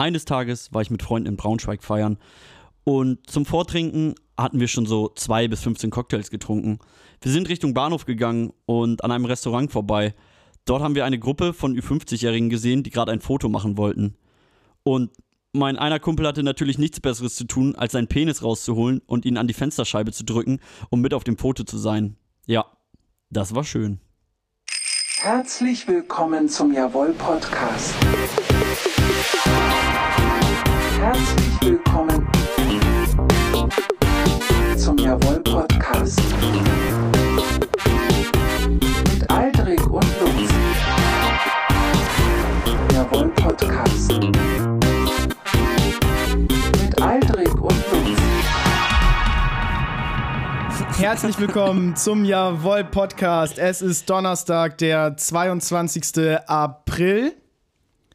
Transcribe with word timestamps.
Eines 0.00 0.24
Tages 0.24 0.72
war 0.72 0.80
ich 0.80 0.90
mit 0.90 1.02
Freunden 1.02 1.28
in 1.28 1.36
Braunschweig 1.36 1.82
feiern 1.82 2.18
und 2.84 3.28
zum 3.28 3.44
Vortrinken 3.44 4.14
hatten 4.36 4.60
wir 4.60 4.68
schon 4.68 4.86
so 4.86 5.08
zwei 5.16 5.48
bis 5.48 5.60
15 5.62 5.90
Cocktails 5.90 6.30
getrunken. 6.30 6.78
Wir 7.20 7.32
sind 7.32 7.48
Richtung 7.48 7.74
Bahnhof 7.74 8.06
gegangen 8.06 8.52
und 8.64 9.02
an 9.02 9.10
einem 9.10 9.24
Restaurant 9.24 9.72
vorbei. 9.72 10.14
Dort 10.66 10.82
haben 10.82 10.94
wir 10.94 11.04
eine 11.04 11.18
Gruppe 11.18 11.52
von 11.52 11.76
Ü50-Jährigen 11.76 12.48
gesehen, 12.48 12.84
die 12.84 12.90
gerade 12.90 13.10
ein 13.10 13.20
Foto 13.20 13.48
machen 13.48 13.76
wollten. 13.76 14.16
Und 14.84 15.10
mein 15.52 15.76
einer 15.76 15.98
Kumpel 15.98 16.28
hatte 16.28 16.44
natürlich 16.44 16.78
nichts 16.78 17.00
Besseres 17.00 17.34
zu 17.34 17.44
tun, 17.44 17.74
als 17.74 17.92
seinen 17.92 18.06
Penis 18.06 18.44
rauszuholen 18.44 19.02
und 19.06 19.24
ihn 19.24 19.36
an 19.36 19.48
die 19.48 19.54
Fensterscheibe 19.54 20.12
zu 20.12 20.24
drücken, 20.24 20.60
um 20.90 21.00
mit 21.00 21.12
auf 21.12 21.24
dem 21.24 21.36
Foto 21.36 21.64
zu 21.64 21.76
sein. 21.76 22.16
Ja, 22.46 22.66
das 23.30 23.52
war 23.52 23.64
schön. 23.64 23.98
Herzlich 25.20 25.88
willkommen 25.88 26.48
zum 26.48 26.72
Jawohl 26.72 27.12
Podcast. 27.14 27.94
Herzlich 31.00 31.60
willkommen 31.60 32.28
zum 34.76 34.96
Jawohl 34.98 35.40
Podcast. 35.40 36.20
Mit 39.10 39.28
Aldrich 39.28 39.80
und 39.86 40.06
Lutz. 40.20 40.52
Jawohl 42.94 43.28
Podcast. 43.30 44.12
Mit 46.80 47.02
Aldrich 47.02 47.54
und 47.54 47.84
Lutz. 47.90 48.20
Herzlich 50.96 51.40
willkommen 51.40 51.96
zum 51.96 52.24
Jawohl 52.24 52.84
Podcast. 52.84 53.58
Es 53.58 53.82
ist 53.82 54.08
Donnerstag, 54.08 54.78
der 54.78 55.16
22. 55.16 56.38
April. 56.46 57.34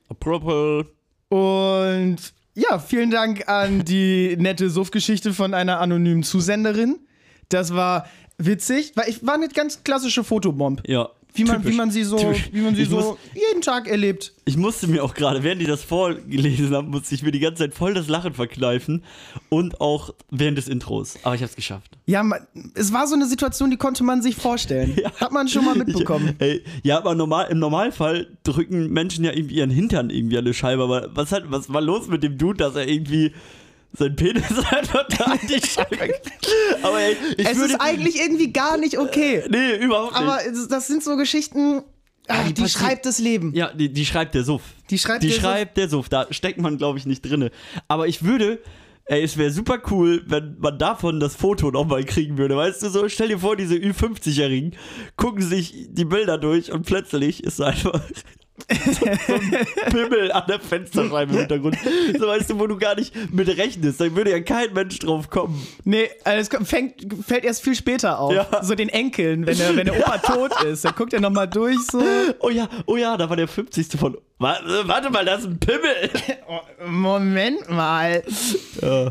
Apropos. 0.10 0.93
Und 1.34 2.18
ja, 2.54 2.78
vielen 2.78 3.10
Dank 3.10 3.50
an 3.50 3.84
die 3.84 4.38
nette 4.38 4.70
Suff-Geschichte 4.70 5.34
von 5.34 5.56
einer 5.56 5.80
anonymen 5.80 6.22
Zusenderin. 6.22 7.00
Das 7.50 7.74
war 7.74 8.06
witzig, 8.38 8.92
weil 8.94 9.10
ich 9.10 9.26
war 9.26 9.34
eine 9.34 9.48
ganz 9.48 9.84
klassische 9.84 10.24
Fotobomb. 10.24 10.88
Ja. 10.88 11.10
Wie 11.36 11.44
man, 11.46 11.58
typisch. 11.58 11.72
wie 11.74 11.78
man 11.78 11.92
sie 11.92 12.04
so, 12.04 12.18
Typisch. 12.18 12.50
wie 12.52 12.62
man 12.62 12.76
sie 12.76 12.84
Ich 12.84 12.90
so 12.90 12.96
muss- 12.98 13.18
jeden 13.34 13.62
Tag 13.62 13.88
erlebt. 13.88 14.34
Ich 14.46 14.56
musste 14.58 14.88
mir 14.88 15.04
auch 15.04 15.14
gerade, 15.14 15.42
während 15.42 15.62
die 15.62 15.66
das 15.66 15.84
vorgelesen 15.84 16.74
haben, 16.76 16.90
musste 16.90 17.16
ich 17.16 17.24
mir 17.24 17.32
die 17.32 17.40
ganze 17.40 17.64
Zeit 17.64 17.74
voll 17.74 17.94
das 17.94 18.08
Lachen 18.08 18.34
verkneifen. 18.34 19.04
Und 19.50 19.82
auch 19.82 20.14
während 20.30 20.58
des 20.58 20.68
Intros. 20.68 21.18
Aber 21.24 21.34
ich 21.36 21.42
hab's 21.42 21.56
geschafft. 21.56 21.92
Ja, 22.06 22.24
es 22.76 22.92
war 22.94 23.08
so 23.08 23.16
eine 23.16 23.26
Situation, 23.26 23.72
die 23.72 23.78
konnte 23.78 24.04
man 24.04 24.22
sich 24.22 24.36
vorstellen. 24.36 24.96
Hat 25.20 25.32
man 25.32 25.48
schon 25.48 25.66
mal 25.66 25.76
mitbekommen. 25.76 26.36
Ich, 26.40 26.42
ey, 26.42 26.64
ja, 26.84 26.98
aber 26.98 27.16
normal, 27.16 27.48
im 27.52 27.60
Normalfall 27.60 28.28
drücken 28.44 28.92
Menschen 28.92 29.24
ja 29.26 29.32
irgendwie 29.34 29.56
ihren 29.56 29.70
Hintern 29.72 30.10
irgendwie 30.10 30.38
an 30.38 30.44
eine 30.46 30.54
Scheibe. 30.54 30.84
Aber 30.84 31.10
was, 31.14 31.32
hat, 31.32 31.44
was 31.48 31.72
war 31.72 31.82
los 31.82 32.08
mit 32.08 32.22
dem 32.24 32.38
Dude, 32.38 32.58
dass 32.58 32.76
er 32.76 32.88
irgendwie 32.88 33.32
sein 33.94 34.16
Penis 34.16 34.44
einfach 34.72 35.08
da 35.08 35.26
an 35.26 35.40
die 35.44 35.66
Scheibe. 35.66 36.14
aber 36.82 37.00
ey, 37.00 37.16
ich 37.38 37.48
es 37.48 37.58
würde. 37.58 37.74
ist 37.74 37.82
eigentlich 37.82 38.20
irgendwie 38.20 38.52
gar 38.52 38.78
nicht 38.78 38.98
okay. 38.98 39.44
nee, 39.50 39.76
überhaupt 39.76 40.14
nicht. 40.14 40.22
Aber 40.22 40.40
das 40.70 40.88
sind 40.88 41.04
so 41.04 41.16
Geschichten, 41.16 41.84
ah, 42.28 42.44
die 42.44 42.54
die, 42.54 42.68
schreibt 42.68 43.06
das 43.06 43.20
Leben. 43.20 43.54
Ja, 43.54 43.72
die, 43.72 43.92
die 43.92 44.06
schreibt 44.06 44.36
der 44.36 44.44
Suff. 44.44 44.64
Die 44.90 44.98
schreibt 44.98 45.24
die 45.24 45.28
der 45.28 45.36
Suff. 45.36 45.44
schreibt 45.44 45.78
der 45.78 45.90
Suff. 45.90 46.10
Da 46.10 46.28
steckt 46.32 46.60
man, 46.60 46.78
glaube 46.78 46.98
ich, 46.98 47.06
nicht 47.06 47.22
drinne. 47.22 47.52
Aber 47.88 48.08
ich 48.08 48.24
würde, 48.24 48.60
ey, 49.06 49.22
es 49.22 49.38
wäre 49.38 49.52
super 49.52 49.82
cool, 49.92 50.24
wenn 50.26 50.58
man 50.60 50.80
davon 50.80 51.20
das 51.20 51.36
Foto 51.36 51.70
nochmal 51.70 52.04
kriegen 52.04 52.38
würde. 52.40 52.58
Weißt 52.58 52.82
du 52.82 52.90
so, 52.90 53.08
stell 53.10 53.28
dir 53.28 53.40
vor, 53.40 53.56
diese 53.56 53.76
Ü50-Jährigen 53.76 54.76
gucken 55.18 55.44
sich 55.44 55.88
die 55.90 56.06
Bilder 56.06 56.40
durch 56.40 56.72
und 56.72 56.86
plötzlich 56.86 57.44
ist 57.44 57.62
einfach 57.62 58.02
so 58.70 59.06
ein 59.34 59.68
Pimmel 59.90 60.32
an 60.32 60.44
der 60.48 60.60
Fensterscheibe 60.60 61.34
im 61.34 61.40
Hintergrund. 61.40 61.78
So 62.18 62.28
weißt 62.28 62.52
du, 62.52 62.60
wo 62.60 62.68
du 62.68 62.78
gar 62.78 62.96
nicht 62.96 63.14
mit 63.34 63.48
rechnest. 63.48 64.00
Da 64.00 64.16
würde 64.16 64.32
ja 64.32 64.40
kein 64.42 64.74
Mensch 64.74 65.00
drauf 65.00 65.30
kommen. 65.30 65.66
Nee, 65.84 66.10
also 66.24 66.56
es 66.56 66.68
fängt, 66.70 66.96
fällt 67.26 67.46
erst 67.46 67.64
viel 67.64 67.76
später 67.76 68.20
auf. 68.20 68.34
Ja. 68.34 68.48
So 68.62 68.76
den 68.76 68.90
Enkeln, 68.90 69.46
wenn 69.46 69.58
der, 69.58 69.76
wenn 69.76 69.86
der 69.86 69.98
Opa 70.00 70.18
tot 70.24 70.64
ist. 70.64 70.86
Dann 70.86 70.94
guckt 70.96 71.14
er 71.14 71.20
nochmal 71.20 71.48
durch 71.48 71.80
so. 71.92 72.02
Oh 72.40 72.50
ja, 72.50 72.70
oh 72.86 72.96
ja, 72.96 73.18
da 73.18 73.30
war 73.30 73.36
der 73.36 73.48
50. 73.48 74.00
von. 74.00 74.18
Warte, 74.44 74.88
warte 74.88 75.10
mal, 75.10 75.24
das 75.24 75.40
ist 75.42 75.48
ein 75.48 75.60
Pimmel. 75.60 76.10
Oh, 76.46 76.60
Moment 76.88 77.70
mal. 77.70 78.22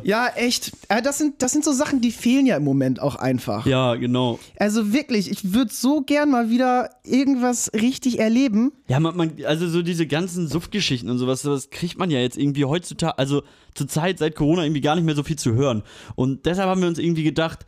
Ja, 0.04 0.28
echt. 0.36 0.70
Äh, 0.88 1.00
Das 1.00 1.16
sind, 1.16 1.40
das 1.40 1.52
sind 1.52 1.64
so 1.64 1.72
Sachen, 1.72 2.02
die 2.02 2.12
fehlen 2.12 2.44
ja 2.44 2.58
im 2.58 2.64
Moment 2.64 3.00
auch 3.00 3.16
einfach. 3.16 3.64
Ja, 3.64 3.94
genau. 3.94 4.38
Also 4.58 4.92
wirklich, 4.92 5.30
ich 5.30 5.54
würde 5.54 5.72
so 5.72 6.02
gern 6.02 6.30
mal 6.30 6.50
wieder 6.50 6.90
irgendwas 7.04 7.72
richtig 7.72 8.18
erleben. 8.18 8.72
Ja, 8.88 9.00
man, 9.00 9.16
man, 9.16 9.32
also 9.46 9.66
so 9.66 9.80
diese 9.80 10.06
ganzen 10.06 10.46
Suftgeschichten 10.46 11.08
und 11.08 11.16
sowas, 11.16 11.40
das 11.40 11.70
kriegt 11.70 11.98
man 11.98 12.10
ja 12.10 12.20
jetzt 12.20 12.36
irgendwie 12.36 12.66
heutzutage, 12.66 13.16
also 13.18 13.42
zur 13.74 13.88
Zeit 13.88 14.18
seit 14.18 14.36
Corona 14.36 14.64
irgendwie 14.64 14.82
gar 14.82 14.94
nicht 14.94 15.04
mehr 15.04 15.16
so 15.16 15.22
viel 15.22 15.36
zu 15.36 15.54
hören. 15.54 15.82
Und 16.14 16.44
deshalb 16.44 16.68
haben 16.68 16.82
wir 16.82 16.88
uns 16.88 16.98
irgendwie 16.98 17.24
gedacht, 17.24 17.64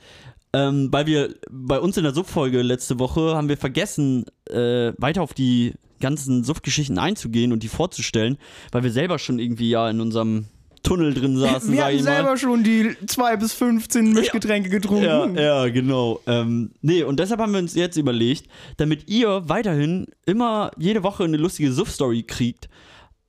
ähm, 0.52 0.88
weil 0.92 1.06
wir 1.06 1.34
bei 1.50 1.80
uns 1.80 1.96
in 1.96 2.04
der 2.04 2.12
Suff-Folge 2.12 2.60
letzte 2.60 2.98
Woche 2.98 3.34
haben 3.34 3.48
wir 3.48 3.56
vergessen, 3.56 4.26
äh, 4.50 4.92
weiter 4.98 5.22
auf 5.22 5.32
die 5.32 5.72
ganzen 6.00 6.44
Suftgeschichten 6.44 6.98
einzugehen 6.98 7.52
und 7.52 7.62
die 7.62 7.68
vorzustellen, 7.68 8.38
weil 8.72 8.82
wir 8.82 8.90
selber 8.90 9.18
schon 9.18 9.38
irgendwie 9.38 9.70
ja 9.70 9.88
in 9.88 10.00
unserem 10.00 10.46
Tunnel 10.84 11.14
drin 11.14 11.36
saßen, 11.36 11.72
Wir 11.72 11.80
mal. 11.80 11.98
selber 11.98 12.36
schon 12.36 12.62
die 12.62 12.94
2 13.06 13.36
bis 13.38 13.54
15 13.54 14.12
Mischgetränke 14.12 14.68
getrunken. 14.68 15.34
Ja, 15.36 15.64
ja, 15.64 15.68
genau. 15.70 16.20
Ähm, 16.26 16.72
nee, 16.82 17.02
und 17.02 17.18
deshalb 17.18 17.40
haben 17.40 17.52
wir 17.52 17.58
uns 17.58 17.74
jetzt 17.74 17.96
überlegt, 17.96 18.48
damit 18.76 19.08
ihr 19.08 19.48
weiterhin 19.48 20.06
immer 20.26 20.70
jede 20.76 21.02
Woche 21.02 21.24
eine 21.24 21.38
lustige 21.38 21.72
Suff-Story 21.72 22.22
kriegt, 22.22 22.68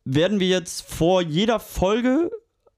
werden 0.04 0.40
wir 0.40 0.48
jetzt 0.48 0.81
vor 0.81 1.22
jeder 1.22 1.59
Folge, 1.59 2.30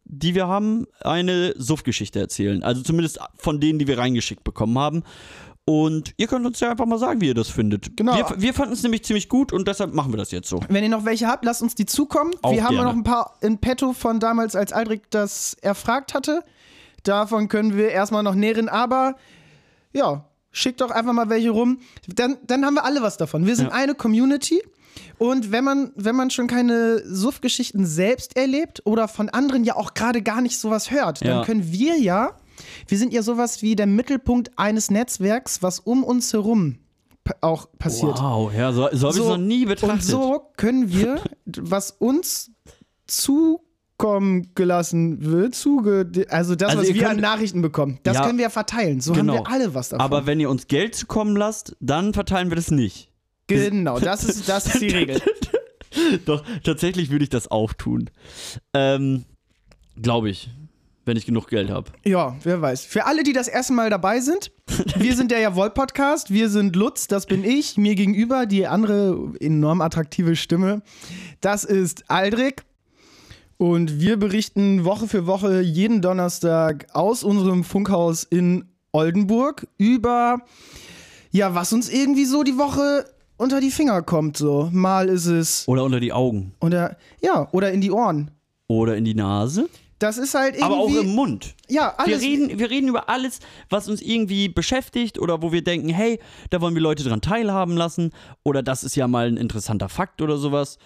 die 0.06 0.36
wir 0.36 0.48
haben, 0.48 0.86
eine 1.02 1.54
Suff-Geschichte 1.58 2.20
erzählen. 2.20 2.64
Also 2.64 2.82
zumindest 2.84 3.20
von 3.36 3.60
denen, 3.60 3.80
die 3.80 3.88
wir 3.88 3.98
reingeschickt 3.98 4.44
bekommen 4.44 4.78
haben. 4.78 5.04
Und 5.70 6.14
ihr 6.16 6.28
könnt 6.28 6.46
uns 6.46 6.62
ja 6.62 6.72
einfach 6.72 6.86
mal 6.86 6.98
sagen, 6.98 7.20
wie 7.20 7.28
ihr 7.28 7.34
das 7.34 7.50
findet. 7.50 7.98
Genau. 7.98 8.16
Wir, 8.16 8.26
wir 8.38 8.54
fanden 8.54 8.74
es 8.74 8.84
nämlich 8.84 9.04
ziemlich 9.04 9.28
gut 9.28 9.52
und 9.52 9.68
deshalb 9.68 9.94
machen 9.94 10.14
wir 10.14 10.18
das 10.18 10.32
jetzt 10.32 10.48
so. 10.48 10.62
Wenn 10.70 10.82
ihr 10.82 10.90
noch 10.90 11.04
welche 11.04 11.28
habt, 11.28 11.44
lasst 11.44 11.62
uns 11.62 11.76
die 11.76 11.86
zukommen. 11.86 12.32
Auch 12.42 12.54
wir 12.54 12.64
haben 12.64 12.76
gerne. 12.76 12.88
noch 12.90 12.96
ein 12.96 13.04
paar 13.04 13.36
in 13.42 13.58
petto 13.58 13.92
von 13.92 14.22
damals, 14.22 14.56
als 14.56 14.72
Aldrich 14.72 15.02
das 15.10 15.56
erfragt 15.62 16.14
hatte. 16.14 16.42
Davon 17.04 17.50
können 17.50 17.76
wir 17.76 17.90
erstmal 17.90 18.24
noch 18.24 18.34
nähren, 18.34 18.70
aber 18.70 19.16
ja, 19.92 20.24
schickt 20.54 20.80
doch 20.80 20.90
einfach 20.92 21.12
mal 21.12 21.28
welche 21.28 21.50
rum. 21.50 21.80
Dann, 22.08 22.38
dann 22.48 22.66
haben 22.66 22.76
wir 22.76 22.86
alle 22.86 23.02
was 23.02 23.18
davon. 23.18 23.46
Wir 23.46 23.58
sind 23.58 23.68
Ja. 23.68 23.74
eine 23.74 23.94
Community. 23.94 24.64
Und 25.18 25.52
wenn 25.52 25.66
man, 25.66 25.92
wenn 25.96 26.16
man 26.16 26.30
schon 26.32 26.48
keine 26.48 27.00
Suff-Geschichten 27.06 27.86
selbst 27.86 28.38
erlebt 28.38 28.84
oder 28.86 29.10
von 29.10 29.28
anderen 29.28 29.66
ja 29.66 29.76
auch 29.76 29.94
gerade 29.96 30.22
gar 30.22 30.40
nicht 30.40 30.58
sowas 30.60 30.92
hört, 30.92 31.22
dann 31.22 31.28
Ja. 31.40 31.44
können 31.44 31.72
wir 31.74 31.98
ja, 32.00 32.32
wir 32.88 32.98
sind 32.98 33.14
ja 33.14 33.22
sowas 33.22 33.62
wie 33.62 33.76
der 33.76 33.88
Mittelpunkt 33.88 34.52
eines 34.58 34.90
Netzwerks, 34.92 35.62
was 35.62 35.80
um 35.80 36.04
uns 36.04 36.34
herum 36.34 36.80
auch 37.42 37.68
passiert. 37.78 38.20
Wow, 38.22 38.54
ja, 38.54 38.72
so, 38.72 38.88
so 38.94 39.08
habe 39.10 39.18
ich 39.18 39.24
es 39.24 39.28
noch 39.28 39.38
nie 39.38 39.66
betrachtet. 39.66 39.94
Und 39.96 40.02
so 40.04 40.42
können 40.56 40.90
wir, 40.90 41.22
was 41.46 41.92
uns 41.92 42.52
zukommen 43.06 44.52
gelassen 44.56 45.24
wird, 45.26 45.56
zuge 45.56 46.10
also 46.30 46.56
das, 46.56 46.70
Also 46.70 46.84
was 46.84 46.94
wir 46.94 47.04
an 47.04 47.10
könnt- 47.16 47.22
Nachrichten 47.22 47.62
bekommen, 47.62 48.00
das 48.04 48.16
Ja, 48.16 48.26
können 48.26 48.38
wir 48.38 48.44
ja 48.44 48.50
verteilen. 48.50 49.02
So 49.02 49.14
genau. 49.14 49.38
haben 49.38 49.44
wir 49.46 49.52
alle 49.52 49.74
was 49.74 49.90
davon. 49.90 50.06
Aber 50.06 50.26
wenn 50.26 50.40
ihr 50.40 50.50
uns 50.50 50.68
Geld 50.68 50.96
zukommen 50.96 51.36
lasst, 51.36 51.76
dann 51.80 52.14
verteilen 52.14 52.50
wir 52.50 52.56
das 52.56 52.72
nicht. 52.72 53.12
genau, 53.48 54.00
das 54.00 54.24
ist, 54.24 54.48
das 54.48 54.68
ist 54.68 54.82
die 54.82 54.88
Regel. 54.90 55.22
Doch, 56.26 56.44
tatsächlich 56.64 57.10
würde 57.10 57.24
ich 57.24 57.30
das 57.30 57.50
auch 57.50 57.74
tun. 57.74 58.10
Ähm, 58.74 59.26
glaube 60.02 60.30
ich, 60.30 60.50
wenn 61.08 61.18
ich 61.18 61.26
genug 61.26 61.48
Geld 61.48 61.70
habe. 61.70 61.92
Ja, 62.06 62.36
wer 62.44 62.62
weiß. 62.62 62.84
Für 62.84 63.06
alle, 63.06 63.24
die 63.24 63.34
das 63.34 63.48
erste 63.48 63.74
Mal 63.74 63.90
dabei 63.90 64.20
sind, 64.20 64.52
wir 64.98 65.16
sind 65.16 65.32
der 65.32 65.40
Jawohl-Podcast, 65.40 66.32
wir 66.32 66.50
sind 66.50 66.76
Lutz, 66.76 67.08
das 67.08 67.26
bin 67.26 67.44
ich, 67.44 67.78
mir 67.78 67.96
gegenüber 67.96 68.46
die 68.46 68.68
andere 68.68 69.32
enorm 69.40 69.82
attraktive 69.82 70.36
Stimme, 70.36 70.82
das 71.42 71.64
ist 71.64 72.10
Aldrich. 72.10 72.56
Und 73.58 74.00
wir 74.00 74.18
berichten 74.18 74.86
Woche 74.86 75.08
für 75.08 75.26
Woche 75.26 75.62
jeden 75.62 76.02
Donnerstag 76.04 76.86
aus 76.94 77.24
unserem 77.24 77.64
Funkhaus 77.64 78.24
in 78.24 78.66
Oldenburg 78.92 79.68
über, 79.78 80.42
ja, 81.32 81.56
was 81.56 81.74
uns 81.74 81.90
irgendwie 81.90 82.26
so 82.26 82.44
die 82.44 82.58
Woche 82.58 83.06
unter 83.38 83.60
die 83.60 83.72
Finger 83.72 84.04
kommt. 84.04 84.38
So, 84.38 84.70
mal 84.72 85.10
ist 85.10 85.26
es, 85.26 85.68
Oder 85.68 85.84
unter 85.84 86.00
die 86.00 86.14
Augen. 86.14 86.54
oder, 86.62 86.98
ja, 87.22 87.48
oder 87.52 87.72
in 87.72 87.82
die 87.82 87.92
Ohren. 87.92 88.30
Oder 88.68 88.96
in 88.98 89.06
die 89.06 89.16
Nase. 89.16 89.70
Das 90.00 90.18
ist 90.18 90.34
halt 90.36 90.56
irgendwie. 90.56 90.66
Aber 90.66 90.78
auch 90.78 90.94
im 90.94 91.16
Mund. 91.16 91.56
Ja, 91.68 91.96
alles. 91.98 92.22
Wir 92.22 92.30
reden, 92.30 92.60
wir 92.60 92.70
reden 92.70 92.88
über 92.88 93.10
alles, 93.10 93.40
was 93.70 93.90
uns 93.90 94.02
irgendwie 94.02 94.48
beschäftigt 94.50 95.20
oder 95.20 95.42
wo 95.42 95.52
wir 95.52 95.64
denken, 95.64 95.90
hey, 95.90 96.20
da 96.50 96.62
wollen 96.62 96.76
wir 96.76 96.82
Leute 96.82 97.04
dran 97.04 97.22
teilhaben 97.22 97.76
lassen 97.76 98.12
oder 98.44 98.62
das 98.62 98.84
ist 98.84 98.96
ja 98.96 99.08
mal 99.08 99.28
ein 99.28 99.38
interessanter 99.38 99.90
Fakt 99.90 100.22
oder 100.22 100.38
sowas. 100.38 100.78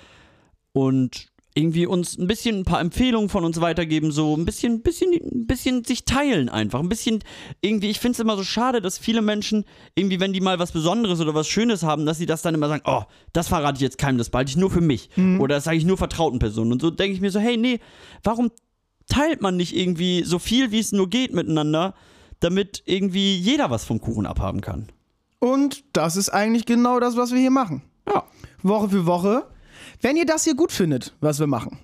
Und 0.74 1.31
irgendwie 1.54 1.86
uns 1.86 2.18
ein 2.18 2.28
bisschen 2.28 2.60
ein 2.60 2.63
paar 2.63 2.80
Empfehlungen 2.80 3.28
von 3.28 3.44
uns 3.44 3.60
weitergeben, 3.60 4.12
so 4.12 4.38
ein 4.38 4.46
bisschen, 4.46 4.81
bisschen, 4.81 5.12
ein 5.12 5.48
bisschen 5.48 5.84
sich 5.84 6.06
teilen 6.06 6.48
einfach. 6.48 6.80
Ein 6.80 6.88
bisschen 6.88 7.19
irgendwie, 7.60 7.90
ich 7.90 8.00
finde 8.00 8.13
es 8.13 8.19
immer 8.19 8.38
so 8.38 8.44
schade, 8.44 8.80
dass 8.80 8.98
viele 8.98 9.22
Menschen 9.22 9.66
irgendwie, 9.96 10.22
wenn 10.22 10.31
die 10.31 10.40
mal 10.40 10.60
was 10.60 10.72
Besonderes 10.72 11.19
oder 11.19 11.34
was 11.34 11.50
Schönes 11.50 11.84
haben, 11.84 12.06
dass 12.06 12.18
sie 12.18 12.25
das 12.25 12.42
dann 12.42 12.56
immer 12.56 12.69
sagen, 12.69 12.84
oh, 12.86 13.04
das 13.34 13.50
verrate 13.50 13.75
ich 13.75 13.81
jetzt 13.81 13.98
keinem, 13.98 14.18
das 14.18 14.30
behalte 14.30 14.52
ich 14.52 14.58
nur 14.58 14.72
für 14.72 14.80
mich. 14.80 15.10
Oder 15.40 15.56
das 15.56 15.66
sage 15.66 15.75
ich 15.75 15.84
nur 15.84 15.98
vertrauten 15.98 16.40
Personen. 16.40 16.72
Und 16.72 16.81
so 16.81 16.90
denke 16.90 17.16
ich 17.16 17.22
mir 17.22 17.31
so, 17.31 17.42
hey, 17.42 17.58
nee, 17.58 17.80
warum 18.24 18.50
teilt 19.12 19.42
man 19.42 19.58
nicht 19.58 19.75
irgendwie 19.75 20.24
so 20.24 20.40
viel, 20.40 20.72
wie 20.72 20.80
es 20.80 20.92
nur 20.92 21.10
geht 21.10 21.34
miteinander, 21.34 21.94
damit 22.40 22.81
irgendwie 22.86 23.36
jeder 23.38 23.69
was 23.69 23.84
vom 23.84 24.00
Kuchen 24.02 24.25
abhaben 24.25 24.62
kann? 24.62 24.88
Und 25.40 25.84
das 25.94 26.16
ist 26.16 26.30
eigentlich 26.30 26.66
genau 26.66 27.00
das, 27.00 27.18
was 27.18 27.31
wir 27.31 27.40
hier 27.40 27.52
machen. 27.52 27.81
Ja. 28.08 28.24
Woche 28.63 28.90
für 28.90 29.06
Woche. 29.06 29.48
Wenn 30.02 30.16
ihr 30.16 30.25
das 30.25 30.44
hier 30.44 30.56
gut 30.56 30.72
findet, 30.72 31.13
was 31.19 31.40
wir 31.40 31.48
machen, 31.48 31.78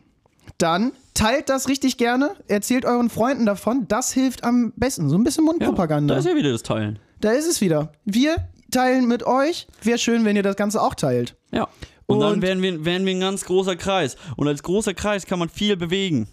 dann 0.58 0.92
teilt 1.14 1.50
das 1.50 1.68
richtig 1.68 1.98
gerne, 1.98 2.36
erzählt 2.48 2.86
euren 2.86 3.10
Freunden 3.10 3.46
davon. 3.46 3.88
Das 3.88 4.14
hilft 4.14 4.44
am 4.44 4.74
besten. 4.76 5.10
So 5.10 5.18
ein 5.18 5.24
bisschen 5.24 5.44
Mundpropaganda. 5.46 6.14
Da 6.14 6.20
ist 6.20 6.26
ja 6.28 6.36
wieder 6.36 6.52
das 6.52 6.64
Teilen. 6.64 7.00
Da 7.20 7.32
ist 7.32 7.48
es 7.48 7.62
wieder. 7.62 7.92
Wir 8.06 8.36
teilen 8.72 9.08
mit 9.08 9.24
euch. 9.26 9.68
Wäre 9.82 9.98
schön, 9.98 10.24
wenn 10.26 10.36
ihr 10.36 10.44
das 10.44 10.56
Ganze 10.56 10.82
auch 10.82 10.94
teilt. 10.96 11.36
Ja. 11.52 11.68
Und, 12.06 12.20
dann 12.22 12.34
Und- 12.34 12.42
wären 12.42 12.62
wir, 12.62 12.86
wären 12.86 13.06
wir 13.06 13.14
ein 13.16 13.20
ganz 13.20 13.44
großer 13.46 13.76
Kreis. 13.76 14.16
Und 14.36 14.48
als 14.48 14.64
großer 14.64 14.94
Kreis 14.94 15.26
kann 15.26 15.40
man 15.40 15.50
viel 15.50 15.76
bewegen. 15.76 16.28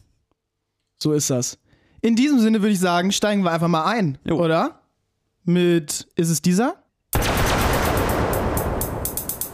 So 1.05 1.12
ist 1.12 1.29
das. 1.29 1.59
In 2.01 2.17
diesem 2.17 2.39
Sinne 2.41 2.62
würde 2.62 2.73
ich 2.73 2.81
sagen, 2.81 3.12
steigen 3.12 3.43
wir 3.43 3.53
einfach 3.53 3.69
mal 3.69 3.85
ein, 3.85 4.17
Jo. 4.25 4.43
oder? 4.43 4.81
Mit, 5.45 6.09
ist 6.17 6.31
es 6.31 6.41
dieser? 6.41 6.77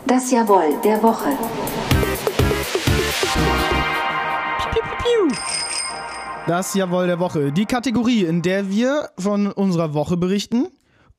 Das 0.07 0.31
Jawohl 0.31 0.81
der 0.85 1.03
Woche. 1.03 1.31
Das 6.47 6.73
Jawohl 6.75 7.09
der 7.09 7.19
Woche. 7.19 7.51
Die 7.51 7.67
Kategorie, 7.67 8.27
in 8.27 8.43
der 8.43 8.71
wir 8.71 9.11
von 9.19 9.49
unserer 9.49 9.93
Woche 9.93 10.17
berichten 10.17 10.69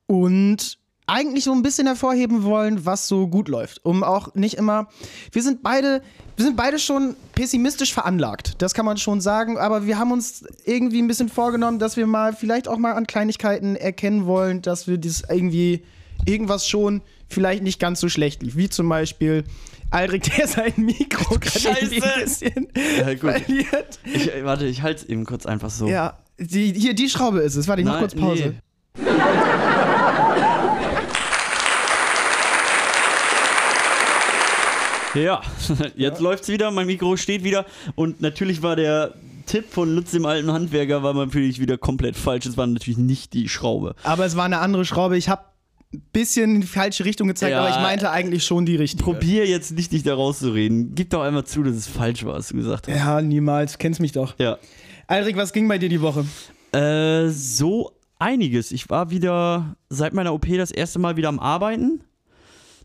und 0.06 0.78
eigentlich 1.06 1.44
so 1.44 1.52
ein 1.52 1.62
bisschen 1.62 1.86
hervorheben 1.86 2.42
wollen, 2.44 2.86
was 2.86 3.06
so 3.06 3.28
gut 3.28 3.48
läuft. 3.48 3.84
Um 3.84 4.02
auch 4.02 4.34
nicht 4.34 4.54
immer. 4.54 4.88
Wir 5.30 5.42
sind 5.42 5.62
beide, 5.62 6.00
wir 6.36 6.44
sind 6.44 6.56
beide 6.56 6.78
schon 6.78 7.16
pessimistisch 7.34 7.92
veranlagt. 7.92 8.54
Das 8.58 8.74
kann 8.74 8.84
man 8.86 8.96
schon 8.96 9.20
sagen. 9.20 9.58
Aber 9.58 9.86
wir 9.86 9.98
haben 9.98 10.12
uns 10.12 10.44
irgendwie 10.64 11.00
ein 11.00 11.08
bisschen 11.08 11.28
vorgenommen, 11.28 11.78
dass 11.78 11.96
wir 11.96 12.06
mal 12.06 12.32
vielleicht 12.34 12.68
auch 12.68 12.78
mal 12.78 12.92
an 12.92 13.06
Kleinigkeiten 13.06 13.76
erkennen 13.76 14.26
wollen, 14.26 14.62
dass 14.62 14.86
wir 14.86 14.98
das 14.98 15.22
irgendwie 15.28 15.82
irgendwas 16.26 16.66
schon 16.66 17.02
vielleicht 17.28 17.62
nicht 17.62 17.80
ganz 17.80 18.00
so 18.00 18.08
schlecht 18.08 18.42
lief. 18.42 18.56
Wie 18.56 18.68
zum 18.68 18.88
Beispiel 18.88 19.44
Aldrich, 19.90 20.22
der 20.22 20.46
sein 20.46 20.72
Mikro 20.76 21.38
gerade 21.40 21.80
ein 21.80 21.90
bisschen 21.90 22.68
Ja, 22.98 23.16
verliert. 23.16 23.98
Ich, 24.04 24.30
warte, 24.42 24.66
ich 24.66 24.82
halte 24.82 25.02
es 25.02 25.08
eben 25.08 25.24
kurz 25.26 25.44
einfach 25.44 25.70
so. 25.70 25.86
Ja, 25.86 26.18
die, 26.38 26.72
hier, 26.72 26.94
die 26.94 27.08
Schraube 27.08 27.40
ist 27.40 27.56
es. 27.56 27.68
Warte, 27.68 27.82
ich 27.82 27.88
mach 27.88 27.98
kurz 27.98 28.14
Pause. 28.14 28.54
nee. 28.96 29.02
Ja, 35.14 35.42
jetzt 35.96 36.20
läuft's 36.20 36.48
wieder, 36.48 36.70
mein 36.70 36.86
Mikro 36.86 37.16
steht 37.16 37.44
wieder 37.44 37.66
und 37.94 38.20
natürlich 38.20 38.62
war 38.62 38.76
der 38.76 39.14
Tipp 39.46 39.66
von 39.70 39.94
Lutz 39.94 40.12
dem 40.12 40.24
alten 40.24 40.50
Handwerker 40.52 41.02
war 41.02 41.12
natürlich 41.14 41.58
wieder 41.60 41.76
komplett 41.76 42.16
falsch. 42.16 42.46
Es 42.46 42.56
war 42.56 42.66
natürlich 42.66 42.96
nicht 42.98 43.32
die 43.34 43.48
Schraube. 43.48 43.94
Aber 44.04 44.24
es 44.24 44.36
war 44.36 44.44
eine 44.44 44.58
andere 44.60 44.84
Schraube. 44.84 45.16
Ich 45.18 45.28
habe 45.28 45.42
ein 45.92 46.02
bisschen 46.12 46.54
in 46.54 46.60
die 46.62 46.66
falsche 46.66 47.04
Richtung 47.04 47.28
gezeigt, 47.28 47.52
Ja. 47.52 47.60
aber 47.60 47.68
ich 47.70 47.76
meinte 47.82 48.10
eigentlich 48.10 48.44
schon 48.44 48.64
die 48.64 48.76
richtige. 48.76 49.02
Probier 49.04 49.46
jetzt 49.46 49.72
nicht 49.72 49.92
dich 49.92 50.04
da 50.04 50.14
rauszureden. 50.14 50.94
Gib 50.94 51.10
doch 51.10 51.22
einmal 51.22 51.44
zu, 51.44 51.62
dass 51.62 51.74
es 51.74 51.86
falsch 51.88 52.24
war, 52.24 52.34
was 52.34 52.48
du 52.48 52.56
gesagt 52.56 52.88
hast. 52.88 52.96
Ja, 52.96 53.20
niemals. 53.20 53.76
Kennst 53.78 54.00
mich 54.00 54.12
doch. 54.12 54.34
Ja. 54.38 54.58
Aldrich, 55.08 55.36
was 55.36 55.52
ging 55.52 55.68
bei 55.68 55.76
dir 55.76 55.88
die 55.90 56.00
Woche? 56.00 56.24
Äh, 56.72 57.28
so 57.28 57.92
einiges. 58.18 58.70
Ich 58.72 58.88
war 58.88 59.10
wieder 59.10 59.76
seit 59.90 60.14
meiner 60.14 60.32
OP 60.32 60.46
das 60.56 60.70
erste 60.70 60.98
Mal 60.98 61.16
wieder 61.16 61.28
am 61.28 61.40
Arbeiten. 61.40 62.00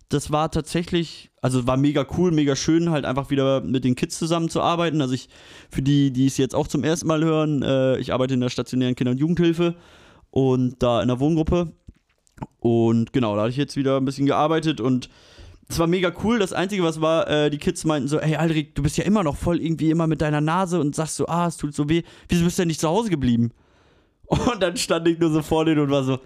Das 0.09 0.31
war 0.31 0.51
tatsächlich, 0.51 1.29
also 1.48 1.66
war 1.66 1.78
mega 1.78 2.06
cool, 2.18 2.32
mega 2.32 2.58
schön, 2.58 2.90
halt 2.90 3.06
einfach 3.06 3.30
wieder 3.30 3.62
mit 3.62 3.86
den 3.86 3.96
Kids 3.96 4.20
zusammen 4.20 4.50
zu 4.50 4.62
arbeiten. 4.62 5.02
Also 5.02 5.14
ich, 5.14 5.30
für 5.70 5.82
die, 5.82 6.12
die 6.12 6.28
es 6.28 6.36
jetzt 6.36 6.54
auch 6.54 6.68
zum 6.68 6.84
ersten 6.84 7.08
Mal 7.08 7.24
hören, 7.24 7.64
äh, 7.64 7.98
ich 8.00 8.12
arbeite 8.12 8.34
in 8.34 8.42
der 8.42 8.50
stationären 8.50 8.96
Kinder- 8.96 9.12
und 9.12 9.18
Jugendhilfe 9.18 9.76
und 10.30 10.76
da 10.84 11.02
in 11.02 11.08
der 11.08 11.22
Wohngruppe. 11.22 11.72
Und 12.60 13.14
genau, 13.14 13.36
da 13.36 13.44
habe 13.44 13.50
ich 13.50 13.56
jetzt 13.56 13.78
wieder 13.78 13.96
ein 13.96 14.04
bisschen 14.04 14.26
gearbeitet 14.26 14.82
und 14.82 15.08
es 15.70 15.80
war 15.80 15.88
mega 15.88 16.12
cool. 16.22 16.38
Das 16.38 16.52
Einzige, 16.52 16.84
was 16.84 17.00
war, 17.00 17.30
äh, 17.30 17.50
die 17.50 17.60
Kids 17.60 17.86
meinten 17.86 18.10
so, 18.10 18.20
hey 18.20 18.36
Aldrich, 18.36 18.74
du 18.74 18.84
bist 18.84 18.98
ja 18.98 19.06
immer 19.06 19.24
noch 19.24 19.38
voll 19.38 19.62
irgendwie 19.62 19.90
immer 19.90 20.06
mit 20.06 20.20
deiner 20.20 20.42
Nase 20.42 20.82
und 20.82 20.96
sagst 20.96 21.16
so, 21.16 21.28
ah, 21.28 21.48
es 21.48 21.56
tut 21.56 21.74
so 21.74 21.88
weh. 21.88 22.04
Wieso 22.28 22.44
bist 22.44 22.58
du 22.58 22.64
denn 22.64 22.68
nicht 22.68 22.82
zu 22.82 22.90
Hause 22.90 23.10
geblieben? 23.10 23.52
Und 24.28 24.62
dann 24.62 24.76
stand 24.76 25.08
ich 25.08 25.18
nur 25.18 25.32
so 25.32 25.42
vor 25.42 25.64
denen 25.64 25.80
und 25.80 25.90
war 25.90 26.04
so, 26.04 26.20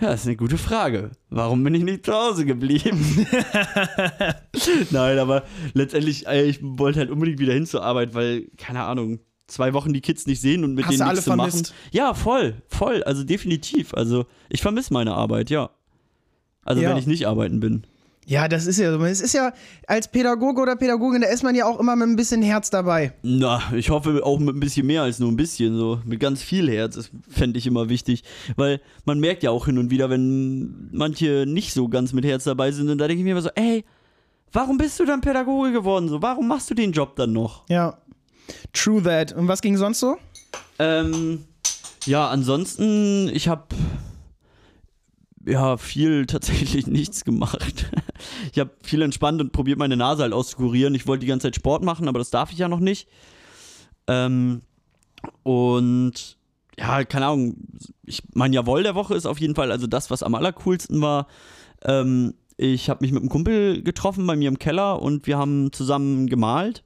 ja, 0.00 0.08
das 0.08 0.20
ist 0.22 0.26
eine 0.26 0.36
gute 0.36 0.58
Frage. 0.58 1.10
Warum 1.30 1.62
bin 1.64 1.74
ich 1.74 1.82
nicht 1.82 2.04
zu 2.06 2.12
Hause 2.12 2.44
geblieben? 2.44 3.26
Nein, 4.90 5.18
aber 5.18 5.44
letztendlich, 5.74 6.26
äh, 6.26 6.44
ich 6.44 6.58
wollte 6.62 6.98
halt 7.00 7.10
unbedingt 7.10 7.38
wieder 7.38 7.52
hin 7.54 7.66
zur 7.66 7.82
Arbeit, 7.82 8.14
weil, 8.14 8.46
keine 8.56 8.82
Ahnung, 8.84 9.20
zwei 9.46 9.72
Wochen 9.74 9.92
die 9.92 10.00
Kids 10.00 10.26
nicht 10.26 10.40
sehen 10.40 10.64
und 10.64 10.74
mit 10.74 10.84
Hast 10.86 10.98
denen 10.98 11.08
nichts 11.10 11.24
zu 11.24 11.36
machen. 11.36 11.62
Ja, 11.92 12.14
voll, 12.14 12.62
voll, 12.68 13.02
also 13.04 13.24
definitiv. 13.24 13.94
Also 13.94 14.26
ich 14.48 14.62
vermisse 14.62 14.92
meine 14.92 15.14
Arbeit, 15.14 15.50
ja. 15.50 15.70
Also 16.62 16.82
Ja. 16.82 16.90
wenn 16.90 16.96
ich 16.98 17.06
nicht 17.06 17.26
arbeiten 17.26 17.60
bin. 17.60 17.86
Ja, 18.28 18.48
das 18.48 18.66
ist 18.66 18.78
ja 18.80 18.92
so. 18.92 19.04
Es 19.04 19.20
ist 19.20 19.34
ja 19.34 19.52
als 19.86 20.08
Pädagoge 20.08 20.60
oder 20.60 20.74
Pädagogin, 20.74 21.20
da 21.20 21.28
ist 21.28 21.44
man 21.44 21.54
ja 21.54 21.64
auch 21.64 21.78
immer 21.78 21.94
mit 21.94 22.08
ein 22.08 22.16
bisschen 22.16 22.42
Herz 22.42 22.70
dabei. 22.70 23.12
Na, 23.22 23.62
ich 23.72 23.90
hoffe 23.90 24.20
auch 24.24 24.40
mit 24.40 24.56
ein 24.56 24.58
bisschen 24.60 24.84
mehr 24.84 25.02
als 25.02 25.20
nur 25.20 25.30
ein 25.30 25.36
bisschen, 25.36 25.76
so 25.76 26.00
mit 26.04 26.18
ganz 26.18 26.42
viel 26.42 26.68
Herz. 26.68 26.96
Das 26.96 27.10
fände 27.30 27.56
ich 27.56 27.68
immer 27.68 27.88
wichtig. 27.88 28.24
Weil 28.56 28.80
man 29.04 29.20
merkt 29.20 29.44
ja 29.44 29.52
auch 29.52 29.66
hin 29.66 29.78
und 29.78 29.90
wieder, 29.90 30.10
wenn 30.10 30.88
manche 30.90 31.44
nicht 31.46 31.72
so 31.72 31.88
ganz 31.88 32.12
mit 32.12 32.24
Herz 32.24 32.42
dabei 32.42 32.72
sind. 32.72 32.90
Und 32.90 32.98
da 32.98 33.06
denke 33.06 33.20
ich 33.20 33.24
mir 33.24 33.30
immer 33.30 33.42
so, 33.42 33.50
ey, 33.54 33.84
warum 34.52 34.76
bist 34.76 34.98
du 34.98 35.04
dann 35.04 35.20
Pädagoge 35.20 35.70
geworden? 35.70 36.08
So, 36.08 36.20
warum 36.20 36.48
machst 36.48 36.68
du 36.68 36.74
den 36.74 36.90
Job 36.90 37.14
dann 37.14 37.32
noch? 37.32 37.62
Ja. 37.68 37.96
True 38.72 39.04
that. 39.04 39.34
Und 39.34 39.46
was 39.46 39.62
ging 39.62 39.76
sonst 39.76 40.00
so? 40.00 40.16
Ähm, 40.80 41.44
ja, 42.06 42.28
ansonsten, 42.28 43.28
ich 43.32 43.46
habe 43.46 43.66
ja 45.46 45.76
viel 45.76 46.26
tatsächlich 46.26 46.86
nichts 46.86 47.24
gemacht. 47.24 47.90
Ich 48.50 48.58
habe 48.58 48.70
viel 48.82 49.02
entspannt 49.02 49.42
und 49.42 49.52
probiert 49.52 49.78
meine 49.78 49.96
Nase 49.96 50.22
halt 50.22 50.32
auszukurieren. 50.32 50.94
Ich 50.94 51.06
wollte 51.06 51.20
die 51.20 51.26
ganze 51.26 51.48
Zeit 51.48 51.56
Sport 51.56 51.84
machen, 51.84 52.08
aber 52.08 52.18
das 52.18 52.30
darf 52.30 52.50
ich 52.50 52.56
ja 52.56 52.66
noch 52.66 52.80
nicht. 52.80 53.08
Ähm, 54.06 54.62
und 55.42 56.38
ja, 56.78 57.04
keine 57.04 57.26
Ahnung, 57.26 57.56
ich, 58.04 58.22
mein 58.32 58.54
Jawohl 58.54 58.82
der 58.82 58.94
Woche 58.94 59.14
ist 59.14 59.26
auf 59.26 59.38
jeden 59.38 59.54
Fall 59.54 59.70
also 59.70 59.86
das, 59.86 60.10
was 60.10 60.22
am 60.22 60.34
allercoolsten 60.34 61.02
war. 61.02 61.26
Ähm, 61.84 62.34
ich 62.56 62.88
habe 62.88 63.04
mich 63.04 63.12
mit 63.12 63.20
einem 63.20 63.28
Kumpel 63.28 63.82
getroffen 63.82 64.26
bei 64.26 64.36
mir 64.36 64.48
im 64.48 64.58
Keller 64.58 65.02
und 65.02 65.26
wir 65.26 65.36
haben 65.36 65.72
zusammen 65.72 66.26
gemalt. 66.26 66.82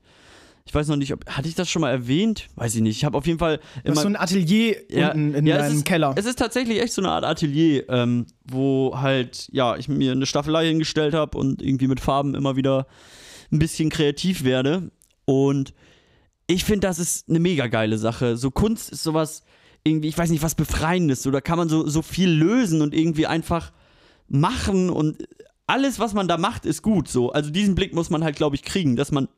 Ich 0.66 0.74
weiß 0.74 0.88
noch 0.88 0.96
nicht, 0.96 1.12
ob 1.12 1.26
hatte 1.26 1.48
ich 1.48 1.54
das 1.54 1.68
schon 1.68 1.80
mal 1.80 1.90
erwähnt? 1.90 2.48
Weiß 2.54 2.74
ich 2.74 2.80
nicht. 2.80 2.96
Ich 2.96 3.04
habe 3.04 3.16
auf 3.16 3.26
jeden 3.26 3.38
Fall 3.38 3.60
Du 3.84 3.90
hast 3.90 4.02
so 4.02 4.08
ein 4.08 4.16
Atelier 4.16 4.76
unten 4.92 5.34
in 5.34 5.46
es 5.46 5.58
deinem 5.58 5.76
ist, 5.78 5.84
Keller. 5.84 6.14
Es 6.16 6.26
ist 6.26 6.38
tatsächlich 6.38 6.80
echt 6.80 6.92
so 6.92 7.02
eine 7.02 7.10
Art 7.10 7.24
Atelier, 7.24 7.88
ähm, 7.88 8.26
wo 8.44 8.92
halt, 8.96 9.48
ja, 9.52 9.76
ich 9.76 9.88
mir 9.88 10.12
eine 10.12 10.26
Staffelei 10.26 10.66
hingestellt 10.68 11.14
habe 11.14 11.36
und 11.36 11.62
irgendwie 11.62 11.88
mit 11.88 12.00
Farben 12.00 12.34
immer 12.34 12.56
wieder 12.56 12.86
ein 13.50 13.58
bisschen 13.58 13.90
kreativ 13.90 14.44
werde. 14.44 14.90
Und 15.24 15.74
ich 16.46 16.64
finde, 16.64 16.86
das 16.86 16.98
ist 16.98 17.28
eine 17.28 17.40
mega 17.40 17.66
geile 17.66 17.98
Sache. 17.98 18.36
So 18.36 18.50
Kunst 18.50 18.90
ist 18.90 19.02
sowas, 19.02 19.42
irgendwie, 19.84 20.08
ich 20.08 20.18
weiß 20.18 20.30
nicht, 20.30 20.42
was 20.42 20.54
Befreiendes. 20.54 21.22
So, 21.22 21.30
da 21.30 21.40
kann 21.40 21.58
man 21.58 21.68
so, 21.68 21.88
so 21.88 22.02
viel 22.02 22.30
lösen 22.30 22.82
und 22.82 22.94
irgendwie 22.94 23.26
einfach 23.26 23.72
machen 24.28 24.90
und 24.90 25.26
alles, 25.66 25.98
was 25.98 26.14
man 26.14 26.26
da 26.26 26.36
macht, 26.36 26.66
ist 26.66 26.82
gut. 26.82 27.08
So, 27.08 27.30
also 27.32 27.50
diesen 27.50 27.74
Blick 27.74 27.94
muss 27.94 28.10
man 28.10 28.24
halt, 28.24 28.36
glaube 28.36 28.56
ich, 28.56 28.62
kriegen, 28.62 28.96
dass 28.96 29.12
man 29.12 29.28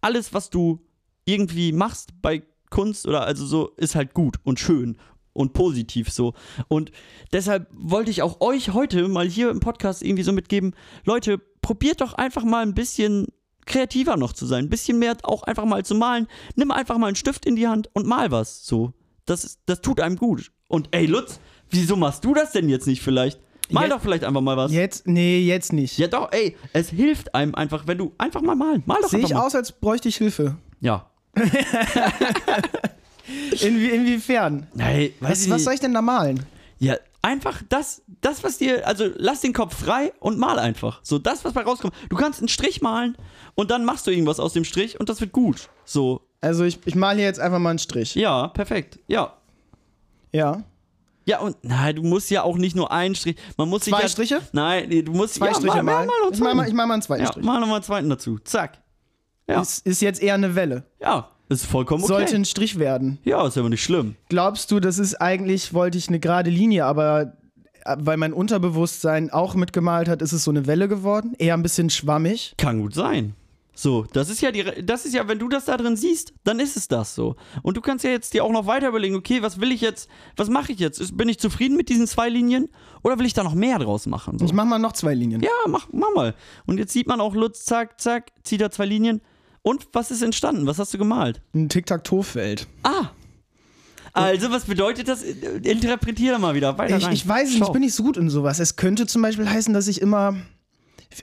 alles, 0.00 0.32
was 0.34 0.50
du 0.50 0.80
irgendwie 1.24 1.72
machst 1.72 2.10
bei 2.22 2.42
Kunst 2.70 3.06
oder 3.06 3.22
also 3.22 3.44
so, 3.46 3.70
ist 3.76 3.94
halt 3.94 4.14
gut 4.14 4.36
und 4.44 4.60
schön 4.60 4.96
und 5.32 5.52
positiv 5.52 6.10
so. 6.10 6.34
Und 6.68 6.90
deshalb 7.32 7.68
wollte 7.72 8.10
ich 8.10 8.22
auch 8.22 8.40
euch 8.40 8.72
heute 8.72 9.08
mal 9.08 9.28
hier 9.28 9.50
im 9.50 9.60
Podcast 9.60 10.02
irgendwie 10.02 10.22
so 10.22 10.32
mitgeben, 10.32 10.74
Leute, 11.04 11.38
probiert 11.62 12.00
doch 12.00 12.14
einfach 12.14 12.44
mal 12.44 12.62
ein 12.62 12.74
bisschen 12.74 13.28
kreativer 13.66 14.16
noch 14.16 14.32
zu 14.32 14.46
sein, 14.46 14.64
ein 14.64 14.70
bisschen 14.70 14.98
mehr 14.98 15.16
auch 15.22 15.42
einfach 15.42 15.64
mal 15.64 15.84
zu 15.84 15.94
malen. 15.94 16.26
Nimm 16.56 16.70
einfach 16.70 16.98
mal 16.98 17.08
einen 17.08 17.16
Stift 17.16 17.46
in 17.46 17.56
die 17.56 17.68
Hand 17.68 17.88
und 17.92 18.06
mal 18.06 18.30
was 18.30 18.66
so. 18.66 18.92
Das, 19.26 19.58
das 19.66 19.80
tut 19.80 20.00
einem 20.00 20.16
gut. 20.16 20.50
Und 20.68 20.88
ey, 20.92 21.06
Lutz, 21.06 21.40
wieso 21.68 21.96
machst 21.96 22.24
du 22.24 22.34
das 22.34 22.52
denn 22.52 22.68
jetzt 22.68 22.86
nicht 22.86 23.02
vielleicht? 23.02 23.40
Mal 23.72 23.84
Je- 23.84 23.90
doch 23.90 24.00
vielleicht 24.00 24.24
einfach 24.24 24.40
mal 24.40 24.56
was. 24.56 24.72
Jetzt? 24.72 25.06
Nee, 25.06 25.40
jetzt 25.40 25.72
nicht. 25.72 25.98
Ja 25.98 26.06
doch, 26.08 26.30
ey, 26.32 26.56
es 26.72 26.90
hilft 26.90 27.34
einem 27.34 27.54
einfach, 27.54 27.86
wenn 27.86 27.98
du 27.98 28.12
einfach 28.18 28.40
mal 28.42 28.54
malen. 28.56 28.82
Mal 28.86 28.98
doch 29.02 29.08
Sehe 29.08 29.20
ich 29.20 29.32
mal. 29.34 29.40
aus, 29.46 29.54
als 29.54 29.72
bräuchte 29.72 30.08
ich 30.08 30.16
Hilfe. 30.16 30.56
Ja. 30.80 31.06
Inwie 33.60 33.90
inwiefern? 33.90 34.66
Hey, 34.76 35.14
Was, 35.20 35.48
was 35.50 35.64
soll 35.64 35.74
ich 35.74 35.80
denn 35.80 35.94
da 35.94 36.02
malen? 36.02 36.44
Ja, 36.78 36.96
einfach 37.22 37.62
das, 37.68 38.02
das, 38.22 38.42
was 38.42 38.58
dir, 38.58 38.86
also 38.86 39.06
lass 39.16 39.40
den 39.42 39.52
Kopf 39.52 39.76
frei 39.78 40.12
und 40.18 40.38
mal 40.38 40.58
einfach. 40.58 41.00
So, 41.02 41.18
das, 41.18 41.44
was 41.44 41.52
bei 41.52 41.62
rauskommt. 41.62 41.94
Du 42.08 42.16
kannst 42.16 42.40
einen 42.40 42.48
Strich 42.48 42.80
malen 42.82 43.16
und 43.54 43.70
dann 43.70 43.84
machst 43.84 44.06
du 44.06 44.10
irgendwas 44.10 44.40
aus 44.40 44.52
dem 44.54 44.64
Strich 44.64 44.98
und 44.98 45.08
das 45.08 45.20
wird 45.20 45.32
gut. 45.32 45.68
So, 45.84 46.22
Also 46.40 46.64
ich, 46.64 46.78
ich 46.86 46.94
male 46.94 47.18
hier 47.18 47.26
jetzt 47.26 47.38
einfach 47.40 47.58
mal 47.58 47.70
einen 47.70 47.78
Strich. 47.78 48.14
ja, 48.14 48.48
perfekt. 48.48 48.98
Ja. 49.06 49.34
Ja. 50.32 50.62
Ja, 51.30 51.38
und 51.40 51.56
nein, 51.62 51.94
du 51.96 52.02
musst 52.02 52.30
ja 52.30 52.42
auch 52.42 52.56
nicht 52.56 52.74
nur 52.74 52.90
einen 52.90 53.14
Strich. 53.14 53.36
Man 53.56 53.68
muss 53.68 53.84
sich 53.84 53.94
Zwei 53.94 54.02
ja, 54.02 54.08
Striche? 54.08 54.40
Nein, 54.52 54.90
du 55.04 55.12
musst 55.12 55.34
Zwei 55.34 55.46
ja, 55.46 55.54
Striche 55.54 55.82
mal, 55.82 55.82
malen. 55.84 56.08
Mal, 56.08 56.14
mal, 56.22 56.32
ich 56.32 56.40
male 56.40 56.54
mal, 56.54 56.68
ich 56.68 56.74
mal 56.74 56.86
mal 56.86 56.94
einen 56.94 57.02
zweiten 57.02 57.22
ja, 57.22 57.28
Strich. 57.28 57.44
mal 57.44 57.60
nochmal 57.60 57.76
einen 57.76 57.84
zweiten 57.84 58.10
dazu. 58.10 58.38
Zack. 58.40 58.78
Ja. 59.48 59.60
Ist, 59.60 59.86
ist 59.86 60.00
jetzt 60.02 60.20
eher 60.20 60.34
eine 60.34 60.54
Welle. 60.54 60.84
Ja, 61.00 61.28
ist 61.48 61.66
vollkommen 61.66 62.02
okay. 62.02 62.12
Sollte 62.12 62.34
ein 62.34 62.44
Strich 62.44 62.78
werden. 62.78 63.18
ja, 63.24 63.46
ist 63.46 63.56
aber 63.58 63.68
nicht 63.68 63.82
schlimm. 63.82 64.16
Glaubst 64.28 64.70
du, 64.70 64.80
das 64.80 64.98
ist 64.98 65.20
eigentlich, 65.20 65.72
wollte 65.72 65.98
ich 65.98 66.08
eine 66.08 66.20
gerade 66.20 66.50
Linie, 66.50 66.84
aber 66.84 67.32
äh, 67.84 67.96
weil 67.98 68.16
mein 68.16 68.32
Unterbewusstsein 68.32 69.30
auch 69.30 69.54
mitgemalt 69.54 70.08
hat, 70.08 70.22
ist 70.22 70.32
es 70.32 70.44
so 70.44 70.50
eine 70.50 70.66
Welle 70.66 70.88
geworden? 70.88 71.34
Eher 71.38 71.54
ein 71.54 71.62
bisschen 71.62 71.90
schwammig. 71.90 72.54
Kann 72.58 72.80
gut 72.80 72.94
sein. 72.94 73.34
So, 73.74 74.04
das 74.12 74.28
ist 74.28 74.40
ja 74.42 74.50
die, 74.52 74.64
das 74.84 75.06
ist 75.06 75.14
ja, 75.14 75.26
wenn 75.28 75.38
du 75.38 75.48
das 75.48 75.64
da 75.66 75.76
drin 75.76 75.96
siehst, 75.96 76.34
dann 76.44 76.60
ist 76.60 76.76
es 76.76 76.88
das 76.88 77.14
so. 77.14 77.36
Und 77.62 77.76
du 77.76 77.80
kannst 77.80 78.04
ja 78.04 78.10
jetzt 78.10 78.34
dir 78.34 78.44
auch 78.44 78.50
noch 78.50 78.66
weiter 78.66 78.88
überlegen, 78.88 79.14
okay, 79.14 79.42
was 79.42 79.60
will 79.60 79.72
ich 79.72 79.80
jetzt, 79.80 80.08
was 80.36 80.48
mache 80.50 80.72
ich 80.72 80.78
jetzt? 80.80 81.00
Ist, 81.00 81.16
bin 81.16 81.28
ich 81.28 81.38
zufrieden 81.38 81.76
mit 81.76 81.88
diesen 81.88 82.06
zwei 82.06 82.28
Linien 82.28 82.68
oder 83.02 83.18
will 83.18 83.26
ich 83.26 83.32
da 83.32 83.42
noch 83.42 83.54
mehr 83.54 83.78
draus 83.78 84.06
machen? 84.06 84.38
So. 84.38 84.44
Ich 84.44 84.52
mach 84.52 84.64
mal 84.66 84.78
noch 84.78 84.92
zwei 84.92 85.14
Linien. 85.14 85.40
Ja, 85.40 85.50
mach, 85.68 85.88
mach 85.92 86.12
mal. 86.14 86.34
Und 86.66 86.78
jetzt 86.78 86.92
sieht 86.92 87.06
man 87.06 87.20
auch 87.20 87.34
Lutz, 87.34 87.64
zack, 87.64 88.00
zack, 88.00 88.32
zieht 88.42 88.60
da 88.60 88.70
zwei 88.70 88.86
Linien. 88.86 89.22
Und 89.62 89.88
was 89.92 90.10
ist 90.10 90.22
entstanden? 90.22 90.66
Was 90.66 90.78
hast 90.78 90.92
du 90.92 90.98
gemalt? 90.98 91.40
Ein 91.54 91.68
Tic-Tac-Toe-Feld. 91.68 92.66
Ah. 92.82 93.10
Also, 94.12 94.50
was 94.50 94.64
bedeutet 94.64 95.06
das? 95.08 95.22
Interpretiere 95.22 96.38
mal 96.38 96.54
wieder 96.54 96.76
weiter 96.78 96.96
Ich, 96.96 97.04
rein. 97.06 97.12
ich 97.12 97.26
weiß 97.28 97.48
nicht, 97.50 97.58
Schau. 97.58 97.66
ich 97.66 97.72
bin 97.72 97.82
nicht 97.82 97.94
so 97.94 98.02
gut 98.02 98.16
in 98.16 98.28
sowas. 98.28 98.58
Es 98.58 98.76
könnte 98.76 99.06
zum 99.06 99.22
Beispiel 99.22 99.48
heißen, 99.48 99.72
dass 99.72 99.86
ich 99.88 100.00
immer. 100.00 100.36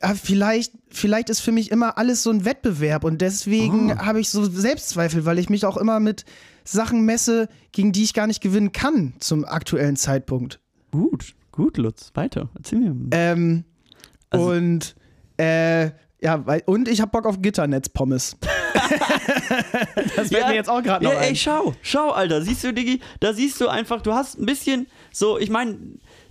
Ah, 0.01 0.13
Vielleicht, 0.15 0.74
vielleicht 0.89 1.29
ist 1.29 1.39
für 1.39 1.51
mich 1.51 1.72
immer 1.72 1.98
alles 1.98 2.22
so 2.24 2.29
ein 2.29 2.44
Wettbewerb 2.46 3.03
und 3.03 3.22
deswegen 3.22 3.91
Ah. 3.91 4.06
habe 4.06 4.20
ich 4.20 4.29
so 4.29 4.44
Selbstzweifel, 4.44 5.25
weil 5.25 5.39
ich 5.39 5.50
mich 5.50 5.65
auch 5.65 5.77
immer 5.77 6.00
mit 6.00 6.25
Sachen 6.65 7.01
messe, 7.06 7.48
gegen 7.72 7.94
die 7.94 8.03
ich 8.03 8.13
gar 8.13 8.27
nicht 8.27 8.41
gewinnen 8.41 8.72
kann 8.74 9.13
zum 9.20 9.46
aktuellen 9.46 9.96
Zeitpunkt. 9.96 10.60
Gut, 10.91 11.34
gut, 11.51 11.77
Lutz. 11.77 12.12
Weiter. 12.15 12.50
Erzähl 12.56 12.79
mir. 12.79 12.96
Ähm, 13.12 13.63
Also- 14.29 14.50
und 14.51 14.96
äh, 15.38 15.91
ja, 16.20 16.44
und 16.65 16.88
ich 16.89 17.00
habe 17.00 17.12
Bock 17.12 17.25
auf 17.25 17.41
Gitternetz-Pommes. 17.41 18.38
das 20.15 20.29
fällt 20.29 20.48
mir 20.48 20.56
jetzt 20.56 20.70
auch 20.70 20.82
gerade 20.82 21.06
noch 21.06 21.13
ja, 21.13 21.20
ein. 21.20 21.29
ey, 21.29 21.36
schau, 21.36 21.74
schau, 21.82 22.12
Alter. 22.12 22.41
Siehst 22.41 22.63
du, 22.63 22.74
Diggi, 22.74 23.00
da 23.20 23.34
siehst 23.34 23.60
du 23.62 23.67
einfach, 23.67 24.01
du 24.01 24.13
hast 24.13 24.38
ein 24.39 24.46
bisschen 24.46 24.88
so, 25.12 25.38
ich 25.38 25.50
meine, 25.50 25.77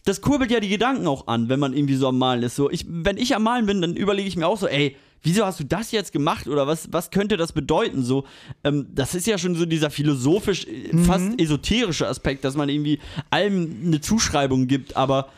das 0.06 0.20
kurbelt 0.22 0.50
ja 0.50 0.60
die 0.60 0.68
Gedanken 0.70 1.06
auch 1.06 1.26
an, 1.26 1.48
wenn 1.50 1.60
man 1.60 1.74
irgendwie 1.74 1.96
so 1.96 2.08
am 2.08 2.16
Malen 2.18 2.42
ist. 2.42 2.56
So, 2.56 2.70
ich, 2.70 2.86
wenn 2.88 3.18
ich 3.18 3.34
am 3.36 3.42
Malen 3.42 3.66
bin, 3.66 3.82
dann 3.82 3.94
überlege 3.96 4.26
ich 4.28 4.36
mir 4.36 4.46
auch 4.46 4.56
so, 4.56 4.66
ey, 4.66 4.96
wieso 5.22 5.44
hast 5.44 5.58
du 5.60 5.64
das 5.64 5.90
jetzt 5.90 6.12
gemacht 6.12 6.46
oder 6.46 6.66
was, 6.66 6.92
was 6.92 7.10
könnte 7.10 7.36
das 7.36 7.52
bedeuten? 7.52 8.02
So, 8.04 8.24
ähm, 8.64 8.86
das 8.94 9.14
ist 9.14 9.26
ja 9.26 9.36
schon 9.36 9.56
so 9.56 9.66
dieser 9.66 9.90
philosophisch, 9.90 10.66
äh, 10.66 10.94
Mhm. 10.94 11.04
fast 11.04 11.40
esoterische 11.40 12.06
Aspekt, 12.08 12.44
dass 12.44 12.56
man 12.56 12.68
irgendwie 12.68 13.00
allem 13.30 13.76
eine 13.84 14.00
Zuschreibung 14.00 14.66
gibt, 14.68 14.96
aber 14.96 15.28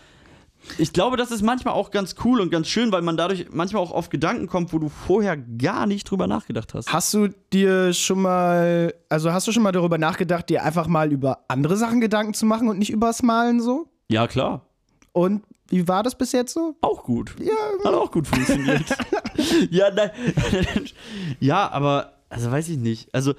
ich 0.76 0.92
glaube, 0.92 1.16
das 1.16 1.30
ist 1.30 1.40
manchmal 1.40 1.72
auch 1.72 1.90
ganz 1.90 2.16
cool 2.24 2.40
und 2.42 2.50
ganz 2.50 2.68
schön, 2.68 2.92
weil 2.92 3.00
man 3.00 3.16
dadurch 3.16 3.46
manchmal 3.50 3.80
auch 3.82 3.92
auf 3.92 4.10
Gedanken 4.10 4.48
kommt, 4.48 4.72
wo 4.74 4.78
du 4.78 4.90
vorher 4.90 5.36
gar 5.38 5.86
nicht 5.86 6.10
drüber 6.10 6.26
nachgedacht 6.26 6.74
hast. 6.74 6.92
Hast 6.92 7.14
du 7.14 7.28
dir 7.54 7.94
schon 7.94 8.20
mal, 8.20 8.92
also 9.08 9.32
hast 9.32 9.46
du 9.46 9.52
schon 9.52 9.62
mal 9.62 9.72
darüber 9.72 9.96
nachgedacht, 9.96 10.50
dir 10.50 10.64
einfach 10.64 10.86
mal 10.88 11.10
über 11.10 11.44
andere 11.48 11.76
Sachen 11.78 12.00
Gedanken 12.02 12.34
zu 12.34 12.44
machen 12.44 12.68
und 12.68 12.78
nicht 12.78 12.90
übers 12.90 13.22
Malen 13.22 13.60
so? 13.62 13.88
Ja, 14.08 14.26
klar. 14.26 14.66
Und 15.12 15.42
wie 15.68 15.86
war 15.86 16.02
das 16.02 16.16
bis 16.16 16.32
jetzt 16.32 16.54
so? 16.54 16.76
Auch 16.80 17.04
gut. 17.04 17.34
Ja. 17.38 17.52
Hat 17.84 17.94
auch 17.94 18.10
gut 18.10 18.26
funktioniert. 18.26 18.84
ja, 19.70 19.90
nein. 19.90 20.10
ja, 21.40 21.70
aber, 21.70 22.14
also 22.28 22.50
weiß 22.50 22.68
ich 22.70 22.78
nicht. 22.78 23.14
Also, 23.14 23.34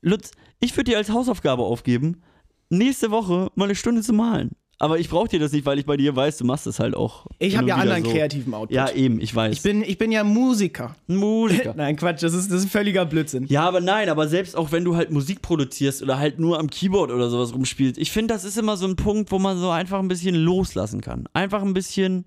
Lutz, 0.00 0.30
ich 0.60 0.74
würde 0.76 0.90
dir 0.90 0.96
als 0.96 1.10
Hausaufgabe 1.10 1.62
aufgeben, 1.62 2.22
nächste 2.70 3.10
Woche 3.10 3.50
mal 3.54 3.66
eine 3.66 3.74
Stunde 3.74 4.02
zu 4.02 4.12
malen. 4.12 4.52
Aber 4.78 4.98
ich 4.98 5.08
brauche 5.08 5.28
dir 5.28 5.40
das 5.40 5.52
nicht, 5.52 5.64
weil 5.64 5.78
ich 5.78 5.86
bei 5.86 5.96
dir 5.96 6.14
weiß, 6.14 6.36
du 6.36 6.44
machst 6.44 6.66
es 6.66 6.78
halt 6.78 6.94
auch. 6.94 7.26
Ich 7.38 7.56
habe 7.56 7.66
ja 7.66 7.76
anderen 7.76 8.04
so. 8.04 8.10
kreativen 8.10 8.52
Output. 8.52 8.76
Ja, 8.76 8.90
eben, 8.90 9.20
ich 9.20 9.34
weiß. 9.34 9.56
ich, 9.56 9.62
bin, 9.62 9.82
ich 9.82 9.96
bin 9.96 10.12
ja 10.12 10.22
Musiker. 10.22 10.94
Musiker. 11.06 11.72
Nein, 11.76 11.96
Quatsch, 11.96 12.22
das 12.22 12.34
ist, 12.34 12.50
das 12.50 12.64
ist 12.64 12.70
völliger 12.70 13.06
Blödsinn. 13.06 13.46
Ja, 13.46 13.62
aber 13.62 13.80
nein, 13.80 14.10
aber 14.10 14.28
selbst 14.28 14.54
auch 14.54 14.72
wenn 14.72 14.84
du 14.84 14.94
halt 14.94 15.10
Musik 15.10 15.40
produzierst 15.40 16.02
oder 16.02 16.18
halt 16.18 16.38
nur 16.38 16.58
am 16.58 16.68
Keyboard 16.68 17.10
oder 17.10 17.30
sowas 17.30 17.54
rumspielst, 17.54 17.98
ich 17.98 18.10
finde, 18.10 18.34
das 18.34 18.44
ist 18.44 18.58
immer 18.58 18.76
so 18.76 18.86
ein 18.86 18.96
Punkt, 18.96 19.32
wo 19.32 19.38
man 19.38 19.58
so 19.58 19.70
einfach 19.70 19.98
ein 19.98 20.08
bisschen 20.08 20.34
loslassen 20.34 21.00
kann. 21.00 21.26
Einfach 21.32 21.62
ein 21.62 21.72
bisschen 21.72 22.26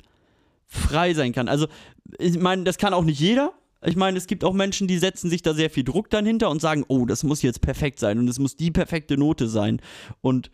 frei 0.65 1.13
sein 1.13 1.33
kann. 1.33 1.47
Also, 1.47 1.67
ich 2.17 2.39
meine, 2.39 2.63
das 2.63 2.77
kann 2.77 2.93
auch 2.93 3.03
nicht 3.03 3.19
jeder. 3.19 3.53
Ich 3.85 3.95
meine, 3.95 4.17
es 4.17 4.27
gibt 4.27 4.43
auch 4.43 4.53
Menschen, 4.53 4.87
die 4.87 4.97
setzen 4.97 5.29
sich 5.29 5.41
da 5.41 5.53
sehr 5.53 5.69
viel 5.69 5.83
Druck 5.83 6.09
dann 6.09 6.25
hinter 6.25 6.49
und 6.49 6.61
sagen, 6.61 6.83
oh, 6.87 7.05
das 7.05 7.23
muss 7.23 7.43
jetzt 7.43 7.61
perfekt 7.61 7.99
sein 7.99 8.17
und 8.17 8.27
es 8.27 8.39
muss 8.39 8.55
die 8.55 8.71
perfekte 8.71 9.17
Note 9.17 9.47
sein. 9.47 9.81
Und 10.21 10.51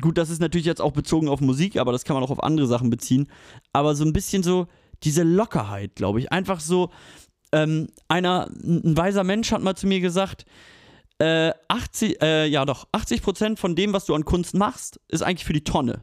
gut, 0.00 0.18
das 0.18 0.30
ist 0.30 0.40
natürlich 0.40 0.66
jetzt 0.66 0.80
auch 0.80 0.92
bezogen 0.92 1.28
auf 1.28 1.40
Musik, 1.40 1.76
aber 1.76 1.92
das 1.92 2.04
kann 2.04 2.14
man 2.14 2.22
auch 2.22 2.30
auf 2.30 2.42
andere 2.42 2.66
Sachen 2.66 2.90
beziehen. 2.90 3.28
Aber 3.72 3.94
so 3.94 4.04
ein 4.04 4.12
bisschen 4.12 4.42
so 4.42 4.66
diese 5.02 5.22
Lockerheit, 5.22 5.96
glaube 5.96 6.20
ich. 6.20 6.30
Einfach 6.30 6.60
so, 6.60 6.90
ähm, 7.52 7.88
einer, 8.08 8.48
ein 8.62 8.96
weiser 8.96 9.24
Mensch 9.24 9.52
hat 9.52 9.62
mal 9.62 9.76
zu 9.76 9.86
mir 9.86 10.00
gesagt, 10.00 10.44
äh, 11.18 11.52
80, 11.68 12.22
äh, 12.22 12.46
ja 12.46 12.64
doch, 12.64 12.88
80% 12.92 13.58
von 13.58 13.76
dem, 13.76 13.92
was 13.92 14.06
du 14.06 14.14
an 14.14 14.24
Kunst 14.24 14.54
machst, 14.54 15.00
ist 15.08 15.22
eigentlich 15.22 15.44
für 15.44 15.52
die 15.52 15.64
Tonne. 15.64 16.02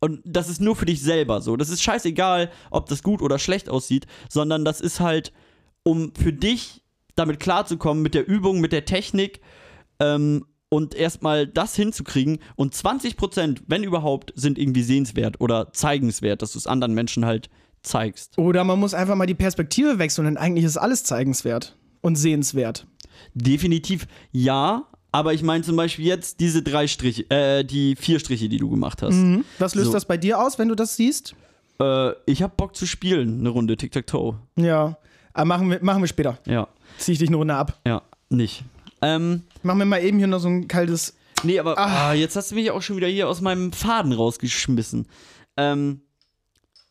Und 0.00 0.20
das 0.24 0.48
ist 0.48 0.60
nur 0.60 0.76
für 0.76 0.86
dich 0.86 1.02
selber 1.02 1.40
so. 1.40 1.56
Das 1.56 1.70
ist 1.70 1.82
scheißegal, 1.82 2.50
ob 2.70 2.88
das 2.88 3.02
gut 3.02 3.20
oder 3.20 3.38
schlecht 3.38 3.68
aussieht, 3.68 4.06
sondern 4.28 4.64
das 4.64 4.80
ist 4.80 5.00
halt, 5.00 5.32
um 5.82 6.12
für 6.14 6.32
dich 6.32 6.82
damit 7.16 7.40
klarzukommen, 7.40 8.02
mit 8.02 8.14
der 8.14 8.26
Übung, 8.28 8.60
mit 8.60 8.72
der 8.72 8.84
Technik 8.84 9.40
ähm, 9.98 10.46
und 10.70 10.94
erstmal 10.94 11.46
das 11.46 11.74
hinzukriegen. 11.74 12.38
Und 12.56 12.74
20%, 12.74 13.62
wenn 13.66 13.82
überhaupt, 13.84 14.32
sind 14.36 14.58
irgendwie 14.58 14.82
sehenswert 14.82 15.40
oder 15.40 15.72
zeigenswert, 15.72 16.42
dass 16.42 16.52
du 16.52 16.58
es 16.58 16.66
anderen 16.66 16.94
Menschen 16.94 17.24
halt 17.24 17.48
zeigst. 17.82 18.36
Oder 18.38 18.64
man 18.64 18.78
muss 18.78 18.94
einfach 18.94 19.14
mal 19.14 19.26
die 19.26 19.34
Perspektive 19.34 19.98
wechseln 19.98 20.26
und 20.26 20.36
eigentlich 20.36 20.64
ist 20.64 20.76
alles 20.76 21.04
zeigenswert 21.04 21.76
und 22.00 22.16
sehenswert. 22.16 22.86
Definitiv 23.34 24.06
ja, 24.32 24.84
aber 25.12 25.32
ich 25.32 25.42
meine 25.42 25.64
zum 25.64 25.76
Beispiel 25.76 26.04
jetzt 26.04 26.40
diese 26.40 26.62
drei 26.62 26.86
Striche, 26.86 27.28
äh, 27.30 27.64
die 27.64 27.96
vier 27.96 28.18
Striche, 28.20 28.48
die 28.48 28.58
du 28.58 28.68
gemacht 28.70 29.02
hast. 29.02 29.14
Mhm. 29.14 29.44
Was 29.58 29.74
löst 29.74 29.86
So. 29.88 29.92
das 29.92 30.04
bei 30.04 30.16
dir 30.16 30.40
aus, 30.40 30.58
wenn 30.58 30.68
du 30.68 30.74
das 30.74 30.96
siehst? 30.96 31.34
Äh, 31.80 32.12
ich 32.26 32.42
hab 32.42 32.56
Bock 32.56 32.76
zu 32.76 32.86
spielen, 32.86 33.40
eine 33.40 33.48
Runde 33.48 33.76
Tic-Tac-Toe. 33.76 34.34
Ja. 34.56 34.98
Aber 35.32 35.44
machen 35.44 35.70
wir, 35.70 35.78
machen 35.82 36.02
wir 36.02 36.08
später. 36.08 36.38
Ja, 36.46 36.68
Zieh 36.98 37.12
ich 37.12 37.18
dich 37.18 37.28
eine 37.28 37.36
Runde 37.36 37.54
ab. 37.54 37.80
ja, 37.86 38.02
nicht. 38.28 38.64
Ähm, 39.02 39.42
Machen 39.62 39.78
wir 39.78 39.86
mal 39.86 40.02
eben 40.02 40.18
hier 40.18 40.26
noch 40.26 40.40
so 40.40 40.48
ein 40.48 40.68
kaltes. 40.68 41.14
nee, 41.42 41.58
aber 41.58 41.78
ah, 41.78 42.12
jetzt 42.14 42.36
hast 42.36 42.50
du 42.50 42.54
mich 42.54 42.70
auch 42.70 42.82
schon 42.82 42.96
wieder 42.96 43.08
hier 43.08 43.28
aus 43.28 43.40
meinem 43.40 43.72
Faden 43.72 44.12
rausgeschmissen. 44.12 45.06
Ähm, 45.56 46.02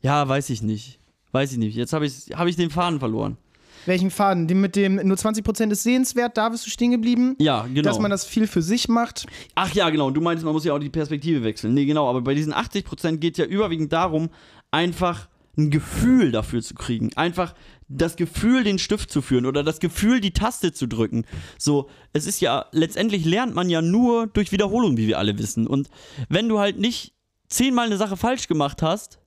ja, 0.02 0.28
weiß 0.28 0.50
ich 0.50 0.62
nicht. 0.62 1.00
Weiß 1.32 1.52
ich 1.52 1.58
nicht. 1.58 1.76
Jetzt 1.76 1.94
habe 1.94 2.06
ich, 2.06 2.14
hab 2.34 2.48
ich 2.48 2.56
den 2.56 2.70
Faden 2.70 3.00
verloren. 3.00 3.38
Welchen 3.86 4.12
Faden? 4.12 4.48
Den 4.48 4.60
mit 4.60 4.76
dem 4.76 4.96
nur 4.96 5.16
20% 5.16 5.72
ist 5.72 5.84
sehenswert, 5.84 6.38
da 6.38 6.50
bist 6.50 6.66
du 6.66 6.70
stehen 6.70 6.92
geblieben. 6.92 7.36
Ja, 7.40 7.66
genau. 7.68 7.84
Dass 7.84 8.00
man 8.00 8.12
das 8.12 8.26
viel 8.26 8.46
für 8.46 8.62
sich 8.62 8.90
macht. 8.90 9.28
Ach 9.56 9.74
ja, 9.74 9.90
genau. 9.90 10.12
Du 10.12 10.20
meinst, 10.20 10.44
man 10.44 10.54
muss 10.54 10.66
ja 10.66 10.74
auch 10.74 10.80
die 10.80 10.90
Perspektive 10.90 11.44
wechseln. 11.44 11.74
Nee, 11.74 11.86
genau. 11.86 12.10
Aber 12.10 12.22
bei 12.22 12.34
diesen 12.34 12.54
80% 12.54 13.18
geht 13.18 13.38
ja 13.38 13.46
überwiegend 13.46 13.94
darum, 13.94 14.30
einfach 14.72 15.30
ein 15.58 15.72
Gefühl 15.72 16.32
dafür 16.32 16.62
zu 16.62 16.76
kriegen. 16.76 17.12
Einfach 17.16 17.56
das 17.90 18.16
Gefühl, 18.18 18.64
den 18.64 18.80
Stift 18.80 19.12
zu 19.12 19.22
führen 19.22 19.46
oder 19.46 19.64
das 19.64 19.80
Gefühl, 19.80 20.20
die 20.20 20.32
Taste 20.34 20.74
zu 20.74 20.88
drücken. 20.88 21.26
So, 21.58 21.90
es 22.14 22.26
ist 22.26 22.42
ja, 22.42 22.66
letztendlich 22.72 23.24
lernt 23.24 23.56
man 23.56 23.70
ja 23.70 23.82
nur 23.82 24.28
durch 24.28 24.52
Wiederholung, 24.52 24.98
wie 24.98 25.08
wir 25.08 25.20
alle 25.20 25.38
wissen. 25.38 25.68
Und 25.68 25.90
wenn 26.28 26.50
du 26.50 26.60
halt 26.60 26.80
nicht 26.80 27.14
zehnmal 27.48 27.86
eine 27.86 27.98
Sache 27.98 28.18
falsch 28.18 28.48
gemacht 28.48 28.82
hast, 28.82 29.20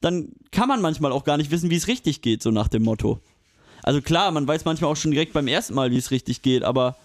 dann 0.00 0.32
kann 0.50 0.68
man 0.68 0.82
manchmal 0.82 1.12
auch 1.12 1.24
gar 1.24 1.38
nicht 1.38 1.50
wissen, 1.50 1.70
wie 1.70 1.76
es 1.76 1.88
richtig 1.88 2.20
geht, 2.20 2.42
so 2.42 2.50
nach 2.50 2.68
dem 2.68 2.82
Motto. 2.82 3.20
Also 3.82 4.02
klar, 4.02 4.30
man 4.30 4.46
weiß 4.46 4.64
manchmal 4.64 4.90
auch 4.90 4.96
schon 4.96 5.10
direkt 5.10 5.32
beim 5.32 5.48
ersten 5.48 5.74
Mal, 5.74 5.90
wie 5.90 5.96
es 5.96 6.10
richtig 6.10 6.42
geht, 6.42 6.64
aber 6.64 6.96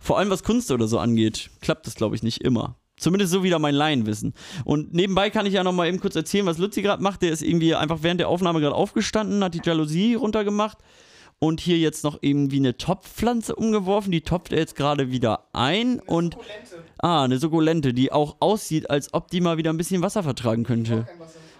vor 0.00 0.18
allem 0.18 0.30
was 0.30 0.42
Kunst 0.42 0.70
oder 0.70 0.88
so 0.88 0.98
angeht, 0.98 1.50
klappt 1.60 1.86
das, 1.86 1.94
glaube 1.94 2.14
ich, 2.14 2.22
nicht 2.22 2.42
immer. 2.42 2.76
Zumindest 2.98 3.32
so 3.32 3.42
wieder 3.42 3.58
mein 3.58 3.74
Laienwissen. 3.74 4.34
Und 4.64 4.92
nebenbei 4.94 5.30
kann 5.30 5.46
ich 5.46 5.54
ja 5.54 5.64
noch 5.64 5.72
mal 5.72 5.88
eben 5.88 6.00
kurz 6.00 6.16
erzählen, 6.16 6.46
was 6.46 6.58
Luzi 6.58 6.82
gerade 6.82 7.02
macht. 7.02 7.22
Der 7.22 7.32
ist 7.32 7.42
irgendwie 7.42 7.74
einfach 7.74 7.98
während 8.02 8.20
der 8.20 8.28
Aufnahme 8.28 8.60
gerade 8.60 8.74
aufgestanden, 8.74 9.42
hat 9.44 9.54
die 9.54 9.60
Jalousie 9.62 10.14
runtergemacht 10.14 10.78
und 11.38 11.60
hier 11.60 11.78
jetzt 11.78 12.04
noch 12.04 12.18
irgendwie 12.20 12.58
eine 12.58 12.76
Topfpflanze 12.76 13.54
umgeworfen. 13.54 14.10
Die 14.10 14.22
topft 14.22 14.52
er 14.52 14.58
jetzt 14.58 14.76
gerade 14.76 15.10
wieder 15.10 15.44
ein 15.52 16.00
und 16.00 16.36
ah, 16.98 17.24
eine 17.24 17.38
Sukkulente, 17.38 17.94
die 17.94 18.12
auch 18.12 18.36
aussieht, 18.40 18.90
als 18.90 19.14
ob 19.14 19.30
die 19.30 19.40
mal 19.40 19.56
wieder 19.56 19.72
ein 19.72 19.76
bisschen 19.76 20.02
Wasser 20.02 20.22
vertragen 20.22 20.64
könnte. 20.64 21.06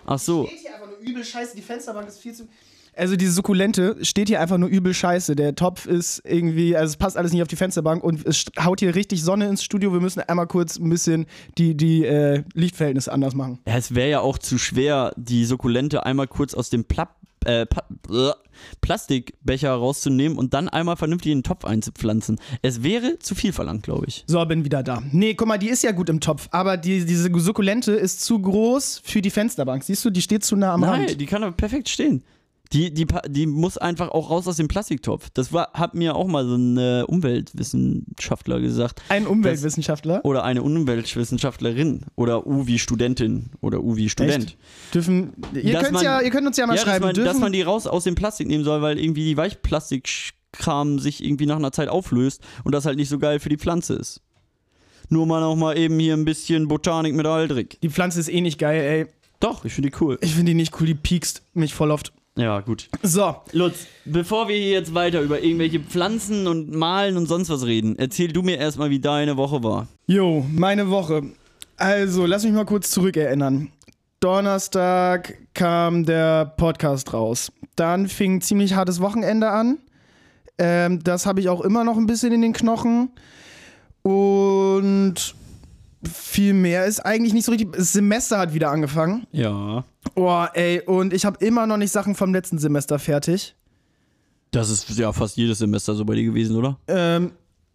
Ach 0.07 0.19
so. 0.19 0.47
Steht 0.47 0.61
hier 0.61 0.75
einfach 0.75 0.89
nur 0.89 0.99
übel 0.99 1.25
scheiße, 1.25 1.55
die 1.55 1.63
Fensterbank 1.63 2.09
ist 2.09 2.19
viel 2.19 2.35
zu. 2.35 2.49
Also 2.99 3.15
diese 3.17 3.33
Sukkulente 3.33 3.97
steht 4.03 4.29
hier 4.29 4.41
einfach 4.41 4.59
nur 4.59 4.69
übel 4.69 4.93
scheiße. 4.93 5.37
Der 5.37 5.55
Topf 5.55 5.87
ist 5.87 6.21
irgendwie, 6.25 6.77
also 6.77 6.91
es 6.91 6.97
passt 6.97 7.17
alles 7.17 7.33
nicht 7.33 7.43
auf 7.43 7.49
die 7.49 7.57
Fensterbank 7.57 8.03
und 8.03 8.27
es 8.27 8.47
haut 8.63 8.81
hier 8.81 8.95
richtig 8.95 9.23
Sonne 9.23 9.47
ins 9.49 9.63
Studio. 9.63 9.93
Wir 9.93 10.01
müssen 10.01 10.21
einmal 10.21 10.49
kurz 10.49 10.79
ein 10.79 10.91
bisschen 10.91 11.27
die, 11.59 11.77
die 11.77 12.05
äh, 12.05 12.43
Lichtverhältnisse 12.55 13.13
anders 13.13 13.35
machen. 13.35 13.61
Ja, 13.67 13.77
es 13.77 13.95
wäre 13.95 14.11
ja 14.11 14.21
auch 14.21 14.39
zu 14.39 14.59
schwer, 14.59 15.13
die 15.17 15.45
Sukkulente 15.45 16.05
einmal 16.05 16.27
kurz 16.27 16.55
aus 16.55 16.71
dem 16.71 16.85
Pla 16.85 17.09
äh, 17.45 17.67
Plastikbecher 18.81 19.71
rauszunehmen 19.71 20.37
und 20.37 20.53
dann 20.55 20.69
einmal 20.69 20.97
vernünftig 20.97 21.31
in 21.31 21.39
den 21.39 21.45
Topf 21.45 21.65
einzupflanzen. 21.65 22.41
Es 22.63 22.83
wäre 22.83 23.21
zu 23.21 23.37
viel 23.37 23.53
verlangt, 23.53 23.85
glaube 23.85 24.07
ich. 24.09 24.25
So, 24.27 24.45
bin 24.45 24.65
wieder 24.65 24.83
da. 24.83 25.03
Nee, 25.13 25.35
guck 25.35 25.47
mal, 25.47 25.59
die 25.59 25.69
ist 25.69 25.85
ja 25.85 25.93
gut 25.93 26.09
im 26.09 26.19
Topf, 26.19 26.49
aber 26.51 26.77
die, 26.77 27.05
diese 27.05 27.31
Sukkulente 27.39 27.93
ist 27.93 28.23
zu 28.23 28.41
groß 28.41 29.03
für 29.05 29.23
die 29.23 29.31
Fensterbank. 29.31 29.85
Siehst 29.85 30.05
du, 30.05 30.11
die 30.11 30.23
steht 30.23 30.45
zu 30.45 30.57
nah 30.57 30.75
am 30.75 30.81
Nein, 30.81 31.05
Rand. 31.05 31.21
die 31.21 31.27
kann 31.27 31.45
aber 31.45 31.53
perfekt 31.53 31.89
stehen. 31.89 32.25
Die, 32.75 32.93
die, 32.93 33.07
die 33.29 33.47
muss 33.47 33.79
einfach 33.79 34.11
auch 34.11 34.29
raus 34.31 34.47
aus 34.47 34.57
dem 34.59 34.69
Plastiktopf. 34.69 35.31
Das 35.33 35.55
war, 35.55 35.71
hat 35.73 35.95
mir 35.95 36.15
auch 36.15 36.27
mal 36.27 36.45
so 36.47 36.55
ein 36.55 36.77
äh, 36.77 37.03
Umweltwissenschaftler 37.07 38.61
gesagt. 38.61 39.01
Ein 39.09 39.27
Umweltwissenschaftler. 39.27 40.23
Oder 40.25 40.45
eine 40.45 40.63
Umweltwissenschaftlerin. 40.63 42.03
Oder 42.15 42.47
U 42.47 42.67
wie 42.67 42.79
Studentin. 42.79 43.51
Oder 43.63 43.83
U 43.83 43.97
wie 43.97 44.11
Student. 44.11 44.45
Echt? 44.49 44.59
Dürfen, 44.95 45.33
ihr, 45.55 45.73
Dass 45.73 45.83
könnt's 45.85 45.93
man- 45.93 46.05
ja, 46.05 46.21
ihr 46.21 46.31
könnt 46.31 46.47
uns 46.47 46.57
ja 46.59 46.67
mal 46.67 46.75
Ja, 46.77 46.85
dass 46.85 46.91
schreiben. 46.91 47.07
man, 47.07 47.15
dass 47.25 47.39
man 47.39 47.53
die 47.53 47.63
raus 47.63 47.87
aus 47.87 48.05
dem 48.05 48.15
Plastik 48.15 48.47
nehmen 48.49 48.65
soll, 48.65 48.83
weil 48.83 48.99
irgendwie 48.99 49.25
die 49.25 49.37
Weichplastikkram 49.37 50.99
sich 50.99 51.25
irgendwie 51.25 51.47
nach 51.47 51.57
einer 51.57 51.73
Zeit 51.73 51.89
auflöst 51.89 52.43
und 52.65 52.75
das 52.75 52.85
halt 52.85 52.97
nicht 52.99 53.09
so 53.09 53.19
geil 53.19 53.41
für 53.41 53.49
die 53.49 53.57
Pflanze 53.59 53.95
ist. 53.95 54.21
Nur 55.09 55.27
mal 55.27 55.41
noch 55.41 55.57
mal 55.57 55.77
eben 55.79 55.99
hier 55.99 56.15
ein 56.15 56.25
bisschen 56.27 56.69
Botanik 56.69 57.15
mit 57.15 57.25
Aldrich. 57.27 57.79
die 57.83 57.89
Pflanze 57.89 58.21
ist 58.21 58.29
eh 58.29 58.41
nicht 58.43 58.59
geil, 58.59 58.83
ey. 58.83 59.07
Doch, 59.41 59.65
ich 59.65 59.73
finde 59.73 59.91
die 59.91 59.97
cool. 60.03 60.19
Ich 60.21 60.35
finde 60.35 60.51
die 60.51 60.55
nicht 60.57 60.79
cool, 60.81 60.87
die 60.87 60.95
piekst 60.95 61.43
mich 61.55 61.73
voll 61.73 61.91
oft. 61.93 62.13
Ja, 62.39 62.61
gut. 62.61 62.89
So, 63.03 63.35
Lutz, 63.51 63.87
bevor 64.05 64.47
wir 64.47 64.55
hier 64.55 64.71
jetzt 64.71 64.95
weiter 64.95 65.21
über 65.23 65.43
irgendwelche 65.43 65.81
Pflanzen 65.81 66.47
und 66.47 66.71
Malen 66.73 67.17
und 67.17 67.27
sonst 67.27 67.51
was 67.51 67.67
reden, 67.67 67.99
erzähl 67.99 68.33
du 68.33 68.43
mir 68.43 68.59
erstmal, 68.59 68.91
wie 68.91 69.01
deine 69.01 69.37
Woche 69.37 69.65
war. 69.65 69.89
Jo, 70.07 70.47
meine 70.49 70.89
Woche. 70.89 71.25
Also, 71.77 72.27
lass 72.27 72.45
mich 72.45 72.53
mal 72.53 72.65
kurz 72.65 72.93
zurückerinnern. 72.93 73.73
Donnerstag 74.21 75.35
kam 75.53 76.05
der 76.05 76.45
Podcast 76.45 77.13
raus. 77.13 77.51
Dann 77.75 78.07
fing 78.07 78.37
ein 78.37 78.41
ziemlich 78.41 78.75
hartes 78.75 79.01
Wochenende 79.01 79.51
an. 79.51 79.79
Ähm, 80.59 81.03
das 81.03 81.27
habe 81.27 81.41
ich 81.41 81.49
auch 81.49 81.61
immer 81.61 81.83
noch 81.83 81.97
ein 81.97 82.07
bisschen 82.07 82.33
in 82.33 82.43
den 82.43 82.53
Knochen. 82.53 83.11
Und 84.03 85.35
viel 86.05 86.55
mehr 86.55 86.87
ist 86.87 87.01
eigentlich 87.01 87.33
nicht 87.33 87.45
so 87.45 87.53
richtig. 87.53 87.73
Das 87.73 87.93
Semester 87.93 88.39
hat 88.39 88.55
wieder 88.55 88.71
angefangen. 88.71 89.27
Ja. 89.33 89.85
Oh, 90.15 90.45
ey, 90.55 90.81
und 90.87 91.13
ich 91.13 91.25
habe 91.25 91.45
immer 91.45 91.67
noch 91.67 91.77
nicht 91.77 91.93
Sachen 91.93 92.15
vom 92.15 92.33
letzten 92.33 92.59
Semester 92.59 92.99
fertig. 92.99 93.55
Das 94.51 94.71
ist 94.71 94.89
ja 94.99 95.13
fast 95.13 95.37
jedes 95.37 95.59
Semester 95.59 95.95
so 95.95 96.05
bei 96.05 96.15
dir 96.15 96.25
gewesen, 96.25 96.57
oder? 96.57 96.79
Ähm, 96.89 97.33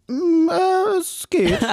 mm, 0.07 0.49
äh, 0.49 0.97
es 0.99 1.25
geht. 1.29 1.59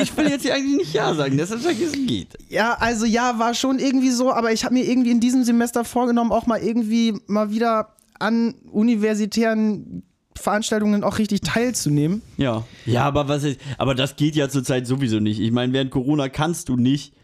Ich 0.00 0.16
will 0.16 0.28
jetzt 0.28 0.42
hier 0.42 0.54
eigentlich 0.54 0.76
nicht 0.76 0.94
Ja 0.94 1.14
sagen, 1.14 1.36
deshalb 1.36 1.60
sag 1.60 1.72
ich, 1.72 1.82
es 1.82 1.92
geht. 1.92 2.36
Ja, 2.48 2.74
also 2.74 3.06
ja, 3.06 3.38
war 3.38 3.54
schon 3.54 3.78
irgendwie 3.78 4.10
so, 4.10 4.32
aber 4.32 4.52
ich 4.52 4.64
habe 4.64 4.74
mir 4.74 4.84
irgendwie 4.84 5.10
in 5.10 5.20
diesem 5.20 5.44
Semester 5.44 5.84
vorgenommen, 5.84 6.32
auch 6.32 6.46
mal 6.46 6.60
irgendwie 6.60 7.18
mal 7.26 7.50
wieder 7.50 7.94
an 8.18 8.54
universitären 8.70 10.02
Veranstaltungen 10.36 11.04
auch 11.04 11.18
richtig 11.18 11.40
teilzunehmen. 11.40 12.22
Ja. 12.36 12.64
Ja, 12.86 13.04
aber 13.04 13.28
was 13.28 13.44
ist, 13.44 13.60
aber 13.78 13.94
das 13.94 14.16
geht 14.16 14.36
ja 14.36 14.48
zurzeit 14.48 14.86
sowieso 14.86 15.20
nicht. 15.20 15.40
Ich 15.40 15.52
meine, 15.52 15.72
während 15.72 15.90
Corona 15.90 16.28
kannst 16.28 16.68
du 16.68 16.76
nicht 16.76 17.14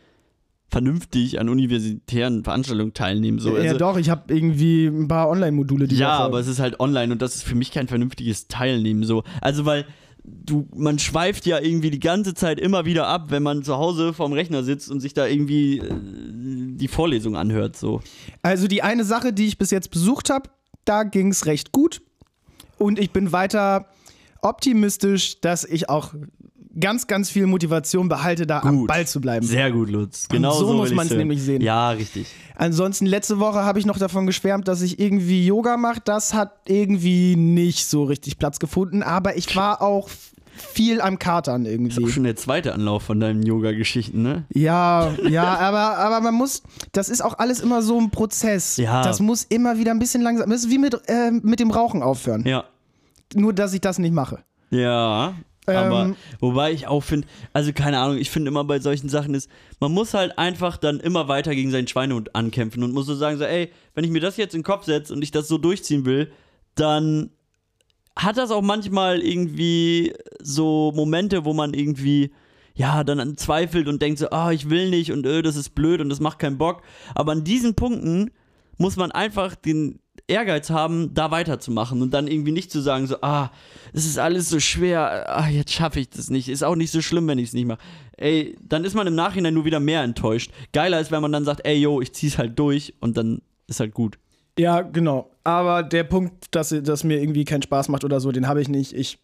vernünftig 0.71 1.41
an 1.41 1.49
universitären 1.49 2.45
Veranstaltungen 2.45 2.95
teilnehmen. 2.95 3.39
So. 3.39 3.57
ja, 3.57 3.63
Also, 3.63 3.79
doch, 3.79 3.97
ich 3.97 4.09
habe 4.09 4.33
irgendwie 4.33 4.87
ein 4.87 5.09
paar 5.09 5.29
Online-Module 5.29 5.89
die 5.89 5.97
ja, 5.97 6.19
aber 6.19 6.39
es 6.39 6.47
ist 6.47 6.61
halt 6.61 6.81
online 6.81 7.13
und 7.13 7.21
das 7.21 7.37
ist 7.37 7.43
für 7.43 7.55
mich 7.55 7.73
kein 7.73 7.89
vernünftiges 7.89 8.49
Teilnehmen. 8.49 9.03
So. 9.05 9.25
Also, 9.41 9.67
weil 9.67 9.85
du, 10.25 10.69
man 10.75 10.99
schweift 10.99 11.47
ja 11.47 11.59
irgendwie 11.59 11.91
die 11.91 12.01
ganze 12.01 12.35
Zeit 12.35 12.61
immer 12.61 12.85
wieder 12.85 13.07
ab, 13.07 13.27
wenn 13.31 13.43
man 13.43 13.63
zu 13.63 13.77
Hause 13.77 14.13
vorm 14.13 14.33
Rechner 14.33 14.63
sitzt 14.63 14.91
und 14.91 15.01
sich 15.01 15.15
da 15.15 15.27
irgendwie 15.27 15.79
äh, 15.79 15.95
die 16.77 16.89
Vorlesung 16.89 17.37
anhört. 17.37 17.77
So. 17.77 18.01
Also 18.43 18.69
die 18.69 18.83
eine 18.83 19.05
Sache, 19.05 19.33
die 19.33 19.47
ich 19.47 19.59
bis 19.59 19.71
jetzt 19.71 19.91
besucht 19.91 20.31
habe, 20.31 20.51
da 20.85 21.03
ging 21.03 21.29
es 21.29 21.47
recht 21.47 21.73
gut. 21.73 22.03
Und 22.79 22.99
ich 22.99 23.11
bin 23.11 23.33
weiter 23.33 23.87
optimistisch, 24.43 25.41
dass 25.41 25.65
ich 25.65 25.91
auch 25.91 26.15
ganz, 26.79 27.07
ganz 27.07 27.31
viel 27.31 27.47
Motivation 27.47 28.09
behalte, 28.09 28.47
da 28.47 28.61
am 28.61 28.79
Gut. 28.79 28.89
Ball 28.89 29.07
zu 29.07 29.21
bleiben. 29.21 29.47
Sehr 29.47 29.71
gut, 29.73 29.91
Lutz. 29.91 30.29
Genau 30.29 30.53
so 30.53 30.67
so 30.67 30.75
muss 30.75 30.93
man's 30.93 31.11
hören. 31.11 31.19
nämlich 31.19 31.43
sehen. 31.43 31.63
Ja, 31.63 31.91
richtig. 31.91 32.27
Ansonsten, 32.57 33.07
letzte 33.07 33.39
Woche 33.41 33.65
habe 33.65 33.79
ich 33.79 33.87
noch 33.87 33.99
davon 33.99 34.27
geschwärmt, 34.27 34.69
dass 34.69 34.83
ich 34.83 35.01
irgendwie 35.01 35.47
Yoga 35.47 35.77
mache. 35.77 36.01
Das 36.05 36.35
hat 36.35 36.53
irgendwie 36.67 37.35
nicht 37.37 37.87
so 37.87 38.05
richtig 38.05 38.39
Platz 38.39 38.59
gefunden, 38.59 39.03
aber 39.03 39.37
ich 39.37 39.57
war 39.57 39.83
auch 39.83 40.09
viel 40.61 41.01
am 41.01 41.19
Katern 41.19 41.65
Ist 41.65 41.69
auch 41.69 41.73
irgendwie. 41.73 42.13
schon 42.13 42.25
der 42.25 42.37
zweite 42.37 42.75
Anlauf 42.75 43.03
von 43.03 43.19
deinen 43.19 43.43
Yoga-Geschichten, 43.43 44.21
ne? 44.23 44.45
Ja, 44.53 45.11
ja, 45.29 45.59
aber, 45.59 45.97
aber 45.99 46.21
man 46.21 46.35
muss, 46.35 46.63
das 46.93 47.09
ist 47.09 47.23
auch 47.25 47.39
alles 47.39 47.61
immer 47.61 47.81
so 47.83 47.99
ein 47.99 48.11
Prozess. 48.11 48.77
Ja. 48.77 49.03
Das 49.03 49.21
muss 49.21 49.45
immer 49.45 49.79
wieder 49.79 49.91
ein 49.93 49.99
bisschen 49.99 50.21
langsam, 50.23 50.51
das 50.51 50.65
ist 50.65 50.71
wie 50.71 50.79
mit, 50.79 50.95
äh, 51.09 51.31
mit 51.31 51.61
dem 51.61 51.71
Rauchen 51.71 52.03
aufhören. 52.03 52.45
Ja. 52.47 52.65
Nur, 53.35 53.55
dass 53.55 53.73
ich 53.73 53.81
das 53.81 53.99
nicht 53.99 54.13
mache. 54.13 54.41
Ja. 54.71 55.35
Aber 55.77 56.03
Ähm, 56.05 56.17
wobei 56.41 56.73
ich 56.73 56.87
auch 56.87 57.03
finde, 57.03 57.27
also 57.53 57.73
keine 57.73 57.99
Ahnung, 57.99 58.19
ich 58.19 58.31
finde 58.31 58.49
immer 58.49 58.65
bei 58.65 58.81
solchen 58.81 59.09
Sachen 59.09 59.35
ist, 59.35 59.51
man 59.79 59.93
muss 59.93 60.15
halt 60.15 60.39
einfach 60.39 60.77
dann 60.77 61.01
immer 61.01 61.29
weiter 61.29 61.55
gegen 61.55 61.71
seinen 61.71 61.89
Schweinehund 61.89 62.35
ankämpfen 62.35 62.83
und 62.83 62.93
muss 62.93 63.07
so 63.07 63.15
sagen, 63.15 63.39
so, 63.39 63.45
ey, 63.45 63.71
wenn 63.95 64.05
ich 64.05 64.11
mir 64.11 64.21
das 64.21 64.37
jetzt 64.37 64.55
in 64.55 64.61
den 64.61 64.65
Kopf 64.65 64.85
setze 64.85 65.13
und 65.13 65.23
ich 65.23 65.31
das 65.31 65.49
so 65.49 65.59
durchziehen 65.59 66.05
will, 66.05 66.31
dann 66.75 67.31
hat 68.17 68.37
das 68.37 68.51
auch 68.51 68.63
manchmal 68.63 69.21
irgendwie 69.21 70.13
so 70.41 70.93
Momente, 70.95 71.45
wo 71.45 71.53
man 71.53 71.75
irgendwie 71.75 72.31
ja, 72.75 73.05
dann 73.05 73.37
zweifelt 73.37 73.89
und 73.89 74.01
denkt 74.01 74.19
so, 74.19 74.31
ah, 74.31 74.53
ich 74.53 74.71
will 74.71 74.89
nicht 74.89 75.13
und 75.13 75.27
öh, 75.27 75.43
das 75.43 75.57
ist 75.57 75.75
blöd 75.75 76.01
und 76.01 76.09
das 76.09 76.21
macht 76.21 76.39
keinen 76.39 76.57
Bock. 76.57 76.83
Aber 77.15 77.33
an 77.33 77.45
diesen 77.45 77.75
Punkten 77.75 78.31
muss 78.79 78.97
man 78.97 79.13
einfach 79.13 79.55
den 79.55 79.99
Ehrgeiz 80.31 80.71
haben, 80.71 81.13
da 81.13 81.31
weiterzumachen 81.31 82.01
und 82.01 82.15
dann 82.15 82.29
irgendwie 82.29 82.53
nicht 82.53 82.71
zu 82.71 82.81
sagen, 82.81 83.07
so, 83.07 83.17
ah, 83.21 83.51
es 83.93 84.07
ist 84.07 84.19
alles 84.19 84.49
so 84.49 84.61
schwer, 84.61 85.29
ah, 85.29 85.49
jetzt 85.49 85.73
schaffe 85.73 86.01
ich 86.01 86.09
das 86.11 86.31
nicht. 86.31 86.49
Ist 86.49 86.63
auch 86.63 86.77
nicht 86.77 86.91
so 86.91 87.03
schlimm, 87.03 87.27
wenn 87.27 87.39
ich 87.39 87.49
es 87.49 87.53
nicht 87.53 87.67
mache. 87.67 87.81
Ey, 88.17 88.57
dann 88.63 88.85
ist 88.85 88.95
man 88.95 89.07
im 89.07 89.15
Nachhinein 89.15 89.55
nur 89.55 89.65
wieder 89.65 89.81
mehr 89.81 90.03
enttäuscht. 90.03 90.53
Geiler 90.73 91.01
ist, 91.01 91.11
wenn 91.11 91.23
man 91.23 91.33
dann 91.33 91.45
sagt, 91.45 91.67
ey, 91.67 91.77
yo, 91.77 92.01
ich 92.01 92.13
zieh's 92.13 92.39
halt 92.39 92.59
durch 92.59 92.95
und 93.01 93.17
dann 93.17 93.43
ist 93.67 93.81
halt 93.81 93.93
gut. 93.93 94.19
Ja, 94.59 94.83
genau. 94.83 95.31
Aber 95.45 95.83
der 95.83 96.05
Punkt, 96.05 96.55
dass, 96.55 96.69
dass 96.83 97.05
mir 97.05 97.21
irgendwie 97.21 97.45
keinen 97.45 97.63
Spaß 97.63 97.89
macht 97.89 98.05
oder 98.05 98.21
so, 98.21 98.31
den 98.31 98.47
habe 98.47 98.61
ich 98.61 98.69
nicht. 98.69 98.93
Ich 98.93 99.19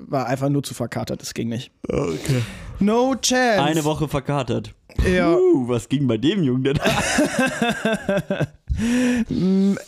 war 0.00 0.26
einfach 0.26 0.48
nur 0.48 0.62
zu 0.62 0.74
verkatert, 0.74 1.22
das 1.22 1.34
ging 1.34 1.48
nicht. 1.48 1.70
Okay. 1.88 2.42
No 2.80 3.14
chance. 3.14 3.62
Eine 3.62 3.84
Woche 3.84 4.08
verkatert. 4.08 4.74
Ja, 5.06 5.34
Uh, 5.36 5.68
was 5.68 5.88
ging 5.88 6.06
bei 6.06 6.18
dem 6.18 6.42
Jungen 6.42 6.64
denn? 6.64 6.78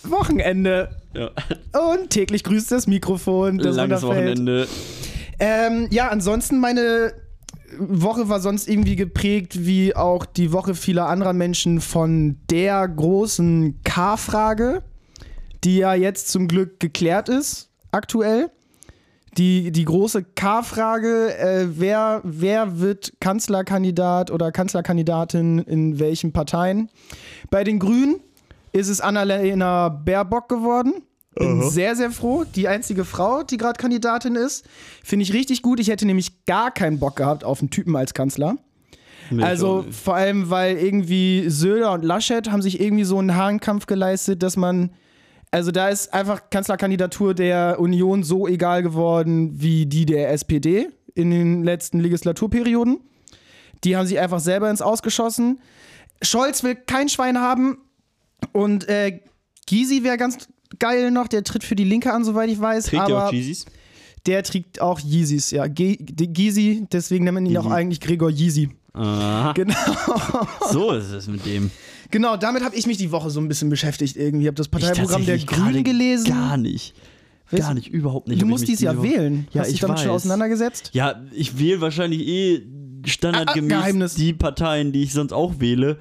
Wochenende. 0.02 0.90
ja. 1.14 1.30
Und 1.92 2.10
täglich 2.10 2.44
grüßt 2.44 2.70
das 2.72 2.86
Mikrofon. 2.86 3.58
Das 3.58 3.76
Langes. 3.76 4.02
Wochenende. 4.02 4.66
Ähm, 5.38 5.88
ja, 5.90 6.08
ansonsten 6.08 6.58
meine 6.58 7.12
Woche 7.78 8.28
war 8.28 8.40
sonst 8.40 8.68
irgendwie 8.68 8.96
geprägt, 8.96 9.66
wie 9.66 9.96
auch 9.96 10.26
die 10.26 10.52
Woche 10.52 10.74
vieler 10.74 11.08
anderer 11.08 11.32
Menschen, 11.32 11.80
von 11.80 12.36
der 12.50 12.86
großen 12.86 13.80
K-Frage, 13.84 14.82
die 15.64 15.78
ja 15.78 15.94
jetzt 15.94 16.28
zum 16.28 16.48
Glück 16.48 16.80
geklärt 16.80 17.28
ist, 17.28 17.70
aktuell. 17.90 18.50
Die, 19.36 19.72
die 19.72 19.84
große 19.84 20.22
K-Frage, 20.22 21.36
äh, 21.36 21.66
wer, 21.68 22.20
wer 22.22 22.78
wird 22.78 23.14
Kanzlerkandidat 23.18 24.30
oder 24.30 24.52
Kanzlerkandidatin 24.52 25.58
in 25.58 25.98
welchen 25.98 26.32
Parteien? 26.32 26.88
Bei 27.50 27.64
den 27.64 27.80
Grünen 27.80 28.20
ist 28.74 28.88
es 28.88 29.00
Annalena 29.00 29.88
Baerbock 29.88 30.48
geworden. 30.48 30.94
Bin 31.36 31.62
sehr, 31.70 31.96
sehr 31.96 32.10
froh. 32.10 32.44
Die 32.44 32.68
einzige 32.68 33.04
Frau, 33.04 33.42
die 33.42 33.56
gerade 33.56 33.78
Kandidatin 33.78 34.34
ist. 34.34 34.66
Finde 35.02 35.22
ich 35.22 35.32
richtig 35.32 35.62
gut. 35.62 35.80
Ich 35.80 35.88
hätte 35.88 36.06
nämlich 36.06 36.44
gar 36.44 36.72
keinen 36.72 36.98
Bock 36.98 37.16
gehabt 37.16 37.44
auf 37.44 37.60
einen 37.60 37.70
Typen 37.70 37.96
als 37.96 38.14
Kanzler. 38.14 38.56
Nee, 39.30 39.42
Also 39.42 39.84
vor 39.90 40.16
allem, 40.16 40.50
weil 40.50 40.76
irgendwie 40.76 41.48
Söder 41.48 41.92
und 41.92 42.04
Laschet 42.04 42.50
haben 42.50 42.62
sich 42.62 42.80
irgendwie 42.80 43.04
so 43.04 43.18
einen 43.18 43.34
Hahnkampf 43.34 43.86
geleistet, 43.86 44.42
dass 44.42 44.56
man, 44.56 44.90
also 45.50 45.70
da 45.70 45.88
ist 45.88 46.12
einfach 46.12 46.50
Kanzlerkandidatur 46.50 47.34
der 47.34 47.78
Union 47.80 48.22
so 48.22 48.46
egal 48.46 48.82
geworden 48.82 49.52
wie 49.54 49.86
die 49.86 50.04
der 50.04 50.30
SPD 50.30 50.88
in 51.14 51.30
den 51.30 51.62
letzten 51.62 52.00
Legislaturperioden. 52.00 53.00
Die 53.84 53.96
haben 53.96 54.06
sich 54.06 54.18
einfach 54.18 54.40
selber 54.40 54.68
ins 54.68 54.82
Ausgeschossen. 54.82 55.60
Scholz 56.22 56.62
will 56.64 56.74
kein 56.74 57.08
Schwein 57.08 57.40
haben 57.40 57.78
und 58.52 58.88
äh, 58.88 59.20
Gysi 59.66 60.02
wäre 60.04 60.16
ganz 60.16 60.48
geil 60.78 61.10
noch, 61.10 61.28
der 61.28 61.44
tritt 61.44 61.64
für 61.64 61.76
die 61.76 61.84
Linke 61.84 62.12
an, 62.12 62.24
soweit 62.24 62.50
ich 62.50 62.60
weiß. 62.60 62.86
Trägt 62.86 63.02
aber 63.02 63.28
auch 63.28 63.32
Jeezys? 63.32 63.66
der 64.26 64.42
trägt 64.42 64.80
auch 64.80 65.00
Yeezys, 65.00 65.50
ja. 65.50 65.66
Gysi, 65.66 66.86
deswegen 66.90 67.24
nennt 67.24 67.34
man 67.34 67.46
ihn 67.46 67.56
auch 67.58 67.70
eigentlich 67.70 68.00
Gregor 68.00 68.32
Gysi. 68.32 68.70
Aha. 68.94 69.52
Genau. 69.56 69.74
So 70.70 70.92
ist 70.92 71.10
es 71.10 71.26
mit 71.28 71.44
dem. 71.46 71.70
Genau, 72.10 72.36
damit 72.36 72.62
habe 72.64 72.76
ich 72.76 72.86
mich 72.86 72.96
die 72.96 73.10
Woche 73.10 73.28
so 73.30 73.40
ein 73.40 73.48
bisschen 73.48 73.68
beschäftigt 73.68 74.16
irgendwie. 74.16 74.44
Ich 74.44 74.46
habe 74.48 74.54
das 74.56 74.68
Parteiprogramm 74.68 75.26
der 75.26 75.38
Grünen 75.38 75.82
gelesen. 75.84 76.26
Gar 76.28 76.56
nicht. 76.56 76.94
Gar 77.50 77.74
nicht, 77.74 77.88
überhaupt 77.88 78.28
nicht. 78.28 78.40
Du 78.40 78.46
musst 78.46 78.66
dieses 78.66 78.80
Jahr 78.80 79.02
wählen. 79.02 79.46
Ja, 79.52 79.60
Hast 79.60 79.68
dich 79.68 79.74
ich 79.74 79.80
damit 79.80 79.98
schon 79.98 80.08
weiß. 80.08 80.16
auseinandergesetzt? 80.16 80.90
Ja, 80.92 81.22
ich 81.32 81.58
wähle 81.58 81.80
wahrscheinlich 81.80 82.26
eh 82.26 82.62
Ah, 83.04 83.08
standardgemäß 83.08 83.68
Geheimnis. 83.68 84.14
die 84.14 84.32
Parteien, 84.32 84.92
die 84.92 85.02
ich 85.02 85.12
sonst 85.12 85.32
auch 85.32 85.60
wähle, 85.60 85.98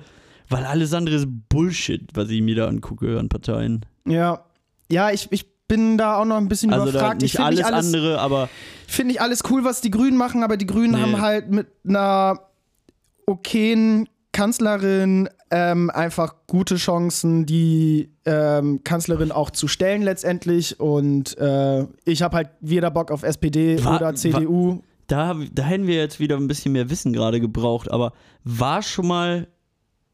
weil 0.50 0.66
alles 0.66 0.94
andere 0.94 1.16
ist 1.16 1.28
Bullshit, 1.50 2.02
was 2.14 2.30
ich 2.30 2.42
mir 2.42 2.56
da 2.56 2.68
angucke 2.68 3.20
an 3.20 3.30
Parteien. 3.30 3.86
Ja. 4.08 4.44
Ja, 4.92 5.12
ich, 5.12 5.28
ich 5.32 5.46
bin 5.68 5.98
da 5.98 6.18
auch 6.18 6.26
noch 6.26 6.38
ein 6.38 6.48
bisschen 6.50 6.72
Also 6.74 6.86
da 6.86 6.92
überfragt. 6.92 7.22
nicht 7.22 7.32
ich 7.34 7.38
finde 7.38 7.48
alles, 7.48 7.58
nicht 7.60 7.66
alles, 7.68 7.86
andere, 7.88 8.20
aber 8.20 8.50
find 8.88 9.08
nicht 9.08 9.22
alles 9.22 9.42
cool, 9.50 9.64
was 9.64 9.82
die 9.82 9.90
Grünen 9.92 10.18
machen, 10.18 10.44
aber 10.44 10.58
die 10.58 10.68
Grünen 10.68 10.92
Nee. 10.94 11.00
haben 11.02 11.22
halt 11.22 11.50
mit 11.50 11.68
einer 11.88 12.40
okayen 13.26 14.08
Kanzlerin 14.32 15.30
ähm, 15.52 15.90
einfach 15.92 16.34
gute 16.48 16.76
Chancen, 16.78 17.46
die 17.46 18.10
ähm, 18.26 18.84
Kanzlerin 18.84 19.32
auch 19.32 19.52
zu 19.52 19.68
stellen 19.68 20.02
letztendlich. 20.02 20.80
Und 20.80 21.38
äh, 21.38 21.86
ich 22.06 22.24
habe 22.24 22.38
halt 22.38 22.50
weder 22.60 22.90
Bock 22.92 23.12
auf 23.12 23.24
SPD 23.24 23.84
Wa- 23.84 23.98
oder 23.98 24.16
CDU. 24.16 24.82
da, 25.08 25.28
hab- 25.28 25.38
da 25.54 25.64
hätten 25.64 25.86
wir 25.88 25.96
jetzt 25.96 26.20
wieder 26.20 26.36
ein 26.38 26.48
bisschen 26.48 26.72
mehr 26.72 26.90
Wissen 26.90 27.14
gerade 27.14 27.40
gebraucht. 27.40 27.92
Aber 27.92 28.14
war 28.44 28.82
schon 28.82 29.08
mal, 29.08 29.48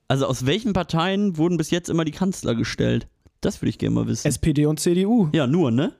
also 0.10 0.26
aus 0.26 0.46
welchen 0.46 0.74
Parteien 0.74 1.38
wurden 1.38 1.56
bis 1.58 1.72
jetzt 1.72 1.90
immer 1.90 2.04
die 2.04 2.12
Kanzler 2.12 2.56
gestellt? 2.56 3.08
Das 3.42 3.62
würde 3.62 3.70
ich 3.70 3.78
gerne 3.78 3.96
mal 3.96 4.08
wissen. 4.08 4.28
SPD 4.28 4.66
und 4.66 4.80
CDU. 4.82 5.30
ja, 5.32 5.48
nur, 5.48 5.72
ne? 5.72 5.94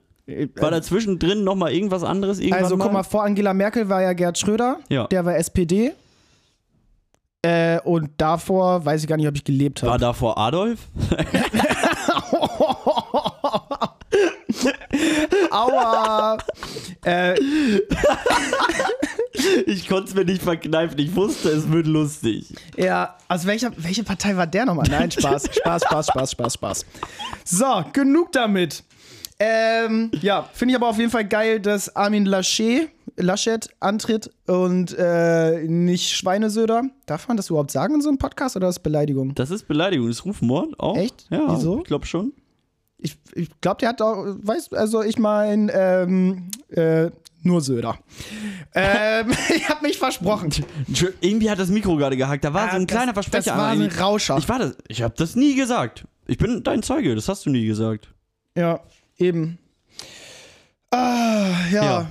War 0.58 0.70
dazwischen 0.70 1.18
drin 1.18 1.44
nochmal 1.44 1.72
irgendwas 1.72 2.04
anderes? 2.04 2.40
Irgendwann 2.40 2.64
Also 2.64 2.78
guck 2.78 2.92
mal, 2.92 3.02
vor 3.04 3.24
Angela 3.24 3.54
Merkel 3.54 3.90
war 3.90 4.02
ja 4.04 4.14
Gerd 4.14 4.38
Schröder, 4.38 4.80
Ja. 4.90 5.08
der 5.08 5.26
war 5.26 5.36
SPD. 5.38 5.94
Äh, 7.42 7.80
und 7.82 8.12
davor 8.18 8.86
weiß 8.86 9.02
ich 9.02 9.08
gar 9.08 9.16
nicht, 9.16 9.28
ob 9.28 9.36
ich 9.36 9.46
gelebt 9.46 9.82
War 9.82 9.92
habe. 9.92 10.02
davor 10.02 10.38
Adolf? 10.38 10.80
Aua! 15.52 16.38
äh, 17.06 17.36
Ich 19.66 19.88
konnte 19.88 20.10
es 20.10 20.16
mir 20.16 20.26
nicht 20.26 20.42
verkneifen. 20.42 20.98
Ich 21.00 21.16
wusste, 21.16 21.50
es 21.50 21.72
wird 21.72 21.88
lustig. 21.88 22.54
ja, 22.78 23.16
aus 23.28 23.46
welcher 23.46 23.72
welche 23.78 24.04
Partei 24.04 24.36
war 24.36 24.48
der 24.48 24.66
nochmal? 24.66 24.88
Nein, 24.90 25.12
Spaß, 25.12 25.50
Spaß, 25.56 25.84
Spaß, 25.84 26.08
Spaß, 26.08 26.32
Spaß, 26.32 26.54
Spaß. 26.54 26.86
So, 27.46 27.84
genug 27.94 28.32
damit. 28.32 28.84
Ähm, 29.40 30.12
ja, 30.22 30.50
finde 30.54 30.74
ich 30.74 30.76
aber 30.76 30.90
auf 30.90 30.98
jeden 30.98 31.12
Fall 31.12 31.26
geil, 31.26 31.62
dass 31.62 31.96
Armin 31.96 32.26
Laschet, 32.26 32.90
Laschet 33.16 33.70
antritt 33.80 34.30
und 34.48 34.94
äh, 34.98 35.64
nicht 35.64 36.10
Schweinesöder. 36.10 36.84
Darf 37.06 37.28
man 37.30 37.38
das 37.38 37.50
überhaupt 37.50 37.72
sagen 37.72 37.96
in 37.96 38.02
so 38.02 38.10
einem 38.10 38.18
Podcast 38.18 38.58
oder 38.58 38.68
ist 38.68 38.76
das 38.76 38.84
Beleidigung? 38.84 39.34
Das 39.36 39.50
ist 39.50 39.68
Beleidigung, 39.68 40.08
das 40.08 40.18
ist 40.18 40.26
Rufmord 40.26 40.78
auch. 40.78 40.98
Echt? 40.98 41.26
Ja, 41.30 41.46
Wieso? 41.56 41.78
ich 41.80 41.84
glaube 41.86 42.06
schon. 42.06 42.34
Ich, 42.98 43.18
ich 43.34 43.50
glaube, 43.62 43.78
der 43.80 43.90
hat 43.90 44.02
auch, 44.02 44.26
weiß, 44.42 44.74
also 44.74 45.02
ich 45.04 45.18
meine, 45.18 45.72
ähm, 45.72 46.52
äh, 46.68 47.10
nur 47.42 47.62
Söder. 47.62 47.98
ähm, 48.76 49.32
ich 49.56 49.70
habe 49.70 49.86
mich 49.86 49.98
versprochen. 49.98 50.50
Irgendwie 51.22 51.50
hat 51.50 51.60
das 51.60 51.70
Mikro 51.70 51.96
gerade 51.96 52.18
gehackt. 52.18 52.44
Da 52.44 52.54
war 52.54 52.68
Ah, 52.68 52.72
so 52.72 52.76
ein 52.78 52.88
das- 52.88 52.96
kleiner 52.96 53.14
Versprecher. 53.14 53.52
das 53.52 53.58
war 53.58 53.70
ein 53.70 53.82
Rauscher. 53.86 54.38
Ich 54.38 54.50
war 54.50 54.60
das. 54.60 54.76
Ich 54.88 55.02
habe 55.02 55.14
das 55.18 55.36
nie 55.36 55.56
gesagt. 55.56 56.06
Ich 56.28 56.38
bin 56.38 56.64
dein 56.64 56.84
Zeuge. 56.84 57.16
Das 57.16 57.28
hast 57.30 57.46
du 57.46 57.50
nie 57.50 57.66
gesagt. 57.66 58.10
Ja, 58.56 58.82
eben. 59.18 59.58
Ah, 60.92 61.52
ja. 61.72 61.84
Ja. 61.84 62.10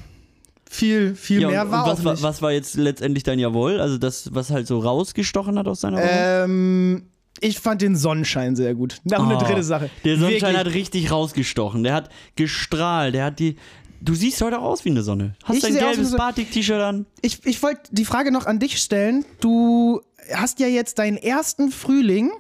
Viel, 0.71 1.15
viel 1.15 1.41
Ja, 1.43 1.49
mehr 1.49 1.63
und, 1.65 1.71
war 1.73 1.85
und 1.85 1.91
auch 1.91 1.97
was, 1.99 2.05
war 2.05 2.13
nicht. 2.13 2.23
was 2.23 2.43
war 2.43 2.53
jetzt 2.53 2.77
letztendlich 2.77 3.25
dein 3.25 3.39
Jawohl? 3.39 3.81
Also 3.81 3.97
das, 3.99 4.35
was 4.35 4.51
halt 4.51 4.67
so 4.67 4.79
rausgestochen 4.81 5.59
hat 5.59 5.67
aus 5.67 5.81
deiner 5.81 5.97
Woche? 5.97 6.09
ähm, 6.11 7.07
ich 7.41 7.59
fand 7.59 7.81
den 7.81 7.97
Sonnenschein 7.97 8.55
sehr 8.55 8.75
gut. 8.75 9.01
Noch 9.05 9.25
eine 9.25 9.37
Oh, 9.37 9.41
dritte 9.41 9.63
Sache. 9.63 9.89
Der 10.05 10.17
Sonnenschein 10.19 10.55
Wirklich. 10.55 10.67
hat 10.67 10.75
richtig 10.75 11.11
rausgestochen. 11.11 11.85
Der 11.85 11.95
hat 11.95 12.11
gestrahlt. 12.37 13.15
Der 13.15 13.25
hat 13.27 13.39
die. 13.39 13.57
Du 14.01 14.15
siehst 14.15 14.41
heute 14.41 14.59
aus 14.59 14.85
wie 14.85 14.91
eine 14.91 15.03
Sonne. 15.03 15.35
Hast 15.45 15.67
wie 15.67 15.73
gelbes. 15.73 16.17
Batik-T-Shirt 16.17 16.81
an? 16.81 17.07
Ich, 17.21 17.45
ich 17.45 17.63
wollte 17.63 17.83
die 17.91 18.05
Frage 18.05 18.31
noch 18.31 18.47
an 18.47 18.59
dich 18.59 18.79
stellen. 18.79 19.25
Du 19.41 20.01
hast 20.33 20.61
ja 20.61 20.67
jetzt 20.67 20.99
deinen 20.99 21.17
ersten 21.17 21.71
Frühling 21.71 22.31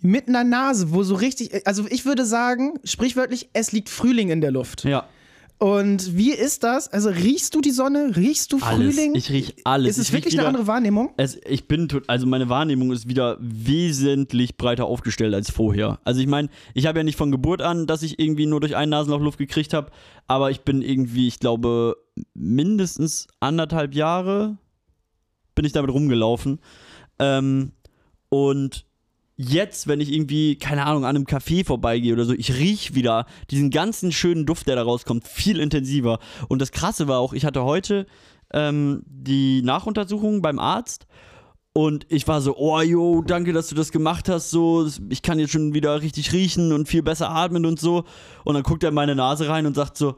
mit 0.00 0.28
einer 0.28 0.44
Nase, 0.44 0.92
wo 0.92 1.02
so 1.02 1.14
richtig, 1.14 1.66
also 1.66 1.86
ich 1.88 2.04
würde 2.04 2.24
sagen, 2.24 2.78
sprichwörtlich, 2.84 3.48
es 3.52 3.72
liegt 3.72 3.88
Frühling 3.88 4.30
in 4.30 4.40
der 4.40 4.50
Luft. 4.50 4.84
Ja. 4.84 5.06
Und 5.62 6.16
wie 6.16 6.32
ist 6.32 6.64
das? 6.64 6.88
Also 6.88 7.08
riechst 7.10 7.54
du 7.54 7.60
die 7.60 7.70
Sonne? 7.70 8.16
Riechst 8.16 8.52
du 8.52 8.58
Alles. 8.60 8.96
Frühling? 8.96 9.14
Ich 9.14 9.30
riech 9.30 9.54
alles. 9.62 9.90
Ist 9.90 9.98
es 9.98 10.08
Ich 10.08 10.12
wirklich 10.12 10.34
eine 10.34 10.40
wieder- 10.42 10.48
andere 10.48 10.66
Wahrnehmung? 10.66 11.10
Es, 11.18 11.38
ich 11.46 11.68
bin, 11.68 11.88
tot- 11.88 12.02
also 12.08 12.26
meine 12.26 12.48
Wahrnehmung 12.48 12.90
ist 12.90 13.08
wieder 13.08 13.36
wesentlich 13.40 14.56
breiter 14.56 14.86
aufgestellt 14.86 15.32
als 15.34 15.52
vorher. 15.52 16.00
Also 16.02 16.20
ich 16.20 16.26
meine, 16.26 16.48
ich 16.74 16.86
habe 16.86 16.98
ja 16.98 17.04
nicht 17.04 17.14
von 17.16 17.30
Geburt 17.30 17.62
an, 17.62 17.86
dass 17.86 18.02
ich 18.02 18.18
irgendwie 18.18 18.46
nur 18.46 18.58
durch 18.58 18.74
einen 18.74 18.90
Nasenloch 18.90 19.20
Luft 19.20 19.38
gekriegt 19.38 19.72
habe, 19.72 19.92
aber 20.26 20.50
ich 20.50 20.62
bin 20.62 20.82
irgendwie, 20.82 21.28
ich 21.28 21.38
glaube, 21.38 21.96
mindestens 22.34 23.28
anderthalb 23.38 23.94
Jahre 23.94 24.56
bin 25.54 25.64
ich 25.64 25.70
damit 25.72 25.92
rumgelaufen. 25.92 26.58
Ähm, 27.20 27.70
und 28.30 28.84
jetzt, 29.42 29.86
wenn 29.86 30.00
ich 30.00 30.12
irgendwie, 30.12 30.56
keine 30.56 30.86
Ahnung, 30.86 31.04
an 31.04 31.16
einem 31.16 31.26
Café 31.26 31.64
vorbeigehe 31.64 32.12
oder 32.12 32.24
so, 32.24 32.32
ich 32.32 32.54
riech 32.54 32.94
wieder 32.94 33.26
diesen 33.50 33.70
ganzen 33.70 34.12
schönen 34.12 34.46
Duft, 34.46 34.66
der 34.66 34.76
da 34.76 34.82
rauskommt, 34.82 35.26
viel 35.26 35.60
intensiver. 35.60 36.18
Und 36.48 36.60
das 36.60 36.72
Krasse 36.72 37.08
war 37.08 37.18
auch, 37.18 37.32
ich 37.32 37.44
hatte 37.44 37.64
heute 37.64 38.06
ähm, 38.52 39.02
die 39.06 39.62
Nachuntersuchung 39.62 40.42
beim 40.42 40.58
Arzt 40.58 41.06
und 41.74 42.06
ich 42.10 42.28
war 42.28 42.42
so, 42.42 42.56
oh 42.56 42.80
jo, 42.80 43.22
danke, 43.22 43.52
dass 43.52 43.68
du 43.68 43.74
das 43.74 43.92
gemacht 43.92 44.28
hast, 44.28 44.50
so, 44.50 44.86
ich 45.08 45.22
kann 45.22 45.38
jetzt 45.38 45.52
schon 45.52 45.72
wieder 45.72 46.02
richtig 46.02 46.32
riechen 46.32 46.72
und 46.72 46.86
viel 46.86 47.02
besser 47.02 47.30
atmen 47.30 47.64
und 47.64 47.80
so. 47.80 48.04
Und 48.44 48.54
dann 48.54 48.62
guckt 48.62 48.82
er 48.82 48.90
in 48.90 48.94
meine 48.94 49.14
Nase 49.14 49.48
rein 49.48 49.64
und 49.64 49.74
sagt 49.74 49.96
so, 49.96 50.16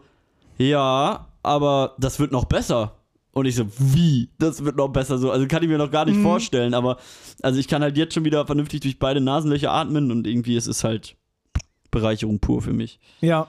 ja, 0.58 1.28
aber 1.42 1.94
das 1.98 2.18
wird 2.18 2.32
noch 2.32 2.46
besser. 2.46 2.96
Und 3.34 3.46
ich 3.46 3.56
so, 3.56 3.66
wie? 3.78 4.30
Das 4.38 4.64
wird 4.64 4.76
noch 4.76 4.88
besser 4.88 5.18
so. 5.18 5.30
Also 5.30 5.46
kann 5.48 5.62
ich 5.62 5.68
mir 5.68 5.76
noch 5.78 5.90
gar 5.90 6.04
nicht 6.04 6.20
vorstellen, 6.20 6.72
aber 6.72 6.96
also 7.42 7.58
ich 7.58 7.66
kann 7.68 7.82
halt 7.82 7.96
jetzt 7.96 8.14
schon 8.14 8.24
wieder 8.24 8.46
vernünftig 8.46 8.80
durch 8.80 8.98
beide 8.98 9.20
Nasenlöcher 9.20 9.72
atmen 9.72 10.10
und 10.12 10.26
irgendwie 10.26 10.56
es 10.56 10.66
ist 10.68 10.84
halt 10.84 11.16
Bereicherung 11.90 12.38
pur 12.38 12.62
für 12.62 12.72
mich. 12.72 12.98
Ja. 13.20 13.46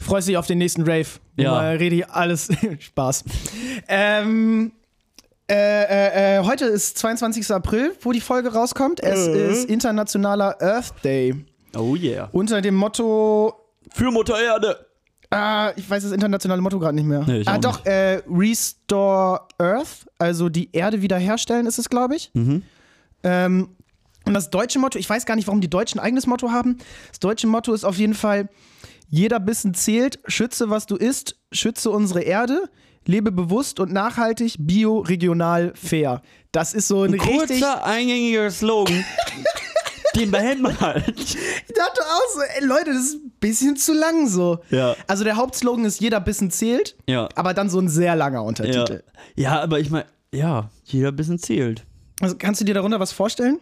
Freust 0.00 0.28
dich 0.28 0.36
auf 0.36 0.46
den 0.46 0.58
nächsten 0.58 0.82
Rave. 0.82 1.06
Ja. 1.36 1.50
mal 1.52 1.76
rede 1.76 1.96
ich 1.96 2.08
alles. 2.08 2.48
Spaß. 2.78 3.24
ähm, 3.88 4.72
äh, 5.50 5.54
äh, 5.54 6.38
äh, 6.38 6.44
heute 6.44 6.64
ist 6.66 6.98
22. 6.98 7.50
April, 7.52 7.92
wo 8.02 8.12
die 8.12 8.20
Folge 8.20 8.52
rauskommt. 8.52 9.00
Es 9.00 9.26
Äh. 9.26 9.50
ist 9.52 9.68
Internationaler 9.70 10.60
Earth 10.60 10.92
Day. 11.04 11.34
Oh 11.76 11.94
yeah. 11.96 12.28
Unter 12.32 12.60
dem 12.60 12.74
Motto 12.74 13.54
Für 13.92 14.10
Mutter 14.10 14.40
Erde. 14.40 14.85
Ah, 15.30 15.72
ich 15.76 15.88
weiß 15.88 16.04
das 16.04 16.12
internationale 16.12 16.60
Motto 16.62 16.78
gerade 16.78 16.94
nicht 16.94 17.04
mehr. 17.06 17.24
Nee, 17.26 17.42
ah, 17.46 17.58
doch, 17.58 17.84
äh, 17.84 18.22
Restore 18.28 19.40
Earth, 19.58 20.06
also 20.18 20.48
die 20.48 20.70
Erde 20.72 21.02
wiederherstellen 21.02 21.66
ist 21.66 21.78
es, 21.78 21.88
glaube 21.88 22.16
ich. 22.16 22.30
Mhm. 22.34 22.62
Ähm, 23.22 23.68
und 24.24 24.34
das 24.34 24.50
deutsche 24.50 24.78
Motto, 24.78 24.98
ich 24.98 25.08
weiß 25.08 25.26
gar 25.26 25.36
nicht, 25.36 25.46
warum 25.46 25.60
die 25.60 25.70
Deutschen 25.70 26.00
ein 26.00 26.06
eigenes 26.06 26.26
Motto 26.26 26.50
haben. 26.50 26.78
Das 27.08 27.20
deutsche 27.20 27.46
Motto 27.46 27.72
ist 27.72 27.84
auf 27.84 27.96
jeden 27.96 28.14
Fall: 28.14 28.48
jeder 29.08 29.40
Bissen 29.40 29.74
zählt, 29.74 30.18
schütze, 30.26 30.70
was 30.70 30.86
du 30.86 30.96
isst, 30.96 31.36
schütze 31.52 31.90
unsere 31.90 32.22
Erde, 32.22 32.64
lebe 33.04 33.32
bewusst 33.32 33.80
und 33.80 33.92
nachhaltig, 33.92 34.56
bio, 34.58 34.98
regional, 34.98 35.72
fair. 35.74 36.22
Das 36.52 36.74
ist 36.74 36.88
so 36.88 37.02
ein, 37.02 37.12
richtig. 37.12 37.30
Kurzer, 37.36 37.84
eingängiger 37.84 38.50
Slogan. 38.50 39.04
Den 40.16 40.30
behält 40.30 40.60
man 40.60 40.78
halt. 40.80 41.04
Ich 41.18 41.74
dachte 41.74 42.00
auch 42.00 42.34
so, 42.34 42.40
ey, 42.58 42.64
Leute, 42.66 42.92
das 42.92 43.04
ist 43.04 43.14
ein 43.16 43.32
bisschen 43.40 43.76
zu 43.76 43.92
lang 43.92 44.28
so. 44.28 44.58
Ja. 44.70 44.96
Also 45.06 45.24
der 45.24 45.36
Hauptslogan 45.36 45.84
ist: 45.84 46.00
jeder 46.00 46.20
Bissen 46.20 46.50
zählt, 46.50 46.96
Ja. 47.08 47.28
aber 47.34 47.52
dann 47.54 47.68
so 47.70 47.78
ein 47.78 47.88
sehr 47.88 48.16
langer 48.16 48.38
Ja, 48.38 48.40
Untertitel. 48.42 49.02
ja 49.36 49.60
aber 49.60 49.78
ich 49.80 49.90
meine, 49.90 50.06
ja, 50.34 50.70
jeder 50.84 51.12
bisschen 51.12 51.38
zählt. 51.38 51.84
Also 52.20 52.36
kannst 52.38 52.60
du 52.60 52.64
dir 52.64 52.74
darunter 52.74 52.98
was 53.00 53.12
vorstellen? 53.12 53.60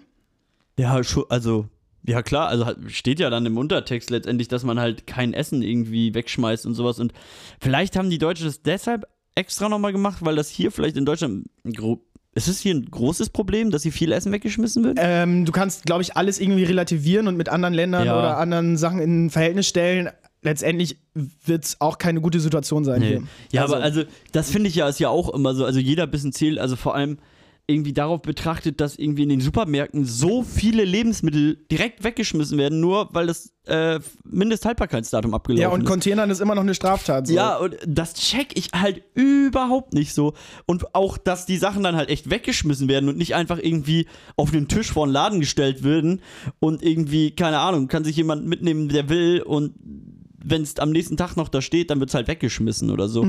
Ja, 0.78 1.00
also, 1.28 1.66
ja 2.06 2.22
klar, 2.22 2.48
also 2.48 2.66
steht 2.88 3.18
ja 3.20 3.30
dann 3.30 3.46
im 3.46 3.56
Untertext 3.58 4.10
letztendlich, 4.10 4.48
dass 4.48 4.62
man 4.64 4.78
halt 4.80 5.06
kein 5.06 5.34
Essen 5.34 5.62
irgendwie 5.62 6.14
wegschmeißt 6.14 6.66
und 6.66 6.74
sowas. 6.74 6.98
Und 7.00 7.12
vielleicht 7.60 7.96
haben 7.96 8.10
die 8.10 8.18
Deutschen 8.18 8.46
das 8.46 8.62
deshalb 8.62 9.06
extra 9.34 9.68
nochmal 9.68 9.92
gemacht, 9.92 10.18
weil 10.20 10.36
das 10.36 10.48
hier 10.48 10.70
vielleicht 10.70 10.96
in 10.96 11.04
Deutschland 11.06 11.46
ist 12.34 12.48
es 12.48 12.60
hier 12.60 12.74
ein 12.74 12.86
großes 12.90 13.30
Problem, 13.30 13.70
dass 13.70 13.82
hier 13.84 13.92
viel 13.92 14.12
Essen 14.12 14.32
weggeschmissen 14.32 14.82
wird? 14.84 14.98
Ähm, 15.00 15.44
du 15.44 15.52
kannst, 15.52 15.84
glaube 15.86 16.02
ich, 16.02 16.16
alles 16.16 16.40
irgendwie 16.40 16.64
relativieren 16.64 17.28
und 17.28 17.36
mit 17.36 17.48
anderen 17.48 17.74
Ländern 17.74 18.06
Ja. 18.06 18.18
oder 18.18 18.38
anderen 18.38 18.76
Sachen 18.76 18.98
in 19.00 19.30
Verhältnis 19.30 19.66
stellen. 19.68 20.10
Letztendlich 20.42 20.98
wird 21.14 21.64
es 21.64 21.80
auch 21.80 21.96
keine 21.98 22.20
gute 22.20 22.38
Situation 22.40 22.84
sein 22.84 23.00
Nee. 23.00 23.08
hier. 23.08 23.22
Ja, 23.52 23.64
aber 23.64 23.78
also 23.78 24.02
das 24.32 24.50
finde 24.50 24.68
ich 24.68 24.74
ja 24.74 24.88
ist 24.88 25.00
ja 25.00 25.08
auch 25.08 25.32
immer 25.32 25.54
so, 25.54 25.64
also 25.64 25.80
jeder 25.80 26.06
bisschen 26.06 26.32
zählt, 26.32 26.58
also 26.58 26.76
vor 26.76 26.94
allem 26.94 27.18
irgendwie 27.66 27.94
darauf 27.94 28.20
betrachtet, 28.20 28.80
dass 28.80 28.96
irgendwie 28.96 29.22
in 29.22 29.30
den 29.30 29.40
Supermärkten 29.40 30.04
so 30.04 30.42
viele 30.42 30.84
Lebensmittel 30.84 31.56
direkt 31.70 32.04
weggeschmissen 32.04 32.58
werden, 32.58 32.80
nur 32.80 33.08
weil 33.12 33.26
das 33.26 33.54
äh, 33.66 34.00
Mindesthaltbarkeitsdatum 34.24 35.32
abgelaufen 35.32 35.62
Ja, 35.62 35.68
und 35.70 35.82
ist. 35.82 35.88
Containern 35.88 36.28
ist 36.28 36.40
immer 36.40 36.54
noch 36.54 36.62
eine 36.62 36.74
Straftat. 36.74 37.26
So. 37.26 37.32
Ja, 37.32 37.56
und 37.56 37.76
das 37.86 38.14
check 38.14 38.58
ich 38.58 38.72
halt 38.74 39.02
überhaupt 39.14 39.94
nicht 39.94 40.12
so. 40.12 40.34
Und 40.66 40.94
auch, 40.94 41.16
dass 41.16 41.46
die 41.46 41.56
Sachen 41.56 41.82
dann 41.82 41.96
halt 41.96 42.10
echt 42.10 42.28
weggeschmissen 42.30 42.88
werden 42.88 43.08
und 43.08 43.16
nicht 43.16 43.34
einfach 43.34 43.58
irgendwie 43.58 44.06
auf 44.36 44.50
den 44.50 44.68
Tisch 44.68 44.92
vor 44.92 45.06
den 45.06 45.12
Laden 45.12 45.40
gestellt 45.40 45.82
würden 45.82 46.20
und 46.60 46.82
irgendwie, 46.82 47.30
keine 47.30 47.60
Ahnung, 47.60 47.88
kann 47.88 48.04
sich 48.04 48.16
jemand 48.16 48.46
mitnehmen, 48.46 48.88
der 48.90 49.08
will 49.08 49.40
und 49.40 49.72
wenn 50.46 50.60
es 50.60 50.78
am 50.78 50.90
nächsten 50.90 51.16
Tag 51.16 51.36
noch 51.36 51.48
da 51.48 51.62
steht, 51.62 51.88
dann 51.88 52.00
wird 52.00 52.10
es 52.10 52.14
halt 52.14 52.28
weggeschmissen 52.28 52.90
oder 52.90 53.08
so. 53.08 53.26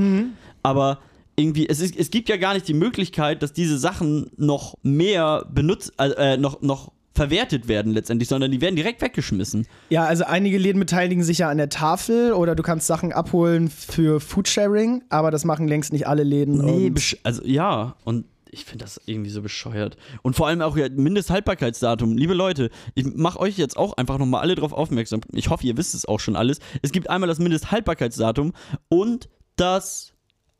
Aber 0.62 0.98
irgendwie, 1.36 1.68
es, 1.68 1.80
ist, 1.80 1.96
es 1.96 2.10
gibt 2.10 2.28
ja 2.28 2.36
gar 2.36 2.54
nicht 2.54 2.66
die 2.66 2.74
Möglichkeit, 2.74 3.42
dass 3.42 3.52
diese 3.52 3.78
Sachen 3.78 4.30
noch 4.36 4.74
mehr 4.82 5.46
benutzt, 5.50 5.92
äh, 5.98 6.36
noch, 6.36 6.62
noch 6.62 6.92
verwertet 7.14 7.66
werden 7.66 7.92
letztendlich, 7.92 8.28
sondern 8.28 8.50
die 8.50 8.60
werden 8.60 8.76
direkt 8.76 9.00
weggeschmissen. 9.00 9.66
Ja, 9.88 10.04
also 10.04 10.24
einige 10.24 10.58
Läden 10.58 10.78
beteiligen 10.78 11.24
sich 11.24 11.38
ja 11.38 11.48
an 11.48 11.56
der 11.56 11.68
Tafel 11.68 12.32
oder 12.32 12.54
du 12.54 12.62
kannst 12.62 12.86
Sachen 12.86 13.12
abholen 13.12 13.70
für 13.70 14.20
Foodsharing, 14.20 15.02
aber 15.08 15.30
das 15.30 15.44
machen 15.44 15.66
längst 15.66 15.92
nicht 15.92 16.06
alle 16.06 16.22
Läden. 16.22 16.58
Nee, 16.58 16.92
also 17.22 17.42
ja, 17.44 17.96
und 18.04 18.26
ich 18.50 18.64
finde 18.64 18.84
das 18.84 19.00
irgendwie 19.06 19.30
so 19.30 19.42
bescheuert. 19.42 19.96
Und 20.22 20.36
vor 20.36 20.46
allem 20.46 20.62
auch 20.62 20.76
ja, 20.76 20.88
Mindesthaltbarkeitsdatum. 20.88 22.16
Liebe 22.16 22.34
Leute, 22.34 22.70
ich 22.94 23.04
mache 23.04 23.40
euch 23.40 23.58
jetzt 23.58 23.76
auch 23.76 23.94
einfach 23.94 24.18
nochmal 24.18 24.40
alle 24.42 24.54
drauf 24.54 24.72
aufmerksam. 24.72 25.20
Ich 25.32 25.50
hoffe, 25.50 25.66
ihr 25.66 25.76
wisst 25.76 25.94
es 25.94 26.06
auch 26.06 26.20
schon 26.20 26.36
alles. 26.36 26.60
Es 26.82 26.92
gibt 26.92 27.10
einmal 27.10 27.28
das 27.28 27.38
Mindesthaltbarkeitsdatum 27.38 28.52
und 28.88 29.28
das 29.56 30.12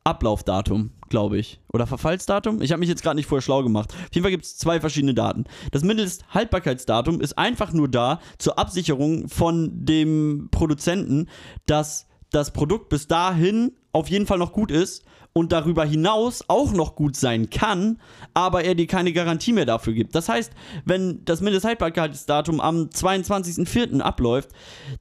Ablaufdatum, 0.06 0.92
glaube 1.08 1.36
ich. 1.36 1.60
Oder 1.72 1.86
Verfallsdatum? 1.86 2.62
Ich 2.62 2.70
habe 2.70 2.80
mich 2.80 2.88
jetzt 2.88 3.02
gerade 3.02 3.16
nicht 3.16 3.26
vorher 3.26 3.42
schlau 3.42 3.64
gemacht. 3.64 3.92
Auf 3.92 4.14
jeden 4.14 4.22
Fall 4.22 4.30
gibt 4.30 4.44
es 4.44 4.56
zwei 4.56 4.80
verschiedene 4.80 5.14
Daten. 5.14 5.44
Das 5.72 5.82
Mindesthaltbarkeitsdatum 5.82 7.20
ist 7.20 7.36
einfach 7.36 7.72
nur 7.72 7.88
da 7.88 8.20
zur 8.38 8.56
Absicherung 8.56 9.28
von 9.28 9.84
dem 9.84 10.48
Produzenten, 10.52 11.28
dass 11.66 12.06
das 12.30 12.52
Produkt 12.52 12.88
bis 12.88 13.08
dahin 13.08 13.72
auf 13.92 14.08
jeden 14.08 14.26
Fall 14.26 14.38
noch 14.38 14.52
gut 14.52 14.70
ist 14.70 15.04
und 15.36 15.52
darüber 15.52 15.84
hinaus 15.84 16.44
auch 16.48 16.72
noch 16.72 16.94
gut 16.94 17.14
sein 17.14 17.50
kann, 17.50 18.00
aber 18.32 18.64
er 18.64 18.74
dir 18.74 18.86
keine 18.86 19.12
Garantie 19.12 19.52
mehr 19.52 19.66
dafür 19.66 19.92
gibt. 19.92 20.14
Das 20.14 20.30
heißt, 20.30 20.50
wenn 20.86 21.26
das 21.26 21.42
Mindesthaltbarkeitsdatum 21.42 22.58
am 22.58 22.84
22.04. 22.84 24.00
abläuft, 24.00 24.48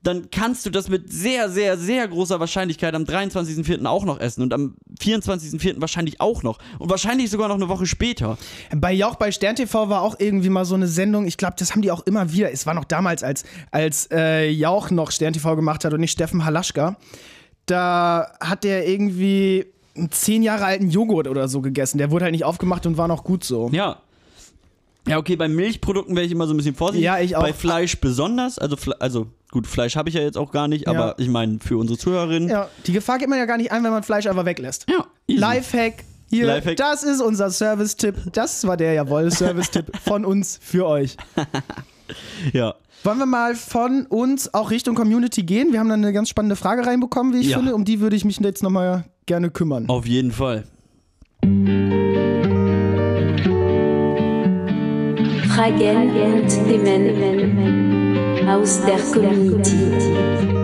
dann 0.03 0.29
kannst 0.31 0.65
du 0.65 0.71
das 0.71 0.89
mit 0.89 1.09
sehr, 1.09 1.49
sehr, 1.49 1.77
sehr 1.77 2.05
großer 2.09 2.41
Wahrscheinlichkeit 2.41 2.95
am 2.95 3.03
23.04. 3.03 3.85
auch 3.85 4.03
noch 4.03 4.19
essen 4.19 4.41
und 4.41 4.53
am 4.53 4.75
24.04. 4.99 5.79
wahrscheinlich 5.79 6.19
auch 6.19 6.43
noch 6.43 6.59
und 6.79 6.89
wahrscheinlich 6.89 7.29
sogar 7.29 7.47
noch 7.47 7.55
eine 7.55 7.69
Woche 7.69 7.85
später. 7.85 8.37
Bei 8.75 8.91
Jauch 8.91 9.15
bei 9.15 9.31
Stern 9.31 9.55
TV 9.55 9.87
war 9.87 10.01
auch 10.01 10.19
irgendwie 10.19 10.49
mal 10.49 10.65
so 10.65 10.75
eine 10.75 10.87
Sendung, 10.87 11.27
ich 11.27 11.37
glaube, 11.37 11.55
das 11.57 11.71
haben 11.71 11.81
die 11.81 11.91
auch 11.91 12.05
immer 12.05 12.33
wieder. 12.33 12.51
Es 12.51 12.65
war 12.65 12.73
noch 12.73 12.83
damals, 12.83 13.23
als, 13.23 13.45
als 13.71 14.09
äh, 14.11 14.49
Jauch 14.49 14.91
noch 14.91 15.11
Stern 15.11 15.31
TV 15.31 15.55
gemacht 15.55 15.85
hat 15.85 15.93
und 15.93 16.01
nicht 16.01 16.11
Steffen 16.11 16.43
Halaschka. 16.43 16.97
Da 17.67 18.33
hat 18.41 18.63
der 18.65 18.87
irgendwie 18.87 19.65
einen 19.95 20.12
zehn 20.12 20.43
Jahre 20.43 20.65
alten 20.65 20.89
Joghurt 20.89 21.27
oder 21.27 21.47
so 21.47 21.62
gegessen. 21.62 21.97
Der 21.97 22.12
wurde 22.12 22.25
halt 22.25 22.31
nicht 22.34 22.43
aufgemacht 22.45 22.86
und 22.86 22.97
war 22.97 23.08
noch 23.08 23.23
gut 23.23 23.43
so. 23.43 23.69
Ja. 23.71 23.97
Ja, 25.08 25.19
okay, 25.19 25.36
bei 25.36 25.47
Milchprodukten 25.47 26.15
wäre 26.15 26.25
ich 26.25 26.31
immer 26.31 26.47
so 26.47 26.53
ein 26.53 26.58
bisschen 26.58 26.73
vorsichtig. 26.75 27.05
Ja, 27.05 27.19
ich 27.19 27.36
auch. 27.36 27.41
Bei 27.43 27.53
Fleisch 27.53 27.99
besonders. 28.01 28.58
Also, 28.58 28.75
also 28.99 29.27
gut, 29.51 29.67
Fleisch 29.67 29.95
habe 29.95 30.10
ich 30.10 30.15
ja 30.15 30.21
jetzt 30.21 30.36
auch 30.38 30.51
gar 30.51 30.67
nicht, 30.67 30.88
aber 30.88 31.10
Ja. 31.10 31.15
ich 31.19 31.27
meine, 31.29 31.60
für 31.60 31.77
unsere 31.77 31.99
Zuhörerinnen. 31.99 32.49
Ja, 32.49 32.69
die 32.88 32.91
Gefahr 32.93 33.19
geht 33.19 33.29
man 33.29 33.38
ja 33.38 33.45
gar 33.45 33.58
nicht 33.58 33.71
ein, 33.71 33.84
wenn 33.84 33.91
man 33.91 34.01
Fleisch 34.01 34.25
einfach 34.25 34.45
weglässt. 34.45 34.88
Ja, 34.89 35.05
easy. 35.27 35.39
Lifehack. 35.39 36.03
Hier, 36.31 36.47
Lifehack. 36.47 36.77
das 36.77 37.03
ist 37.03 37.21
unser 37.21 37.51
Service-Tipp. 37.51 38.15
Das 38.34 38.65
war 38.65 38.77
der 38.77 38.93
jawohl 38.93 39.29
Service-Tipp 39.31 39.91
von 40.03 40.25
uns 40.25 40.58
für 40.60 40.88
euch. 40.88 41.17
Ja. 42.51 42.73
Wollen 43.03 43.19
wir 43.19 43.25
mal 43.27 43.53
von 43.55 44.08
uns 44.08 44.51
auch 44.55 44.71
Richtung 44.71 44.95
Community 44.95 45.43
gehen? 45.43 45.71
Wir 45.71 45.79
haben 45.79 45.89
da 45.89 45.93
eine 45.93 46.13
ganz 46.13 46.29
spannende 46.29 46.55
Frage 46.55 46.84
reinbekommen, 46.86 47.34
wie 47.34 47.41
ich 47.41 47.49
Ja. 47.49 47.58
finde. 47.58 47.75
Um 47.75 47.86
die 47.86 47.99
würde 47.99 48.15
ich 48.15 48.25
mich 48.25 48.39
jetzt 48.39 48.63
nochmal 48.63 49.05
gerne 49.25 49.49
kümmern. 49.49 49.89
Auf 49.89 50.05
jeden 50.05 50.31
Fall. 50.31 50.65
Fragen 55.47 56.09
und 56.09 56.47
Themen 56.49 58.47
aus 58.47 58.81
der 58.85 58.97
Community. 58.97 60.55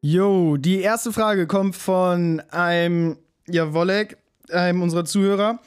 Jo, 0.00 0.56
die 0.56 0.80
erste 0.82 1.12
Frage 1.12 1.48
kommt 1.48 1.74
von 1.74 2.40
einem, 2.50 3.18
ja, 3.48 3.74
Wollek, 3.74 4.18
einem 4.52 4.82
unserer 4.82 5.04
Zuhörer. 5.04 5.58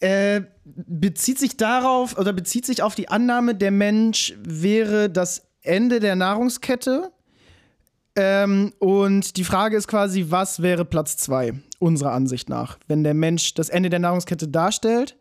Äh, 0.00 0.40
bezieht 0.64 1.38
sich 1.38 1.56
darauf 1.56 2.18
oder 2.18 2.32
bezieht 2.32 2.66
sich 2.66 2.82
auf 2.82 2.94
die 2.94 3.08
Annahme, 3.08 3.54
der 3.54 3.70
Mensch 3.70 4.34
wäre 4.42 5.10
das 5.10 5.46
Ende 5.62 6.00
der 6.00 6.16
Nahrungskette. 6.16 7.12
Ähm, 8.16 8.72
und 8.78 9.36
die 9.36 9.44
Frage 9.44 9.76
ist 9.76 9.88
quasi, 9.88 10.26
was 10.28 10.62
wäre 10.62 10.84
Platz 10.84 11.16
zwei 11.16 11.54
unserer 11.80 12.12
Ansicht 12.12 12.48
nach, 12.48 12.78
wenn 12.86 13.02
der 13.02 13.14
Mensch 13.14 13.54
das 13.54 13.68
Ende 13.68 13.90
der 13.90 13.98
Nahrungskette 13.98 14.48
darstellt? 14.48 15.16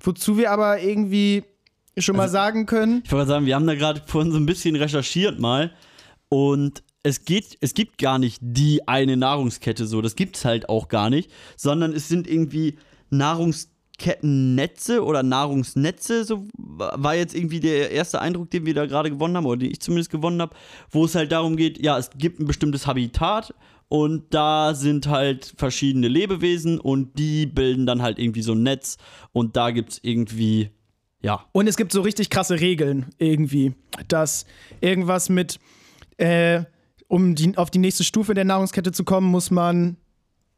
Wozu 0.00 0.36
wir 0.36 0.50
aber 0.50 0.80
irgendwie 0.80 1.44
schon 1.96 2.16
mal 2.16 2.28
sagen 2.28 2.66
können, 2.66 3.02
Ich 3.04 3.12
wollte 3.12 3.28
sagen, 3.28 3.46
wir 3.46 3.54
haben 3.54 3.66
da 3.66 3.74
gerade 3.74 4.02
vorhin 4.04 4.32
so 4.32 4.38
ein 4.38 4.46
bisschen 4.46 4.76
recherchiert 4.76 5.38
mal 5.38 5.72
und 6.28 6.82
es 7.02 7.24
geht, 7.24 7.56
es 7.60 7.74
gibt 7.74 7.98
gar 7.98 8.18
nicht 8.18 8.38
die 8.42 8.86
eine 8.88 9.16
Nahrungskette 9.16 9.86
so, 9.86 10.02
das 10.02 10.16
gibt's 10.16 10.44
halt 10.44 10.68
auch 10.68 10.88
gar 10.88 11.08
nicht, 11.08 11.30
sondern 11.56 11.92
es 11.92 12.08
sind 12.08 12.26
irgendwie 12.26 12.78
Nahrungskettennetze 13.94 15.04
oder 15.04 15.22
Nahrungsnetze, 15.22 16.24
so 16.24 16.46
war 16.56 17.14
jetzt 17.14 17.34
irgendwie 17.34 17.60
der 17.60 17.90
erste 17.90 18.20
Eindruck, 18.20 18.50
den 18.50 18.66
wir 18.66 18.74
da 18.74 18.86
gerade 18.86 19.10
gewonnen 19.10 19.36
haben, 19.36 19.46
oder 19.46 19.58
den 19.58 19.70
ich 19.70 19.80
zumindest 19.80 20.10
gewonnen 20.10 20.40
habe, 20.40 20.54
wo 20.90 21.04
es 21.04 21.14
halt 21.14 21.32
darum 21.32 21.56
geht, 21.56 21.82
ja, 21.82 21.98
es 21.98 22.10
gibt 22.16 22.40
ein 22.40 22.46
bestimmtes 22.46 22.86
Habitat 22.86 23.54
und 23.88 24.34
da 24.34 24.74
sind 24.74 25.06
halt 25.06 25.54
verschiedene 25.56 26.08
Lebewesen 26.08 26.80
und 26.80 27.18
die 27.18 27.46
bilden 27.46 27.86
dann 27.86 28.02
halt 28.02 28.18
irgendwie 28.18 28.42
so 28.42 28.52
ein 28.52 28.62
Netz 28.62 28.96
und 29.32 29.56
da 29.56 29.70
gibt's 29.70 30.00
irgendwie, 30.02 30.70
ja, 31.22 31.46
Und 31.52 31.68
es 31.68 31.76
gibt 31.76 31.92
so 31.92 32.02
richtig 32.02 32.28
krasse 32.30 32.60
Regeln 32.60 33.06
irgendwie, 33.18 33.72
dass 34.08 34.44
irgendwas 34.80 35.28
mit, 35.30 35.58
äh, 36.18 36.64
um 37.08 37.34
die, 37.34 37.56
auf 37.56 37.70
die 37.70 37.78
nächste 37.78 38.04
Stufe 38.04 38.34
der 38.34 38.44
Nahrungskette 38.44 38.92
zu 38.92 39.04
kommen, 39.04 39.30
muss 39.30 39.50
man 39.50 39.96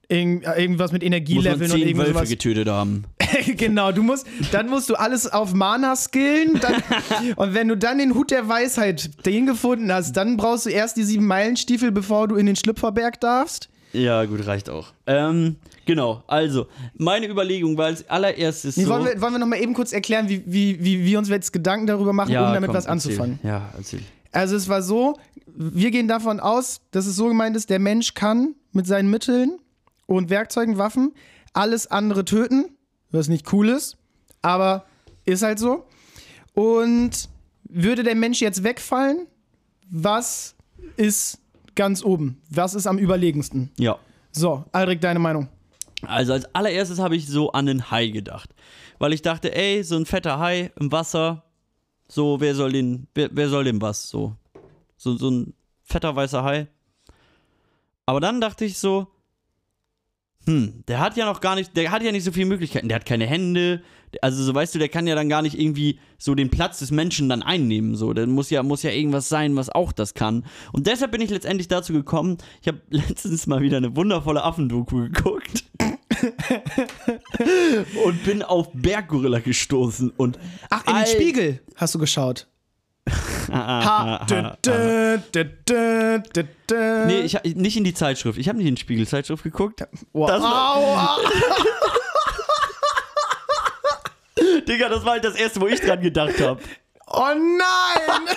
irg 0.09 0.44
äh, 0.44 0.62
irgendwas 0.62 0.92
mit 0.92 1.03
Energieleveln 1.03 1.62
und 1.62 1.68
zehn 1.68 1.88
irgendwie 1.88 2.14
Wölfe 2.14 2.27
getötet 2.27 2.68
haben. 2.68 3.05
genau, 3.56 3.92
du 3.92 4.02
musst, 4.02 4.26
dann 4.52 4.68
musst 4.68 4.88
du 4.88 4.94
alles 4.94 5.30
auf 5.30 5.54
Mana 5.54 5.96
skillen. 5.96 6.60
Dann, 6.60 6.82
und 7.36 7.54
wenn 7.54 7.68
du 7.68 7.76
dann 7.76 7.98
den 7.98 8.14
Hut 8.14 8.30
der 8.30 8.48
Weisheit 8.48 9.26
den 9.26 9.46
gefunden 9.46 9.92
hast, 9.92 10.12
dann 10.16 10.36
brauchst 10.36 10.66
du 10.66 10.70
erst 10.70 10.96
die 10.96 11.04
sieben 11.04 11.26
Meilenstiefel, 11.26 11.92
bevor 11.92 12.28
du 12.28 12.36
in 12.36 12.46
den 12.46 12.56
Schlüpferberg 12.56 13.20
darfst. 13.20 13.68
Ja, 13.92 14.24
gut, 14.24 14.46
reicht 14.46 14.68
auch. 14.68 14.88
Ähm, 15.06 15.56
genau, 15.86 16.22
also, 16.26 16.66
meine 16.96 17.28
Überlegung 17.28 17.78
war 17.78 17.86
als 17.86 18.08
allererstes 18.10 18.76
Nee, 18.76 18.84
so. 18.84 18.90
wollen, 18.90 19.06
wir, 19.06 19.20
wollen 19.20 19.34
wir 19.34 19.38
noch 19.38 19.46
mal 19.46 19.60
eben 19.60 19.72
kurz 19.72 19.92
erklären, 19.92 20.28
wie, 20.28 20.42
wie, 20.46 20.82
wie 20.84 21.04
wir 21.04 21.18
uns 21.18 21.28
jetzt 21.28 21.52
Gedanken 21.52 21.86
darüber 21.86 22.12
machen, 22.12 22.32
ja, 22.32 22.46
um 22.46 22.54
damit 22.54 22.68
komm, 22.68 22.76
was 22.76 22.86
anzufangen? 22.86 23.38
Erzähl. 23.42 23.50
Ja, 23.50 23.70
erzähl. 23.76 24.00
Also 24.32 24.56
es 24.56 24.68
war 24.68 24.82
so, 24.82 25.16
wir 25.46 25.90
gehen 25.90 26.08
davon 26.08 26.40
aus, 26.40 26.80
dass 26.90 27.06
es 27.06 27.16
so 27.16 27.28
gemeint 27.28 27.56
ist, 27.56 27.70
der 27.70 27.78
Mensch 27.78 28.12
kann 28.12 28.54
mit 28.72 28.86
seinen 28.86 29.08
Mitteln 29.08 29.58
und 30.06 30.28
Werkzeugen, 30.28 30.76
Waffen 30.76 31.12
alles 31.56 31.90
andere 31.90 32.24
töten, 32.24 32.66
was 33.16 33.29
nicht 33.29 33.52
cool 33.52 33.68
ist, 33.68 33.96
aber 34.42 34.85
ist 35.24 35.42
halt 35.42 35.59
so. 35.59 35.87
Und 36.55 37.29
würde 37.64 38.02
der 38.02 38.14
Mensch 38.14 38.40
jetzt 38.40 38.62
wegfallen, 38.62 39.26
was 39.90 40.55
ist 40.96 41.40
ganz 41.74 42.05
oben? 42.05 42.40
Was 42.50 42.74
ist 42.74 42.87
am 42.87 42.98
überlegensten? 42.98 43.70
Ja. 43.79 43.98
So, 44.33 44.64
Aldrich, 44.72 45.00
deine 45.00 45.18
Meinung. 45.18 45.48
Also, 46.02 46.35
als 46.35 46.55
allererstes 46.55 46.98
habe 46.98 47.16
ich 47.16 47.26
so 47.26 47.52
an 47.52 47.68
einen 47.68 47.90
Hai 47.90 48.09
gedacht. 48.09 48.55
Weil 48.98 49.12
ich 49.12 49.22
dachte, 49.22 49.55
ey, 49.55 49.83
so 49.83 49.96
ein 49.96 50.07
fetter 50.07 50.38
Hai 50.38 50.72
im 50.79 50.92
Wasser, 50.92 51.44
so, 52.09 52.40
wer 52.40 52.55
soll 52.55 52.72
den, 52.72 53.09
wer, 53.14 53.29
wer 53.33 53.48
soll 53.48 53.64
dem 53.64 53.81
was? 53.81 54.09
So. 54.09 54.37
so. 54.96 55.16
So 55.16 55.31
ein 55.31 55.55
fetter 55.83 56.14
weißer 56.14 56.42
Hai. 56.42 56.68
Aber 58.07 58.20
dann 58.20 58.40
dachte 58.40 58.64
ich 58.64 58.79
so, 58.79 59.09
hm, 60.46 60.85
der 60.87 61.00
hat 61.00 61.16
ja 61.16 61.26
noch 61.26 61.40
gar 61.40 61.56
nicht, 61.56 61.76
der 61.76 61.90
hat 61.90 62.02
ja 62.02 62.12
nicht 62.12 62.24
so 62.24 62.30
viele 62.30 62.46
Möglichkeiten. 62.46 62.88
Der 62.88 62.96
hat 62.96 63.06
keine 63.06 63.26
Hände. 63.26 63.82
Also, 64.22 64.42
so 64.44 64.54
weißt 64.54 64.74
du, 64.74 64.78
der 64.78 64.88
kann 64.88 65.06
ja 65.06 65.14
dann 65.16 65.28
gar 65.28 65.42
nicht 65.42 65.59
irgendwie 65.59 65.98
so 66.18 66.35
den 66.35 66.50
Platz 66.50 66.78
des 66.78 66.92
Menschen 66.92 67.28
dann 67.28 67.42
einnehmen. 67.42 67.96
So, 67.96 68.12
der 68.12 68.26
muss 68.28 68.50
ja, 68.50 68.62
muss 68.62 68.85
ja 68.85 68.90
irgendwas 68.90 69.28
sein, 69.28 69.56
was 69.56 69.68
auch 69.68 69.92
das 69.92 70.14
kann. 70.14 70.46
Und 70.72 70.87
deshalb 70.87 71.11
bin 71.11 71.20
ich 71.20 71.30
letztendlich 71.30 71.66
dazu 71.68 71.92
gekommen, 71.92 72.38
ich 72.62 72.68
habe 72.68 72.80
letztens 72.90 73.46
mal 73.46 73.61
wieder 73.61 73.78
eine 73.78 73.96
wundervolle 73.96 74.44
Affendoku 74.44 75.09
geguckt. 75.11 75.64
und 78.04 78.24
bin 78.24 78.42
auf 78.42 78.68
Berggorilla 78.72 79.40
gestoßen 79.40 80.11
und 80.16 80.38
Ach, 80.70 80.87
in 80.87 80.94
den 80.94 81.06
Spiegel 81.06 81.61
hast 81.74 81.94
du 81.94 81.98
geschaut. 81.98 82.46
Ha. 83.52 84.26
Nee, 87.06 87.20
ich, 87.20 87.38
nicht 87.54 87.76
in 87.76 87.84
die 87.84 87.94
Zeitschrift. 87.94 88.38
Ich 88.38 88.48
habe 88.48 88.58
nicht 88.58 88.66
in 88.66 88.74
die 88.74 88.80
Spiegelzeitschrift 88.80 89.42
geguckt. 89.44 89.84
wow. 90.12 90.28
das 90.28 90.42
war-. 90.42 91.18
Digga, 94.68 94.88
das 94.88 95.04
war 95.04 95.12
halt 95.12 95.24
das 95.24 95.36
erste, 95.36 95.60
wo 95.60 95.68
ich 95.68 95.80
dran 95.80 96.00
gedacht 96.00 96.40
habe. 96.40 96.60
Oh 97.06 97.32
nein! 97.34 98.36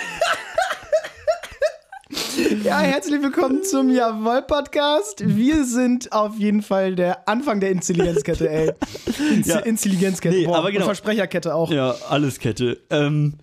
Ja, 2.64 2.80
herzlich 2.80 3.22
willkommen 3.22 3.62
zum 3.62 3.90
Jawohl-Podcast. 3.90 5.22
Wir 5.24 5.64
sind 5.64 6.12
auf 6.12 6.36
jeden 6.36 6.62
Fall 6.62 6.94
der 6.96 7.28
Anfang 7.28 7.60
der 7.60 7.70
Intelligenzkette, 7.70 8.48
ey. 8.48 8.72
Inz 9.32 9.46
Ja. 9.48 9.58
Intelligenzkette, 9.60 10.36
Nee, 10.36 10.46
boah, 10.46 10.58
aber 10.58 10.72
genau. 10.72 10.86
Versprecherkette 10.86 11.54
auch. 11.54 11.70
Ja, 11.70 11.94
alles 12.08 12.38
Kette. 12.38 12.80
Ähm, 12.90 13.34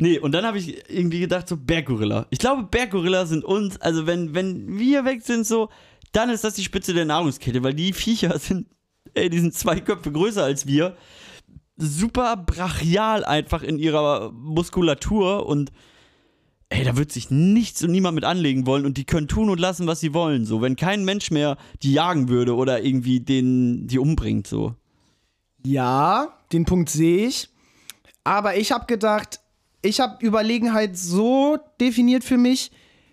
nee, 0.00 0.18
und 0.18 0.32
dann 0.32 0.44
habe 0.44 0.58
ich 0.58 0.90
irgendwie 0.90 1.20
gedacht, 1.20 1.48
so 1.48 1.56
Berggorilla. 1.56 2.26
Ich 2.30 2.38
glaube, 2.38 2.64
Berggorilla 2.64 3.26
sind 3.26 3.44
uns, 3.44 3.80
also 3.80 4.06
wenn, 4.06 4.34
wenn 4.34 4.78
wir 4.78 5.04
weg 5.04 5.22
sind, 5.22 5.46
so, 5.46 5.68
dann 6.12 6.30
ist 6.30 6.44
das 6.44 6.54
die 6.54 6.64
Spitze 6.64 6.94
der 6.94 7.04
Nahrungskette, 7.04 7.62
weil 7.62 7.74
die 7.74 7.92
Viecher 7.92 8.38
sind, 8.38 8.66
ey, 9.14 9.30
die 9.30 9.38
sind 9.38 9.54
zwei 9.54 9.80
Köpfe 9.80 10.10
größer 10.12 10.42
als 10.42 10.66
wir. 10.66 10.96
Super 11.76 12.36
brachial 12.36 13.24
einfach 13.24 13.62
in 13.62 13.78
ihrer 13.78 14.32
Muskulatur 14.32 15.46
und 15.46 15.70
ey, 16.68 16.84
da 16.84 16.96
wird 16.96 17.12
sich 17.12 17.30
nichts 17.30 17.82
und 17.82 17.90
niemand 17.90 18.14
mit 18.14 18.24
anlegen 18.24 18.66
wollen 18.66 18.86
und 18.86 18.96
die 18.96 19.04
können 19.04 19.28
tun 19.28 19.50
und 19.50 19.60
lassen, 19.60 19.86
was 19.86 20.00
sie 20.00 20.14
wollen. 20.14 20.46
So, 20.46 20.62
wenn 20.62 20.76
kein 20.76 21.04
Mensch 21.04 21.30
mehr 21.30 21.56
die 21.82 21.92
jagen 21.92 22.28
würde 22.28 22.54
oder 22.54 22.82
irgendwie 22.82 23.20
den, 23.20 23.86
die 23.86 23.98
umbringt, 23.98 24.46
so. 24.46 24.74
Ja, 25.64 26.38
den 26.52 26.64
Punkt 26.64 26.88
sehe 26.88 27.26
ich. 27.26 27.48
Aber 28.24 28.56
ich 28.56 28.72
habe 28.72 28.86
gedacht, 28.86 29.40
ich 29.82 30.00
habe 30.00 30.24
Überlegenheit 30.24 30.96
so 30.96 31.58
definiert 31.80 32.24
für 32.24 32.36
mich. 32.38 32.70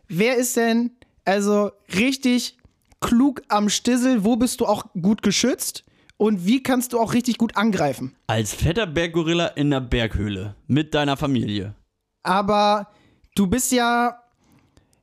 Wer 0.07 0.35
ist 0.35 0.55
denn 0.57 0.91
also 1.25 1.71
richtig 1.95 2.57
klug 3.01 3.41
am 3.47 3.69
Stissel? 3.69 4.23
Wo 4.23 4.35
bist 4.35 4.59
du 4.61 4.65
auch 4.65 4.85
gut 5.01 5.21
geschützt? 5.21 5.83
Und 6.17 6.45
wie 6.47 6.63
kannst 6.63 6.93
du 6.93 6.99
auch 6.99 7.13
richtig 7.13 7.37
gut 7.37 7.55
angreifen? 7.57 8.15
Als 8.27 8.53
fetter 8.53 8.87
Berggorilla 8.87 9.47
in 9.47 9.69
der 9.69 9.81
Berghöhle 9.81 10.55
mit 10.67 10.93
deiner 10.95 11.15
Familie. 11.17 11.75
aber 12.23 12.87
du 13.35 13.45
bist 13.47 13.71
ja, 13.71 14.19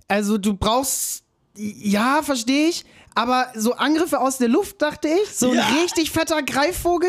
also 0.09 0.39
du 0.39 0.55
brauchst, 0.55 1.23
ja, 1.57 2.21
verstehe 2.23 2.69
ich, 2.69 2.85
aber 3.15 3.47
so 3.55 3.75
Angriffe 3.75 4.19
aus 4.21 4.39
der 4.39 4.49
Luft, 4.49 4.83
dachte 4.83 5.07
ich, 5.09 5.31
so 5.31 5.51
ein 5.51 5.57
Ja. 5.57 5.69
richtig 5.83 6.11
fetter 6.11 6.43
Greifvogel 6.43 7.09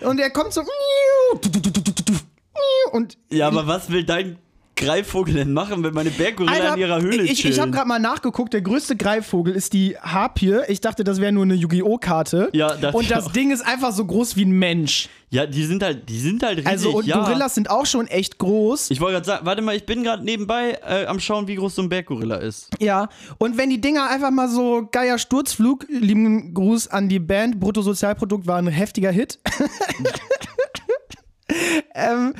und 0.00 0.18
er 0.18 0.30
kommt 0.30 0.52
so 0.52 0.62
und 2.92 3.18
Ja, 3.30 3.46
aber 3.48 3.66
was 3.66 3.90
will 3.90 4.04
dein 4.04 4.38
Greifvogel 4.74 5.34
denn 5.34 5.52
machen, 5.52 5.84
wenn 5.84 5.92
meine 5.94 6.10
Berggorilla 6.10 6.56
Alter, 6.56 6.74
in 6.74 6.80
ihrer 6.80 7.00
Höhle 7.02 7.22
ich, 7.24 7.40
chillen? 7.40 7.52
ich 7.54 7.60
habe 7.60 7.70
gerade 7.70 7.86
mal 7.86 7.98
nachgeguckt, 8.00 8.52
der 8.54 8.62
größte 8.62 8.96
Greifvogel 8.96 9.54
ist 9.54 9.74
die 9.74 9.96
Harpie. 10.00 10.60
Ich 10.68 10.80
dachte, 10.80 11.04
das 11.04 11.20
wäre 11.20 11.30
nur 11.30 11.44
eine 11.44 11.54
Yu-Gi-Oh! 11.54 11.98
Karte. 11.98 12.48
Ja, 12.52 12.74
dachte 12.74 12.96
Und 12.96 13.02
ich 13.04 13.08
das 13.10 13.26
auch. 13.26 13.32
Ding 13.32 13.50
ist 13.52 13.64
einfach 13.64 13.92
so 13.92 14.04
groß 14.06 14.34
wie 14.36 14.44
ein 14.46 14.50
Mensch. 14.52 15.08
ja, 15.30 15.46
die 15.46 15.64
sind 15.66 15.82
halt, 15.84 16.08
die 16.08 16.18
sind 16.18 16.42
halt 16.42 16.58
riesig, 16.58 16.70
Also 16.70 16.90
und 16.96 17.06
ja. 17.06 17.22
Gorillas 17.22 17.54
sind 17.54 17.70
auch 17.70 17.84
schon 17.86 18.06
echt 18.08 18.38
groß. 18.38 18.90
Ich 18.90 19.00
wollte 19.00 19.12
gerade 19.16 19.26
sagen, 19.26 19.46
warte 19.46 19.62
mal, 19.62 19.76
ich 19.76 19.84
bin 19.86 20.02
gerade 20.02 20.24
nebenbei 20.24 20.78
äh, 20.84 21.04
am 21.04 21.20
schauen, 21.20 21.46
wie 21.46 21.54
groß 21.56 21.74
so 21.76 21.82
ein 21.82 21.88
Berggorilla 21.90 22.36
ist. 22.36 22.68
Ja, 22.80 23.08
und 23.38 23.58
wenn 23.58 23.68
die 23.70 23.80
Dinger 23.80 24.08
einfach 24.08 24.30
mal 24.30 24.48
so 24.48 24.88
geier 24.90 25.18
Sturzflug, 25.18 25.86
lieben 25.90 26.54
Gruß 26.54 26.88
an 26.88 27.08
die 27.10 27.20
Band, 27.20 27.60
Bruttosozialprodukt 27.60 28.46
war 28.46 28.56
ein 28.56 28.66
heftiger 28.68 29.10
Hit. 29.12 29.38
ähm, 31.94 32.34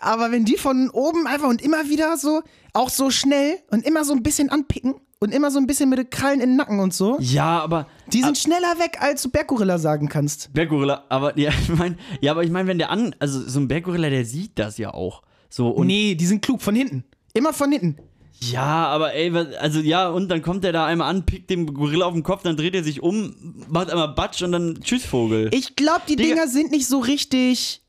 aber 0.00 0.30
wenn 0.32 0.44
die 0.44 0.56
von 0.56 0.90
oben 0.90 1.26
einfach 1.26 1.48
und 1.48 1.62
immer 1.62 1.88
wieder 1.88 2.16
so, 2.16 2.42
auch 2.72 2.90
so 2.90 3.10
schnell 3.10 3.58
und 3.70 3.84
immer 3.86 4.04
so 4.04 4.12
ein 4.12 4.22
bisschen 4.22 4.50
anpicken 4.50 4.94
und 5.18 5.32
immer 5.32 5.50
so 5.50 5.58
ein 5.58 5.66
bisschen 5.66 5.88
mit 5.88 5.98
den 5.98 6.10
Krallen 6.10 6.40
in 6.40 6.50
den 6.50 6.56
Nacken 6.56 6.78
und 6.78 6.92
so, 6.92 7.16
Ja, 7.20 7.60
aber 7.60 7.86
die 8.12 8.22
sind 8.22 8.36
schneller 8.36 8.78
weg, 8.78 8.98
als 9.00 9.22
du 9.22 9.30
Berggorilla 9.30 9.78
sagen 9.78 10.08
kannst. 10.08 10.52
Berggorilla, 10.52 11.04
aber 11.08 11.38
ja, 11.38 11.50
ich 11.62 11.68
meine, 11.68 11.96
ja, 12.20 12.32
aber 12.32 12.44
ich 12.44 12.50
meine, 12.50 12.68
wenn 12.68 12.78
der 12.78 12.90
an, 12.90 13.14
also 13.18 13.40
so 13.40 13.58
ein 13.60 13.68
Berggorilla, 13.68 14.10
der 14.10 14.24
sieht 14.24 14.58
das 14.58 14.76
ja 14.78 14.92
auch. 14.92 15.22
So 15.48 15.68
und 15.68 15.86
nee, 15.86 16.14
die 16.14 16.26
sind 16.26 16.42
klug 16.42 16.60
von 16.60 16.74
hinten. 16.74 17.04
Immer 17.32 17.52
von 17.52 17.70
hinten. 17.72 17.96
ja, 18.40 18.86
aber 18.88 19.14
ey, 19.14 19.34
also 19.58 19.80
ja, 19.80 20.08
und 20.10 20.28
dann 20.28 20.42
kommt 20.42 20.64
der 20.64 20.72
da 20.72 20.84
einmal 20.84 21.08
an, 21.08 21.24
pickt 21.24 21.48
dem 21.48 21.72
Gorilla 21.72 22.04
auf 22.04 22.12
den 22.12 22.22
Kopf, 22.22 22.42
dann 22.42 22.56
dreht 22.56 22.74
er 22.74 22.84
sich 22.84 23.02
um, 23.02 23.34
macht 23.68 23.90
einmal 23.90 24.08
Batsch 24.08 24.42
und 24.42 24.52
dann 24.52 24.78
tschüss 24.82 25.06
Vogel. 25.06 25.48
Ich 25.54 25.76
glaube, 25.76 26.02
die 26.08 26.16
Digga. 26.16 26.34
Dinger 26.34 26.48
sind 26.48 26.70
nicht 26.72 26.86
so 26.86 26.98
richtig 26.98 27.82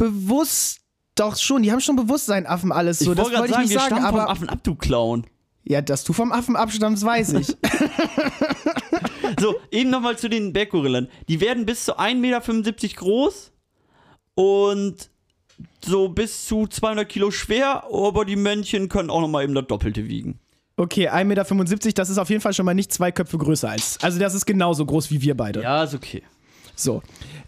bewusst. 0.00 0.78
Doch 1.14 1.36
schon, 1.36 1.62
die 1.62 1.70
haben 1.70 1.80
schon 1.80 1.96
Bewusstsein, 1.96 2.46
Affen 2.46 2.72
alles 2.72 3.00
so. 3.00 3.12
ich 3.12 3.18
das 3.18 3.26
wollte 3.26 3.44
ich 3.44 3.50
sagen, 3.50 3.62
nicht 3.62 3.70
wir 3.70 3.78
sagen, 3.78 3.96
stammen 3.96 4.06
vom 4.06 4.20
aber 4.20 4.30
Affen 4.30 4.48
ab, 4.48 4.60
du 4.62 4.74
Clown. 4.74 5.26
ja, 5.64 5.82
dass 5.82 6.04
du 6.04 6.12
vom 6.12 6.32
Affen 6.32 6.56
abstammst, 6.56 7.04
weiß 7.04 7.34
ich. 7.34 7.48
So, 9.40 9.56
eben 9.70 9.90
nochmal 9.90 10.18
zu 10.18 10.28
den 10.28 10.52
Berggorillen. 10.52 11.08
Die 11.28 11.40
werden 11.40 11.66
bis 11.66 11.84
zu 11.84 11.98
1,75 11.98 12.14
Meter 12.16 12.96
groß 12.96 13.52
und 14.34 15.10
so 15.84 16.08
bis 16.08 16.46
zu 16.46 16.66
200 16.66 17.08
Kilo 17.08 17.30
schwer, 17.30 17.84
aber 17.90 18.24
die 18.24 18.36
Männchen 18.36 18.88
können 18.88 19.10
auch 19.10 19.20
nochmal 19.20 19.44
eben 19.44 19.54
das 19.54 19.66
Doppelte 19.66 20.08
wiegen. 20.08 20.38
Okay, 20.76 21.08
1,75 21.08 21.24
Meter, 21.24 21.92
das 21.92 22.10
ist 22.10 22.18
auf 22.18 22.30
jeden 22.30 22.40
Fall 22.40 22.54
schon 22.54 22.66
mal 22.66 22.74
nicht 22.74 22.92
zwei 22.92 23.12
Köpfe 23.12 23.38
größer 23.38 23.70
als. 23.70 23.98
Also 24.02 24.18
das 24.18 24.34
ist 24.34 24.46
genauso 24.46 24.84
groß 24.84 25.10
wie 25.10 25.20
wir 25.22 25.36
beide. 25.36 25.62
Ja, 25.62 25.84
ist 25.84 25.94
okay. 25.94 26.22
So. 26.74 27.02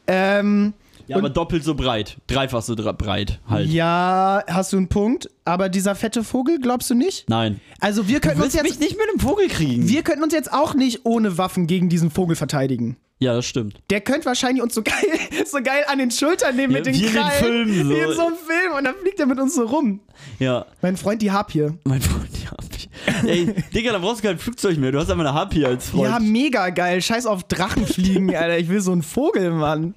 Ähm, 0.06 0.74
Ja, 1.06 1.16
aber 1.16 1.30
doppelt 1.30 1.64
so 1.64 1.74
breit. 1.74 2.16
Dreifach 2.26 2.62
so 2.62 2.74
breit 2.74 3.40
halt. 3.48 3.68
ja, 3.68 4.42
hast 4.48 4.72
du 4.72 4.76
einen 4.76 4.88
Punkt. 4.88 5.28
Aber 5.44 5.68
dieser 5.68 5.94
fette 5.94 6.22
Vogel, 6.22 6.60
glaubst 6.60 6.90
du 6.90 6.94
nicht? 6.94 7.28
Nein. 7.28 7.60
Also 7.80 8.06
wir 8.08 8.20
könnten 8.20 8.42
uns 8.42 8.54
jetzt. 8.54 8.62
mich 8.62 8.78
nicht 8.78 8.96
mit 8.96 9.08
einem 9.08 9.18
Vogel 9.18 9.48
kriegen. 9.48 9.88
Wir 9.88 10.02
könnten 10.02 10.22
uns 10.22 10.32
jetzt 10.32 10.52
auch 10.52 10.74
nicht 10.74 11.00
ohne 11.04 11.36
Waffen 11.38 11.66
gegen 11.66 11.88
diesen 11.88 12.10
Vogel 12.10 12.36
verteidigen. 12.36 12.96
Ja, 13.22 13.34
das 13.34 13.46
stimmt. 13.46 13.80
Der 13.90 14.00
könnte 14.00 14.26
wahrscheinlich 14.26 14.62
uns 14.62 14.74
so 14.74 14.82
geil, 14.82 14.94
so 15.46 15.58
geil 15.62 15.84
an 15.86 15.98
den 15.98 16.10
Schultern 16.10 16.56
nehmen 16.56 16.72
Ja, 16.72 16.78
mit 16.78 16.86
den 16.86 16.94
wie 16.94 16.98
in 17.06 17.12
den 17.12 17.14
Krallen. 17.14 17.44
Filmen 17.44 17.84
so. 17.84 17.90
Wie 17.90 17.98
in 17.98 18.12
so 18.12 18.26
einem 18.26 18.36
Film. 18.36 18.72
Und 18.78 18.84
dann 18.84 18.94
fliegt 18.96 19.20
er 19.20 19.26
mit 19.26 19.38
uns 19.38 19.54
so 19.54 19.64
rum. 19.64 20.00
Ja. 20.38 20.66
Mein 20.80 20.96
Freund, 20.96 21.22
die 21.22 21.30
Harpie. 21.30 21.68
Mein 21.84 22.00
Freund, 22.00 22.28
die 22.36 22.46
Harpie. 22.48 22.88
Ey, 23.26 23.54
Digga, 23.74 23.92
da 23.92 23.98
brauchst 23.98 24.22
du 24.22 24.28
kein 24.28 24.38
Flugzeug 24.38 24.78
mehr. 24.78 24.92
Du 24.92 24.98
hast 24.98 25.10
einfach 25.10 25.24
eine 25.24 25.34
Harpie 25.34 25.64
als 25.64 25.88
Freund. 25.90 26.10
Ja, 26.10 26.18
mega 26.18 26.70
geil. 26.70 27.00
Scheiß 27.00 27.26
auf 27.26 27.44
Drachenfliegen, 27.44 28.28
Alter. 28.34 28.58
Ich 28.58 28.68
will 28.68 28.80
so 28.80 28.92
einen 28.92 29.02
Vogel, 29.02 29.50
Mann. 29.50 29.94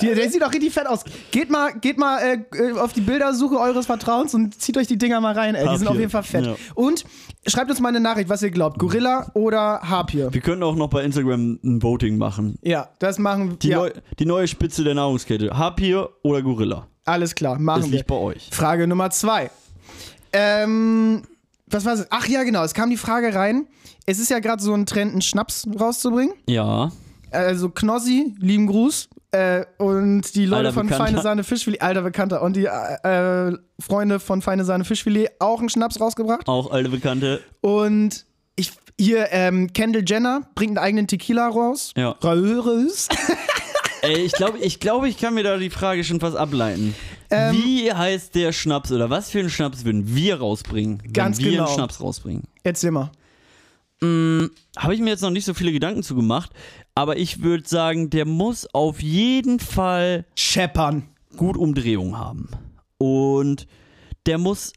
Die, 0.00 0.14
der 0.14 0.30
sieht 0.30 0.42
auch 0.42 0.52
richtig 0.52 0.72
fett 0.72 0.86
aus. 0.86 1.04
Geht 1.30 1.50
mal, 1.50 1.72
geht 1.78 1.98
mal 1.98 2.20
äh, 2.54 2.72
auf 2.78 2.92
die 2.94 3.02
Bildersuche 3.02 3.58
eures 3.58 3.86
Vertrauens 3.86 4.34
und 4.34 4.60
zieht 4.60 4.78
euch 4.78 4.86
die 4.86 4.96
Dinger 4.96 5.20
mal 5.20 5.34
rein, 5.34 5.54
ey. 5.54 5.68
Die 5.68 5.76
sind 5.76 5.88
auf 5.88 5.98
jeden 5.98 6.10
Fall 6.10 6.22
fett. 6.22 6.46
Ja. 6.46 6.56
Und 6.74 7.04
schreibt 7.46 7.70
uns 7.70 7.80
mal 7.80 7.90
eine 7.90 8.00
Nachricht, 8.00 8.28
was 8.30 8.42
ihr 8.42 8.50
glaubt. 8.50 8.78
Gorilla 8.78 9.30
oder 9.34 9.80
Harpie? 9.82 10.26
Wir 10.30 10.40
können 10.40 10.62
auch 10.62 10.74
noch 10.74 10.88
bei 10.88 11.04
Instagram 11.04 11.58
ein 11.62 11.82
Voting 11.82 12.16
machen. 12.16 12.58
Ja, 12.68 12.88
das 12.98 13.18
machen 13.18 13.58
Die, 13.60 13.68
wir. 13.70 13.76
neu, 13.76 13.90
die 14.18 14.26
neue 14.26 14.46
Spitze 14.46 14.84
der 14.84 14.94
Nahrungskette. 14.94 15.56
Harpie 15.56 15.94
oder 16.22 16.42
Gorilla? 16.42 16.86
Alles 17.06 17.34
klar, 17.34 17.58
machen 17.58 17.80
Das 17.82 17.90
wir. 17.90 17.96
liegt 17.96 18.06
bei 18.08 18.16
euch. 18.16 18.48
Frage 18.52 18.86
Nummer 18.86 19.08
zwei. 19.10 19.50
Ähm, 20.34 21.22
was 21.66 21.84
war 21.86 21.94
es? 21.94 22.06
Ach 22.10 22.26
ja, 22.26 22.42
genau. 22.42 22.62
Es 22.64 22.74
kam 22.74 22.90
die 22.90 22.96
Frage 22.98 23.34
rein. 23.34 23.66
Es 24.04 24.18
ist 24.18 24.30
ja 24.30 24.38
gerade 24.40 24.62
so 24.62 24.74
ein 24.74 24.84
Trend, 24.86 25.12
einen 25.12 25.22
Schnaps 25.22 25.66
rauszubringen. 25.80 26.34
Ja. 26.46 26.92
Also 27.30 27.70
Knossi, 27.70 28.34
lieben 28.38 28.66
Gruß. 28.66 29.08
Äh, 29.30 29.64
und 29.78 30.34
die 30.34 30.46
Leute 30.46 30.68
Alter 30.68 30.72
von 30.72 30.86
Bekannter. 30.86 31.06
Feine 31.06 31.22
Sahne 31.22 31.44
Fischfilet, 31.44 31.82
alter 31.82 32.02
Bekannter. 32.02 32.42
Und 32.42 32.56
die 32.56 32.66
äh, 32.66 33.48
äh, 33.48 33.56
Freunde 33.80 34.20
von 34.20 34.40
Feine 34.42 34.64
Sahne 34.64 34.84
Fischfilet 34.84 35.28
auch 35.38 35.60
einen 35.60 35.68
Schnaps 35.68 36.00
rausgebracht. 36.00 36.48
Auch 36.48 36.70
alte 36.70 36.88
Bekannte. 36.90 37.40
Und 37.60 38.24
ich, 38.58 38.72
hier, 38.98 39.28
ähm, 39.30 39.72
Kendall 39.72 40.04
Jenner 40.06 40.42
bringt 40.54 40.76
einen 40.76 40.84
eigenen 40.84 41.06
Tequila 41.06 41.48
raus. 41.48 41.92
Ja. 41.96 42.10
Raus. 42.22 43.08
Ey, 44.02 44.20
ich 44.22 44.32
glaube, 44.32 44.58
ich, 44.58 44.78
glaub, 44.80 45.04
ich 45.04 45.18
kann 45.18 45.34
mir 45.34 45.42
da 45.42 45.56
die 45.56 45.70
Frage 45.70 46.04
schon 46.04 46.20
fast 46.20 46.36
ableiten. 46.36 46.94
Ähm, 47.30 47.54
Wie 47.54 47.92
heißt 47.92 48.34
der 48.34 48.52
Schnaps 48.52 48.92
oder 48.92 49.10
was 49.10 49.30
für 49.30 49.40
einen 49.40 49.50
Schnaps 49.50 49.84
würden 49.84 50.14
wir 50.14 50.38
rausbringen, 50.38 51.00
wenn 51.02 51.12
Ganz 51.12 51.38
wir 51.38 51.50
genau. 51.50 51.66
einen 51.66 51.74
Schnaps 51.74 52.00
rausbringen? 52.00 52.44
Erzähl 52.62 52.90
mal. 52.90 53.10
Habe 54.00 54.94
ich 54.94 55.00
mir 55.00 55.10
jetzt 55.10 55.22
noch 55.22 55.30
nicht 55.30 55.44
so 55.44 55.54
viele 55.54 55.72
Gedanken 55.72 56.04
zu 56.04 56.14
gemacht, 56.14 56.52
aber 56.94 57.16
ich 57.16 57.42
würde 57.42 57.68
sagen, 57.68 58.10
der 58.10 58.26
muss 58.26 58.72
auf 58.72 59.02
jeden 59.02 59.58
Fall 59.58 60.24
Scheppern. 60.36 61.08
gut 61.36 61.56
Umdrehung 61.56 62.16
haben. 62.16 62.48
Und 62.98 63.66
der 64.26 64.38
muss, 64.38 64.72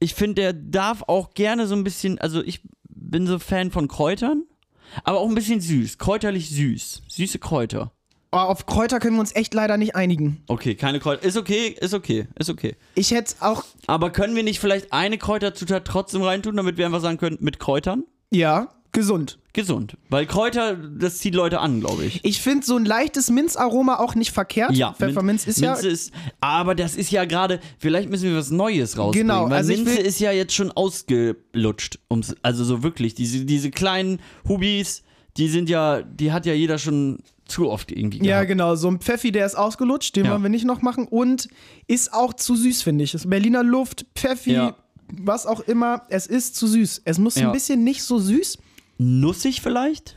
ich 0.00 0.14
finde, 0.14 0.34
der 0.36 0.52
darf 0.54 1.02
auch 1.08 1.34
gerne 1.34 1.66
so 1.66 1.74
ein 1.74 1.84
bisschen, 1.84 2.18
also 2.18 2.42
ich 2.42 2.62
bin 3.08 3.26
so 3.26 3.38
Fan 3.38 3.70
von 3.70 3.88
Kräutern, 3.88 4.44
aber 5.04 5.18
auch 5.18 5.28
ein 5.28 5.34
bisschen 5.34 5.60
süß, 5.60 5.98
kräuterlich 5.98 6.50
süß, 6.50 7.02
süße 7.08 7.38
Kräuter. 7.38 7.92
Oh, 8.30 8.36
auf 8.36 8.66
Kräuter 8.66 9.00
können 9.00 9.16
wir 9.16 9.20
uns 9.20 9.34
echt 9.34 9.54
leider 9.54 9.78
nicht 9.78 9.96
einigen. 9.96 10.42
Okay, 10.48 10.74
keine 10.74 11.00
Kräuter, 11.00 11.24
ist 11.24 11.38
okay, 11.38 11.74
ist 11.80 11.94
okay, 11.94 12.28
ist 12.38 12.50
okay. 12.50 12.76
Ich 12.94 13.10
hätte 13.10 13.34
auch, 13.40 13.64
Aber 13.86 14.10
können 14.10 14.36
wir 14.36 14.42
nicht 14.42 14.60
vielleicht 14.60 14.92
eine 14.92 15.16
Kräuterzutat 15.16 15.86
trotzdem 15.86 16.22
reintun, 16.22 16.54
damit 16.56 16.76
wir 16.76 16.84
einfach 16.84 17.00
sagen 17.00 17.16
können, 17.16 17.38
mit 17.40 17.58
Kräutern? 17.58 18.04
ja, 18.30 18.68
gesund. 18.92 19.38
Gesund. 19.52 19.96
Weil 20.08 20.26
Kräuter, 20.26 20.76
das 20.76 21.18
zieht 21.18 21.34
Leute 21.34 21.58
an, 21.60 21.80
glaube 21.80 22.04
ich. 22.04 22.24
Ich 22.24 22.40
finde 22.40 22.64
so 22.64 22.76
ein 22.76 22.84
leichtes 22.84 23.28
Minzaroma 23.30 23.98
auch 23.98 24.14
nicht 24.14 24.30
verkehrt. 24.30 24.72
Ja, 24.76 24.92
Pfefferminz 24.92 25.46
ist 25.46 25.60
ja. 25.60 25.72
Minze 25.72 25.88
ist, 25.88 26.12
aber 26.40 26.74
das 26.74 26.94
ist 26.96 27.10
ja 27.10 27.24
gerade, 27.24 27.58
vielleicht 27.78 28.08
müssen 28.08 28.30
wir 28.30 28.36
was 28.36 28.50
Neues 28.50 28.96
rausbringen. 28.96 29.28
Genau, 29.28 29.46
weil 29.46 29.54
also 29.58 29.72
Minze 29.72 29.98
ist 30.00 30.20
ja 30.20 30.30
jetzt 30.32 30.54
schon 30.54 30.70
ausgelutscht. 30.72 31.98
Um's, 32.08 32.34
also 32.42 32.64
so 32.64 32.82
wirklich, 32.82 33.14
diese, 33.14 33.44
diese 33.44 33.70
kleinen 33.70 34.20
Hubis, 34.46 35.02
die 35.36 35.48
sind 35.48 35.68
ja, 35.68 36.02
die 36.02 36.32
hat 36.32 36.46
ja 36.46 36.52
jeder 36.54 36.78
schon 36.78 37.18
zu 37.46 37.70
oft 37.70 37.90
irgendwie 37.90 38.18
Ja, 38.18 38.36
gehabt. 38.36 38.48
genau. 38.48 38.74
So 38.76 38.88
ein 38.88 39.00
Pfeffi, 39.00 39.32
der 39.32 39.46
ist 39.46 39.56
ausgelutscht, 39.56 40.14
den 40.16 40.26
Ja. 40.26 40.32
wollen 40.32 40.42
wir 40.42 40.50
nicht 40.50 40.66
noch 40.66 40.82
machen. 40.82 41.06
Und 41.08 41.48
ist 41.86 42.12
auch 42.12 42.34
zu 42.34 42.54
süß, 42.56 42.82
finde 42.82 43.04
ich. 43.04 43.12
Das 43.12 43.28
Berliner 43.28 43.62
Luft, 43.64 44.04
Pfeffi, 44.14 44.52
Ja. 44.52 44.76
was 45.12 45.46
auch 45.46 45.60
immer. 45.60 46.02
Es 46.10 46.26
ist 46.26 46.56
zu 46.56 46.66
süß. 46.66 47.02
Es 47.06 47.18
muss 47.18 47.36
Ja. 47.36 47.46
ein 47.48 47.52
bisschen 47.52 47.84
nicht 47.84 48.02
so 48.02 48.18
süß. 48.18 48.58
Nussig 48.98 49.60
vielleicht? 49.62 50.16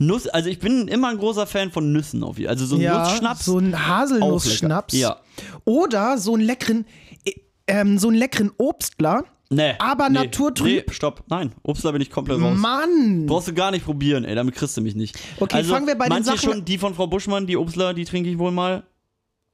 Nuss, 0.00 0.28
also 0.28 0.48
ich 0.48 0.60
bin 0.60 0.86
immer 0.86 1.08
ein 1.08 1.18
großer 1.18 1.46
Fan 1.46 1.72
von 1.72 1.92
Nüssen 1.92 2.22
auf 2.22 2.38
jeden 2.38 2.50
Also 2.50 2.66
so 2.66 2.76
ein 2.76 2.80
ja, 2.82 3.02
Nussschnaps. 3.08 3.44
so 3.44 3.58
ein 3.58 3.86
Haselnussschnaps. 3.88 4.94
Ja. 4.94 5.16
Oder 5.64 6.18
so 6.18 6.34
einen 6.34 6.44
leckeren, 6.44 6.86
äh, 7.24 7.32
ähm, 7.66 7.98
so 7.98 8.08
einen 8.08 8.16
leckeren 8.16 8.52
Obstler. 8.58 9.24
Nee. 9.50 9.74
Aber 9.78 10.08
nee, 10.08 10.18
naturtrüb. 10.18 10.86
Nee, 10.86 10.92
stopp. 10.94 11.24
Nein, 11.28 11.52
Obst, 11.62 11.84
da 11.84 11.90
bin 11.90 12.02
ich 12.02 12.10
komplett 12.10 12.40
raus. 12.40 12.56
Mann! 12.56 13.24
Brauchst 13.26 13.48
du 13.48 13.54
gar 13.54 13.70
nicht 13.70 13.84
probieren, 13.84 14.24
ey, 14.24 14.34
damit 14.34 14.54
kriegst 14.54 14.76
du 14.76 14.82
mich 14.82 14.94
nicht. 14.94 15.18
Okay, 15.40 15.56
also, 15.56 15.72
fangen 15.72 15.86
wir 15.86 15.96
bei 15.96 16.08
den 16.08 16.22
Sachen- 16.22 16.38
schon, 16.38 16.64
die 16.64 16.76
von 16.78 16.94
Frau 16.94 17.06
Buschmann, 17.06 17.46
die 17.46 17.56
Obstler, 17.56 17.94
die 17.94 18.04
trinke 18.04 18.28
ich 18.30 18.38
wohl 18.38 18.52
mal. 18.52 18.84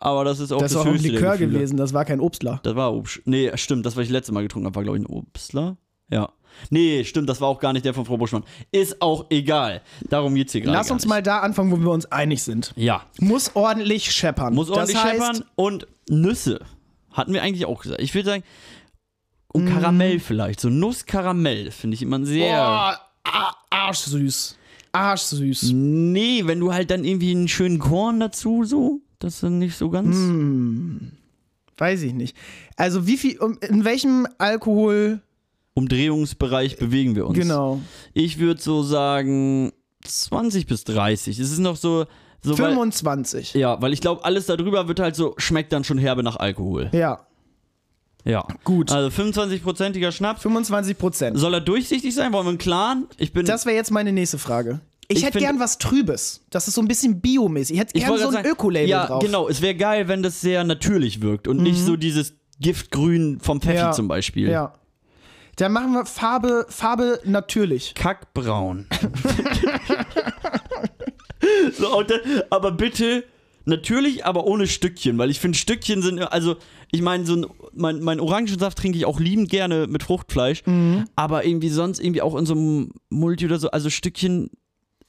Aber 0.00 0.24
das 0.24 0.40
ist 0.40 0.52
auch 0.52 0.58
Das 0.58 0.72
das, 0.72 0.80
ist 0.80 0.86
auch 0.86 0.86
ein 0.86 0.94
höchste 0.94 1.08
Likör 1.10 1.38
gewesen, 1.38 1.76
das 1.76 1.94
war 1.94 2.04
kein 2.04 2.20
Obstler. 2.20 2.60
Das 2.64 2.74
war 2.74 2.92
Obst. 2.92 3.22
Nee, 3.24 3.52
stimmt, 3.54 3.86
das, 3.86 3.96
was 3.96 4.04
ich 4.04 4.10
letztes 4.10 4.34
Mal 4.34 4.42
getrunken 4.42 4.66
habe, 4.66 4.74
war, 4.74 4.82
glaube 4.82 4.98
ich, 4.98 5.04
ein 5.04 5.06
Obstler. 5.06 5.76
Ja. 6.10 6.30
Nee, 6.70 7.04
stimmt, 7.04 7.28
das 7.28 7.40
war 7.40 7.48
auch 7.48 7.60
gar 7.60 7.72
nicht 7.72 7.84
der 7.84 7.94
von 7.94 8.04
Frau 8.04 8.16
Buschmann. 8.16 8.44
Ist 8.72 9.00
auch 9.02 9.26
egal. 9.30 9.82
Darum 10.08 10.34
geht's 10.34 10.52
hier 10.52 10.60
gerade. 10.62 10.76
Lass 10.76 10.90
uns 10.90 11.06
mal 11.06 11.22
da 11.22 11.40
anfangen, 11.40 11.70
wo 11.70 11.76
wir 11.80 11.90
uns 11.90 12.06
einig 12.06 12.42
sind. 12.42 12.72
Ja. 12.76 13.04
Muss 13.20 13.50
ordentlich 13.54 14.10
scheppern. 14.12 14.54
Muss 14.54 14.70
ordentlich 14.70 14.96
das 14.96 15.04
heißt, 15.04 15.16
scheppern 15.20 15.44
und 15.56 15.86
Nüsse. 16.08 16.60
Hatten 17.12 17.32
wir 17.32 17.42
eigentlich 17.42 17.66
auch 17.66 17.82
gesagt. 17.82 18.00
Ich 18.00 18.14
würde 18.14 18.28
sagen, 18.30 18.44
und 19.48 19.66
Karamell 19.66 20.18
vielleicht. 20.18 20.58
So 20.60 20.68
Nusskaramell 20.68 21.70
finde 21.70 21.94
ich 21.94 22.02
immer 22.02 22.24
sehr. 22.24 22.48
Boah, 22.56 23.00
a- 23.24 23.54
arschsüß. 23.70 24.56
Arschsüß. 24.92 25.70
Nee, 25.72 26.42
wenn 26.46 26.60
du 26.60 26.72
halt 26.72 26.90
dann 26.90 27.04
irgendwie 27.04 27.30
einen 27.32 27.48
schönen 27.48 27.78
Korn 27.78 28.18
dazu 28.20 28.64
so, 28.64 29.00
das 29.18 29.34
ist 29.34 29.42
dann 29.44 29.58
nicht 29.58 29.76
so 29.76 29.90
ganz. 29.90 30.16
Hm. 30.16 31.12
Weiß 31.76 32.02
ich 32.02 32.12
nicht. 32.14 32.36
Also 32.76 33.06
wie 33.06 33.16
viel, 33.16 33.38
in 33.68 33.84
welchem 33.84 34.26
Alkohol, 34.38 35.20
Umdrehungsbereich 35.74 36.76
bewegen 36.76 37.16
wir 37.16 37.26
uns. 37.26 37.38
genau. 37.38 37.80
Ich 38.12 38.38
würde 38.38 38.60
so 38.60 38.82
sagen 38.82 39.72
20 40.04 40.66
bis 40.66 40.84
30. 40.84 41.38
Es 41.38 41.50
ist 41.50 41.58
noch 41.58 41.76
so. 41.76 42.06
so 42.42 42.58
weil, 42.58 42.70
25. 42.70 43.54
ja, 43.54 43.80
weil 43.82 43.92
ich 43.92 44.00
glaube, 44.00 44.24
alles 44.24 44.46
darüber 44.46 44.86
wird 44.88 45.00
halt 45.00 45.16
so, 45.16 45.34
schmeckt 45.38 45.72
dann 45.72 45.82
schon 45.84 45.98
herbe 45.98 46.22
nach 46.22 46.36
Alkohol. 46.36 46.90
Ja, 46.92 47.26
Ja. 48.24 48.46
gut. 48.62 48.92
Also 48.92 49.08
25-prozentiger 49.22 50.12
Schnaps. 50.12 50.42
25 50.42 50.96
Prozent. 50.96 51.38
Soll 51.38 51.54
er 51.54 51.60
durchsichtig 51.60 52.14
sein? 52.14 52.32
Wollen 52.32 52.46
wir 52.46 52.50
einen 52.50 52.58
Clan? 52.58 53.06
Ich 53.18 53.32
bin. 53.32 53.44
Das 53.44 53.66
wäre 53.66 53.74
jetzt 53.76 53.90
meine 53.90 54.12
nächste 54.12 54.38
Frage. 54.38 54.80
Ich, 55.08 55.18
Ich 55.18 55.24
hätte 55.26 55.38
gern 55.38 55.58
was 55.60 55.76
Trübes. 55.78 56.40
Das 56.50 56.66
ist 56.68 56.74
so 56.74 56.80
ein 56.80 56.88
bisschen 56.88 57.20
biomäßig. 57.20 57.74
Ich 57.74 57.80
hätte 57.80 57.98
gern 57.98 58.16
so 58.18 58.26
ein 58.28 58.32
sagen, 58.32 58.48
Öko-Label 58.48 58.88
Ja, 58.88 59.06
drauf. 59.06 59.22
Mhm. 59.22 59.26
genau. 59.26 59.48
Es 59.48 59.60
wäre 59.60 59.74
geil, 59.74 60.06
wenn 60.08 60.22
das 60.22 60.40
sehr 60.40 60.64
natürlich 60.64 61.20
wirkt 61.20 61.46
und 61.48 61.60
nicht 61.62 61.78
so 61.80 61.96
dieses 61.96 62.32
Giftgrün 62.60 63.38
vom 63.40 63.60
Pfeffi 63.60 63.76
Ja, 63.76 63.92
zum 63.92 64.06
Beispiel. 64.08 64.48
Ja. 64.48 64.72
Dann 65.56 65.72
machen 65.72 65.92
wir 65.92 66.04
Farbe, 66.06 66.66
Farbe 66.68 67.20
natürlich. 67.24 67.94
Kackbraun. 67.94 68.86
so, 71.78 72.02
dann, 72.02 72.20
aber 72.50 72.72
bitte 72.72 73.24
natürlich, 73.66 74.24
aber 74.26 74.46
ohne 74.46 74.66
Stückchen, 74.66 75.16
weil 75.18 75.30
ich 75.30 75.40
finde, 75.40 75.56
Stückchen 75.58 76.02
sind, 76.02 76.20
also 76.20 76.56
ich 76.92 77.02
meine, 77.02 77.24
so 77.26 77.34
ein, 77.36 77.46
mein, 77.72 78.00
mein 78.00 78.20
Orangensaft 78.20 78.78
trinke 78.78 78.98
ich 78.98 79.06
auch 79.06 79.18
liebend 79.20 79.48
gerne 79.48 79.86
mit 79.86 80.02
Fruchtfleisch, 80.02 80.62
Mhm. 80.66 81.06
aber 81.16 81.44
irgendwie 81.44 81.68
sonst 81.70 81.98
irgendwie 82.00 82.22
auch 82.22 82.36
in 82.36 82.46
so 82.46 82.54
einem 82.54 82.90
Multi 83.10 83.46
oder 83.46 83.58
so, 83.58 83.70
also 83.70 83.90
Stückchen. 83.90 84.50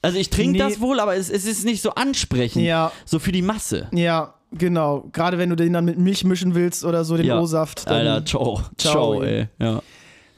Also 0.01 0.17
ich 0.19 0.29
trinke 0.29 0.53
Nee. 0.53 0.59
das 0.59 0.79
wohl, 0.79 0.99
aber 0.99 1.15
es, 1.15 1.29
es 1.29 1.45
ist 1.45 1.65
nicht 1.65 1.81
so 1.81 1.91
ansprechend. 1.91 2.63
Ja. 2.63 2.91
So 3.05 3.17
für 3.19 3.31
die 3.31 3.41
Masse. 3.41 3.87
Ja, 3.91 4.35
genau. 4.51 5.09
Gerade 5.11 5.37
wenn 5.39 5.49
du 5.49 5.55
den 5.55 5.73
dann 5.73 5.83
mit 5.85 5.97
Milch 5.97 6.23
mischen 6.23 6.53
willst 6.53 6.85
oder 6.85 7.03
so, 7.03 7.17
den 7.17 7.25
Ja. 7.25 7.39
O-Saft. 7.39 7.87
Alter, 7.87 8.23
ciao. 8.23 8.61
Ciao, 8.77 8.93
Ciao, 8.93 9.21
ey. 9.23 9.39
ey. 9.39 9.47
Ja. 9.59 9.81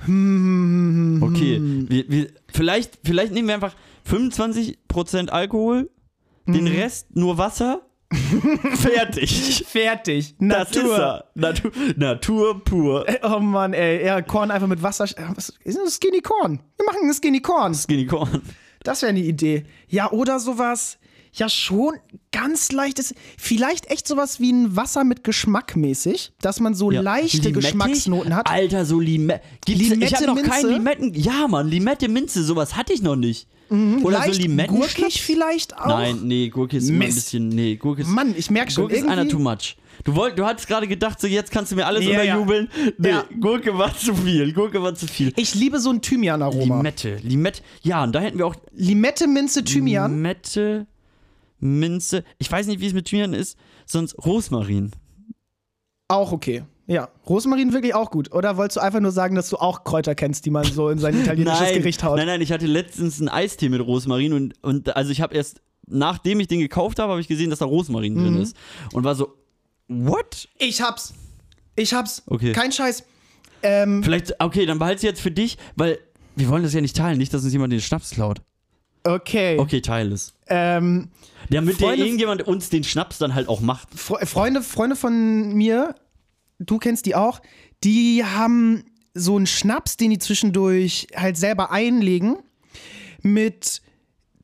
Hm, 0.06 1.22
Okay. 1.24 1.60
Wir, 1.90 2.10
wir, 2.10 2.28
vielleicht, 2.54 3.00
vielleicht 3.04 3.34
nehmen 3.34 3.48
wir 3.48 3.56
einfach 3.56 3.76
25% 4.10 5.30
Alkohol, 5.30 5.90
Mhm. 6.46 6.54
den 6.54 6.68
Rest 6.68 7.16
nur 7.16 7.38
Wasser. 7.38 7.82
Fertig. 8.76 9.66
Fertig. 9.68 10.36
Das 10.40 10.48
Natur. 10.74 10.84
ist 10.94 11.00
er. 11.00 11.26
Natur, 11.36 11.72
Natur 11.98 12.64
pur. 12.64 13.06
Oh 13.24 13.40
Mann, 13.40 13.74
ey. 13.74 14.06
Ja, 14.06 14.22
Korn 14.22 14.50
einfach 14.50 14.68
mit 14.68 14.82
Wasser. 14.82 15.04
äh, 15.06 15.24
Was 15.36 15.50
ist 15.66 15.78
das 15.78 15.96
Skinny 15.96 16.22
Korn? 16.22 16.62
Wir 16.78 16.86
machen 16.86 17.00
ein 17.04 17.14
Skinny 17.14 17.42
Korn. 17.42 17.74
Skinny 17.74 18.06
Corn. 18.06 18.42
Das 18.84 19.02
wäre 19.02 19.10
eine 19.10 19.20
Idee. 19.20 19.66
Ja, 19.90 20.10
oder 20.12 20.40
sowas. 20.40 20.98
Ja, 21.34 21.50
schon 21.50 21.94
ganz 22.32 22.72
leichtes. 22.72 23.14
Vielleicht 23.38 23.90
echt 23.92 24.08
sowas 24.08 24.40
wie 24.40 24.52
ein 24.52 24.76
Wasser 24.76 25.04
mit 25.04 25.24
Geschmack 25.24 25.76
mäßig, 25.76 26.32
dass 26.42 26.60
man 26.60 26.74
so 26.76 26.92
Ja. 26.92 27.02
leichte 27.02 27.38
Limettig? 27.38 27.54
Geschmacksnoten 27.64 28.36
hat. 28.36 28.50
Alter, 28.50 28.86
so 28.86 29.00
Limette. 29.00 29.42
Gibt's, 29.66 29.82
ich 29.82 29.90
Limette, 29.90 30.16
habe 30.16 30.26
noch 30.28 30.36
Minze? 30.36 30.50
keinen 30.50 30.70
Limetten. 30.72 31.14
Ja, 31.16 31.48
Mann, 31.48 31.68
Limette, 31.70 32.08
Minze, 32.08 32.44
sowas 32.44 32.76
hatte 32.76 32.94
ich 32.94 33.02
noch 33.02 33.16
nicht. 33.16 33.48
Oder 33.70 33.76
Mhm. 33.78 34.04
Leicht 34.10 34.34
so 34.36 34.42
Limetten. 34.42 34.78
Gurkig 34.78 35.22
vielleicht 35.22 35.78
auch. 35.78 35.88
Nein, 35.88 36.20
nee, 36.24 36.48
Gurke 36.48 36.78
ist 36.78 36.88
immer 36.88 37.04
ein 37.04 37.14
bisschen. 37.14 37.50
Nee, 37.50 37.76
Gurke 37.76 38.04
ist. 38.04 38.08
Mann, 38.08 38.34
ich 38.38 38.50
merke 38.50 38.72
schon 38.72 38.84
Gurke 38.84 38.96
ist 38.96 39.08
einer 39.08 39.28
too 39.28 39.40
much. 39.40 39.76
Du, 40.06 40.16
wollt, 40.16 40.38
du 40.40 40.46
hattest 40.46 40.68
gerade 40.68 40.88
gedacht, 40.88 41.20
so 41.20 41.28
jetzt 41.28 41.52
kannst 41.52 41.72
du 41.72 41.76
mir 41.76 41.86
alles 41.86 42.06
Ja, 42.06 42.24
ja. 42.24 42.38
unterjubeln. 42.38 42.70
Nee, 42.98 43.10
Ja. 43.10 43.26
Gurke 43.42 43.78
war 43.78 43.94
zu 43.98 44.16
viel. 44.16 44.54
Gurke 44.54 44.82
war 44.82 44.96
zu 44.96 45.06
viel. 45.08 45.34
ich 45.36 45.54
liebe 45.54 45.80
so 45.80 45.90
ein 45.90 46.02
Thymian-Aroma. 46.02 46.78
Limette. 46.78 47.18
Limette. 47.24 47.62
Ja, 47.82 48.04
und 48.04 48.14
da 48.14 48.20
hätten 48.22 48.38
wir 48.38 48.46
auch 48.46 48.56
Limette, 48.74 49.28
Minze, 49.28 49.64
Thymian. 49.66 50.12
Limette, 50.14 50.86
Minze. 51.60 52.24
Ich 52.38 52.52
weiß 52.52 52.68
nicht, 52.68 52.80
wie 52.82 52.88
es 52.88 52.94
mit 52.94 53.06
Thymian 53.06 53.34
ist, 53.34 53.58
sonst 53.86 54.14
Rosmarin. 54.26 54.92
Auch 56.08 56.32
okay. 56.32 56.64
Ja, 56.90 57.10
Rosmarin 57.28 57.74
wirklich 57.74 57.94
auch 57.96 58.12
gut. 58.12 58.32
Oder 58.34 58.56
wolltest 58.56 58.78
du 58.78 58.82
einfach 58.82 59.02
nur 59.02 59.12
sagen, 59.12 59.36
dass 59.36 59.50
du 59.50 59.58
auch 59.58 59.84
Kräuter 59.84 60.16
kennst, 60.16 60.46
die 60.46 60.50
man 60.52 60.64
so 60.64 60.90
in 60.90 61.00
sein 61.00 61.16
italienisches 61.22 61.60
Nein, 61.60 61.74
Gericht 61.80 62.04
haut? 62.04 62.16
nein, 62.18 62.28
nein, 62.28 62.42
ich 62.42 62.52
hatte 62.54 62.66
letztens 62.66 63.20
einen 63.20 63.28
Eistee 63.28 63.68
mit 63.70 63.82
Rosmarin 63.82 64.32
und, 64.34 64.54
und 64.64 64.96
also 64.96 65.12
ich 65.12 65.20
habe 65.20 65.36
erst, 65.36 65.62
nachdem 65.86 66.40
ich 66.40 66.48
den 66.48 66.60
gekauft 66.60 67.00
habe, 67.00 67.12
habe 67.12 67.20
ich 67.22 67.28
gesehen, 67.28 67.50
dass 67.50 67.60
da 67.60 67.66
Rosmarin 67.66 68.14
Mhm. 68.14 68.20
drin 68.24 68.42
ist. 68.42 68.56
Und 68.94 69.04
war 69.04 69.16
so, 69.16 69.34
what? 69.90 70.48
Ich 70.60 70.82
hab's. 70.82 71.14
Ich 71.76 71.94
hab's. 71.94 72.24
Okay. 72.28 72.54
Kein 72.54 72.72
Scheiß. 72.72 73.04
Ähm, 73.64 74.02
Vielleicht, 74.04 74.40
okay, 74.42 74.66
dann 74.66 74.80
behalte 74.80 75.02
sie 75.02 75.08
jetzt 75.08 75.20
für 75.22 75.32
dich, 75.32 75.58
weil 75.76 76.00
wir 76.38 76.48
wollen 76.50 76.64
das 76.64 76.74
ja 76.74 76.80
nicht 76.82 76.96
teilen, 76.96 77.18
nicht, 77.18 77.34
dass 77.34 77.44
uns 77.44 77.52
jemand 77.52 77.74
den 77.74 77.82
Schnaps 77.82 78.12
klaut. 78.12 78.42
Okay. 79.08 79.58
Okay, 79.60 79.82
teile 79.82 80.14
es. 80.14 80.34
Ähm, 80.48 81.10
Damit 81.50 81.80
der 81.80 81.88
Freunde- 81.88 82.06
irgendjemand 82.06 82.48
uns 82.48 82.70
den 82.70 82.84
Schnaps 82.84 83.18
dann 83.18 83.34
halt 83.36 83.48
auch 83.50 83.62
macht. 83.62 83.90
Fre 83.96 84.26
Freunde, 84.26 84.62
Freunde 84.62 84.96
von 84.96 85.54
mir, 85.54 85.96
du 86.60 86.78
kennst 86.78 87.06
die 87.06 87.16
auch, 87.16 87.42
die 87.84 88.24
haben 88.26 88.84
so 89.14 89.36
einen 89.36 89.48
Schnaps, 89.48 89.98
den 89.98 90.12
die 90.12 90.20
zwischendurch 90.20 91.08
halt 91.16 91.38
selber 91.38 91.72
einlegen 91.72 92.38
mit 93.22 93.82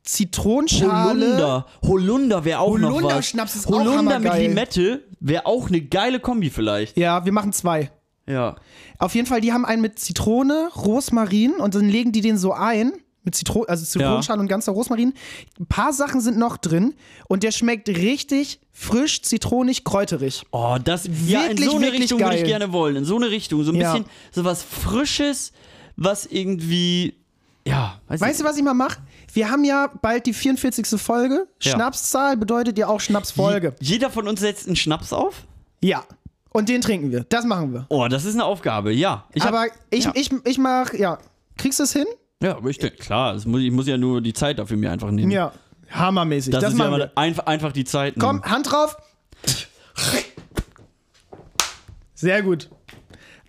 Zitronenschale. 0.03 1.25
Holunder. 1.25 1.65
Holunder 1.81 2.45
wäre 2.45 2.59
auch 2.59 2.77
noch 2.77 2.89
was. 2.89 2.95
Holunder-Schnaps 3.03 3.55
ist 3.55 3.67
auch 3.67 3.71
Holunder 3.79 4.19
mit. 4.19 4.33
Limette 4.35 5.03
wäre 5.19 5.45
auch 5.45 5.67
eine 5.69 5.81
geile 5.81 6.19
Kombi 6.19 6.49
vielleicht. 6.49 6.97
Ja, 6.97 7.23
wir 7.25 7.31
machen 7.31 7.53
zwei. 7.53 7.91
Ja. 8.27 8.55
Auf 8.99 9.15
jeden 9.15 9.27
Fall, 9.27 9.41
die 9.41 9.53
haben 9.53 9.65
einen 9.65 9.81
mit 9.81 9.99
Zitrone, 9.99 10.69
Rosmarin 10.75 11.53
und 11.55 11.75
dann 11.75 11.87
legen 11.89 12.11
die 12.11 12.21
den 12.21 12.37
so 12.37 12.53
ein. 12.53 12.93
Mit 13.23 13.35
Zitron 13.35 13.65
also 13.67 13.85
Zitronenschale 13.85 14.39
und 14.41 14.47
ganzer 14.47 14.71
Rosmarin. 14.73 15.13
Ein 15.59 15.65
paar 15.67 15.93
Sachen 15.93 16.19
sind 16.21 16.37
noch 16.37 16.57
drin 16.57 16.93
und 17.27 17.43
der 17.43 17.51
schmeckt 17.51 17.87
richtig 17.89 18.59
frisch, 18.71 19.21
zitronig, 19.21 19.83
kräuterig. 19.85 20.43
Oh, 20.51 20.77
das 20.83 21.05
ja, 21.25 21.43
in 21.43 21.49
Wirklich, 21.57 21.69
so 21.69 21.75
eine 21.75 21.85
wirklich 21.85 22.01
Richtung 22.03 22.19
würde 22.19 22.35
ich 22.35 22.41
geil. 22.41 22.49
gerne 22.49 22.73
wollen. 22.73 22.95
In 22.97 23.05
so 23.05 23.15
eine 23.15 23.29
Richtung. 23.31 23.63
So 23.63 23.71
ein 23.71 23.75
Ja. 23.77 23.93
bisschen 23.93 24.09
so 24.31 24.43
was 24.43 24.61
Frisches, 24.63 25.53
was 25.95 26.25
irgendwie. 26.25 27.15
Ja, 27.65 28.01
weiß 28.09 28.19
Weißt 28.19 28.41
du, 28.41 28.43
was 28.43 28.57
ich 28.57 28.63
mal 28.63 28.73
mache? 28.73 28.99
Wir 29.31 29.49
haben 29.49 29.63
ja 29.63 29.89
bald 30.01 30.25
die 30.25 30.33
44. 30.33 30.99
Folge. 31.01 31.47
Ja. 31.61 31.71
Schnapszahl 31.71 32.35
bedeutet 32.35 32.77
ja 32.77 32.87
auch 32.87 32.99
Schnapsfolge. 32.99 33.73
Je- 33.79 33.93
Jeder 33.93 34.09
von 34.09 34.27
uns 34.27 34.41
setzt 34.41 34.67
einen 34.67 34.75
Schnaps 34.75 35.13
auf? 35.13 35.45
Ja. 35.81 36.03
Und 36.51 36.67
den 36.67 36.81
trinken 36.81 37.09
wir. 37.11 37.23
Das 37.29 37.45
machen 37.45 37.71
wir. 37.73 37.85
Oh, 37.89 38.07
das 38.09 38.25
ist 38.25 38.33
eine 38.33 38.43
Aufgabe, 38.43 38.91
ja. 38.93 39.25
Ich 39.33 39.43
hab- 39.43 39.53
Aber 39.53 39.67
ich, 39.91 40.03
ja. 40.03 40.11
ich, 40.13 40.29
ich 40.43 40.57
mach, 40.57 40.93
ja. 40.93 41.17
Kriegst 41.57 41.79
du 41.79 41.83
es 41.83 41.93
hin? 41.93 42.05
Ja, 42.43 42.57
aber 42.57 42.69
ich 42.69 42.77
denke, 42.77 42.97
klar, 42.97 43.39
muss, 43.45 43.61
ich 43.61 43.71
muss 43.71 43.87
ja 43.87 43.97
nur 43.97 44.19
die 44.19 44.33
Zeit 44.33 44.59
dafür 44.59 44.75
mir 44.75 44.91
einfach 44.91 45.11
nehmen. 45.11 45.31
Ja. 45.31 45.53
Hammermäßig. 45.89 46.51
Das, 46.51 46.61
Das, 46.61 46.73
ist 46.73 46.79
ja 46.79 47.09
einfach, 47.15 47.45
einfach 47.45 47.71
die 47.71 47.85
Zeit. 47.85 48.15
Komm, 48.19 48.37
nehmen. 48.37 48.51
Hand 48.51 48.69
drauf. 48.69 48.97
Sehr 52.15 52.41
gut. 52.43 52.69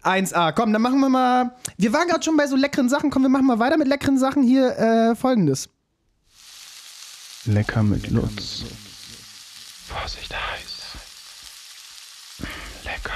1A. 0.04 0.52
Komm, 0.52 0.72
dann 0.72 0.80
machen 0.80 1.00
wir 1.00 1.08
mal. 1.08 1.56
Wir 1.76 1.92
waren 1.92 2.06
gerade 2.06 2.22
schon 2.22 2.36
bei 2.36 2.46
so 2.46 2.54
leckeren 2.54 2.88
Sachen. 2.88 3.10
Komm, 3.10 3.22
wir 3.22 3.28
machen 3.28 3.46
mal 3.46 3.58
weiter 3.58 3.76
mit 3.78 3.88
leckeren 3.88 4.16
Sachen. 4.16 4.44
Hier 4.44 4.78
äh, 4.78 5.16
folgendes. 5.16 5.68
Lecker 7.46 7.82
mit 7.82 8.08
Lutz. 8.10 8.64
Vorsicht, 9.88 10.32
heiß. 10.32 10.82
Lecker. 12.84 13.10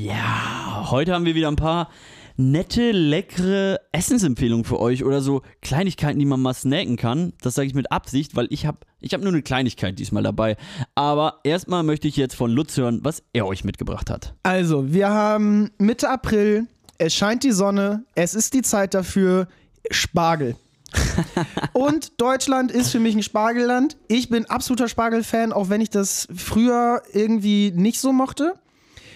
Ja, 0.00 0.86
heute 0.90 1.14
haben 1.14 1.24
wir 1.24 1.34
wieder 1.34 1.48
ein 1.48 1.56
paar 1.56 1.90
nette, 2.36 2.92
leckere 2.92 3.80
Essensempfehlungen 3.92 4.64
für 4.64 4.80
euch 4.80 5.04
oder 5.04 5.20
so 5.20 5.42
Kleinigkeiten, 5.60 6.18
die 6.18 6.26
man 6.26 6.40
mal 6.40 6.54
snacken 6.54 6.96
kann. 6.96 7.32
Das 7.42 7.54
sage 7.54 7.68
ich 7.68 7.74
mit 7.74 7.90
Absicht, 7.92 8.36
weil 8.36 8.46
ich 8.50 8.66
habe 8.66 8.78
ich 9.00 9.14
hab 9.14 9.20
nur 9.20 9.32
eine 9.32 9.42
Kleinigkeit 9.42 9.98
diesmal 9.98 10.22
dabei. 10.22 10.56
Aber 10.94 11.40
erstmal 11.44 11.82
möchte 11.82 12.08
ich 12.08 12.16
jetzt 12.16 12.34
von 12.34 12.50
Lutz 12.50 12.76
hören, 12.76 13.00
was 13.02 13.22
er 13.32 13.46
euch 13.46 13.64
mitgebracht 13.64 14.10
hat. 14.10 14.34
Also, 14.42 14.92
wir 14.92 15.08
haben 15.08 15.70
Mitte 15.78 16.08
April. 16.08 16.66
Es 16.98 17.14
scheint 17.14 17.42
die 17.42 17.52
Sonne. 17.52 18.04
Es 18.14 18.34
ist 18.34 18.54
die 18.54 18.62
Zeit 18.62 18.94
dafür. 18.94 19.48
Spargel. 19.90 20.56
Und 21.72 22.20
Deutschland 22.20 22.70
ist 22.70 22.90
für 22.90 23.00
mich 23.00 23.14
ein 23.14 23.22
Spargelland. 23.22 23.96
Ich 24.08 24.28
bin 24.28 24.46
absoluter 24.46 24.88
Spargel-Fan, 24.88 25.52
auch 25.52 25.68
wenn 25.68 25.80
ich 25.80 25.90
das 25.90 26.28
früher 26.34 27.02
irgendwie 27.12 27.72
nicht 27.74 28.00
so 28.00 28.12
mochte. 28.12 28.54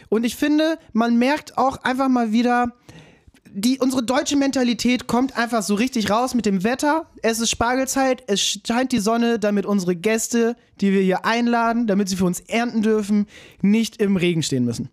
Und 0.08 0.24
ich 0.24 0.36
finde, 0.36 0.78
man 0.92 1.16
merkt 1.16 1.58
auch 1.58 1.78
einfach 1.78 2.08
mal 2.08 2.32
wieder, 2.32 2.72
die, 3.56 3.78
unsere 3.78 4.02
deutsche 4.02 4.36
Mentalität 4.36 5.06
kommt 5.06 5.36
einfach 5.38 5.62
so 5.62 5.74
richtig 5.74 6.10
raus 6.10 6.34
mit 6.34 6.44
dem 6.44 6.62
Wetter. 6.62 7.06
Es 7.22 7.40
ist 7.40 7.50
Spargelzeit, 7.50 8.22
es 8.26 8.60
scheint 8.66 8.92
die 8.92 8.98
Sonne, 8.98 9.38
damit 9.38 9.64
unsere 9.64 9.96
Gäste, 9.96 10.56
die 10.82 10.92
wir 10.92 11.00
hier 11.00 11.24
einladen, 11.24 11.86
damit 11.86 12.10
sie 12.10 12.16
für 12.16 12.26
uns 12.26 12.40
ernten 12.40 12.82
dürfen, 12.82 13.26
nicht 13.62 13.96
im 14.02 14.16
Regen 14.16 14.42
stehen 14.42 14.66
müssen. 14.66 14.90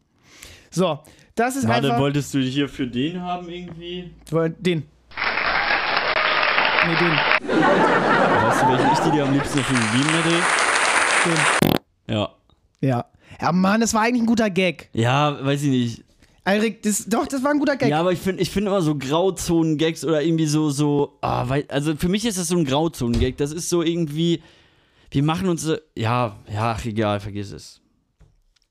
So, 0.72 1.00
das 1.36 1.58
ist 1.58 1.66
einfach. 1.66 2.00
wolltest 2.00 2.34
du 2.34 2.40
hier 2.40 2.70
für 2.70 2.88
den 2.88 3.22
haben 3.22 3.50
irgendwie? 3.50 4.12
Den. 4.32 4.84
Nee, 6.86 6.96
den. 7.00 7.12
Weißt 7.50 8.62
du, 8.62 8.68
welchen 8.68 8.92
ich 8.94 9.12
dir 9.12 9.26
am 9.26 9.34
liebsten 9.34 9.58
dafür 9.58 9.78
gegeben 9.78 10.10
hätte? 10.24 10.36
Den. 11.26 12.16
Ja. 12.16 12.30
Ja. 12.80 13.06
Ja, 13.42 13.52
Mann, 13.52 13.82
das 13.82 13.94
war 13.94 14.04
eigentlich 14.04 14.24
ein 14.24 14.28
guter 14.28 14.50
Gag. 14.50 14.90
Ja, 14.94 15.44
weiß 15.44 15.64
ich 15.64 15.70
nicht. 15.70 16.04
Alrik, 16.46 16.82
das, 16.84 17.06
doch, 17.06 17.26
das 17.28 17.42
war 17.44 17.52
ein 17.52 17.60
guter 17.60 17.78
Gag. 17.78 17.90
Ja, 17.90 18.00
aber 18.02 18.12
ich 18.12 18.20
finde 18.20 18.42
ich 18.44 18.50
find 18.50 18.68
immer 18.68 18.82
so 18.82 18.96
Grauzonen-Gags 18.98 20.04
oder 20.04 20.22
irgendwie 20.22 20.46
so, 20.46 20.70
so, 20.72 21.18
ah, 21.22 21.48
weil, 21.48 21.66
also 21.70 21.96
für 21.96 22.10
mich 22.10 22.26
ist 22.26 22.38
das 22.38 22.50
so 22.50 22.58
ein 22.58 22.66
Grauzonen-Gag. 22.66 23.38
Das 23.38 23.52
ist 23.54 23.70
so 23.70 23.82
irgendwie, 23.82 24.44
wir 25.12 25.24
machen 25.24 25.48
uns, 25.48 25.66
ja, 25.96 26.38
ja, 26.54 26.72
ach, 26.78 26.84
egal, 26.86 27.20
vergiss 27.22 27.52
es. 27.52 27.80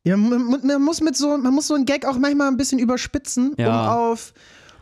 Ja, 0.05 0.17
man, 0.17 0.45
man 0.51 0.67
man 0.67 0.83
muss 0.83 1.01
mit 1.01 1.17
so, 1.17 1.39
man 1.39 1.55
muss 1.55 1.69
so 1.69 1.75
einen 1.75 1.87
Gag 1.87 2.05
auch 2.05 2.19
manchmal 2.19 2.49
ein 2.49 2.57
bisschen 2.57 2.79
überspitzen, 2.79 3.55
Ja. 3.57 3.69
um 3.69 3.89
auf, 4.11 4.35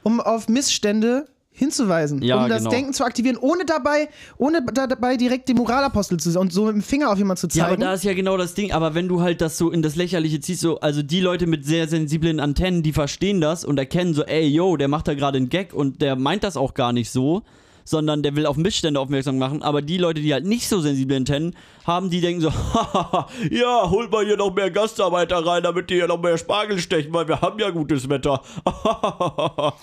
um 0.03 0.21
auf 0.21 0.49
Missstände 0.49 1.27
hinzuweisen, 1.53 2.23
Ja, 2.23 2.43
um 2.45 2.49
das 2.49 2.59
genau. 2.59 2.71
Denken 2.71 2.93
zu 2.95 3.05
aktivieren, 3.05 3.37
ohne 3.37 3.65
dabei, 3.65 4.09
ohne 4.39 4.65
da, 4.73 4.87
dabei 4.87 5.17
direkt 5.17 5.49
die 5.49 5.55
Moralapostel 5.55 6.19
zu 6.19 6.31
sein 6.31 6.43
und 6.43 6.53
so 6.53 6.65
mit 6.65 6.75
dem 6.75 6.83
Finger 6.83 7.11
auf 7.11 7.19
jemanden 7.19 7.49
zu 7.49 7.59
Ja, 7.59 7.65
aber 7.65 7.73
zeigen. 7.73 7.83
da 7.83 7.93
ist 7.95 8.05
ja 8.05 8.15
genau 8.15 8.37
das 8.37 8.55
Ding, 8.55 8.73
aber 8.73 8.95
wenn 8.95 9.09
du 9.09 9.21
halt 9.21 9.41
das 9.41 9.59
so 9.59 9.71
in 9.71 9.83
das 9.83 9.97
Lächerliche 9.97 10.41
ziehst, 10.41 10.61
so, 10.63 10.81
also 10.81 11.03
die 11.03 11.21
Leute 11.21 11.47
mit 11.47 11.67
sehr 11.67 11.89
sensiblen 11.89 12.41
Antennen, 12.41 12.83
die 12.83 12.93
verstehen 12.93 13.41
das 13.41 13.65
und 13.65 13.79
erkennen 13.79 14.15
so, 14.15 14.25
ey, 14.25 14.47
yo, 14.47 14.77
der 14.77 14.89
macht 14.89 15.09
da 15.09 15.15
gerade 15.15 15.37
einen 15.39 15.49
Gag 15.51 15.75
und 15.75 16.01
der 16.01 16.17
meint 16.17 16.45
das 16.45 16.57
auch 16.57 16.73
gar 16.75 16.93
nicht 16.93 17.11
so, 17.11 17.43
sondern 17.85 18.23
der 18.23 18.37
will 18.37 18.47
auf 18.47 18.57
Missstände 18.57 19.01
aufmerksam 19.01 19.37
machen, 19.39 19.63
aber 19.63 19.83
die 19.83 19.99
Leute, 19.99 20.21
die 20.21 20.33
halt 20.33 20.47
nicht 20.47 20.69
so 20.69 20.81
sensible 20.81 21.17
Antennen 21.17 21.57
haben, 21.87 22.09
die 22.09 22.21
denken 22.21 22.41
so, 22.43 22.49
ja, 23.51 23.91
holt 23.91 24.11
mal 24.13 24.25
hier 24.25 24.37
noch 24.37 24.55
mehr 24.55 24.71
Gastarbeiter 24.71 25.45
rein, 25.45 25.63
damit 25.65 25.91
die 25.91 25.95
hier 25.95 26.07
noch 26.07 26.23
mehr 26.23 26.39
Spargel 26.39 26.79
stechen, 26.79 27.13
weil 27.13 27.27
wir 27.29 27.41
haben 27.41 27.59
ja 27.59 27.71
gutes 27.71 28.09
Wetter. 28.09 28.41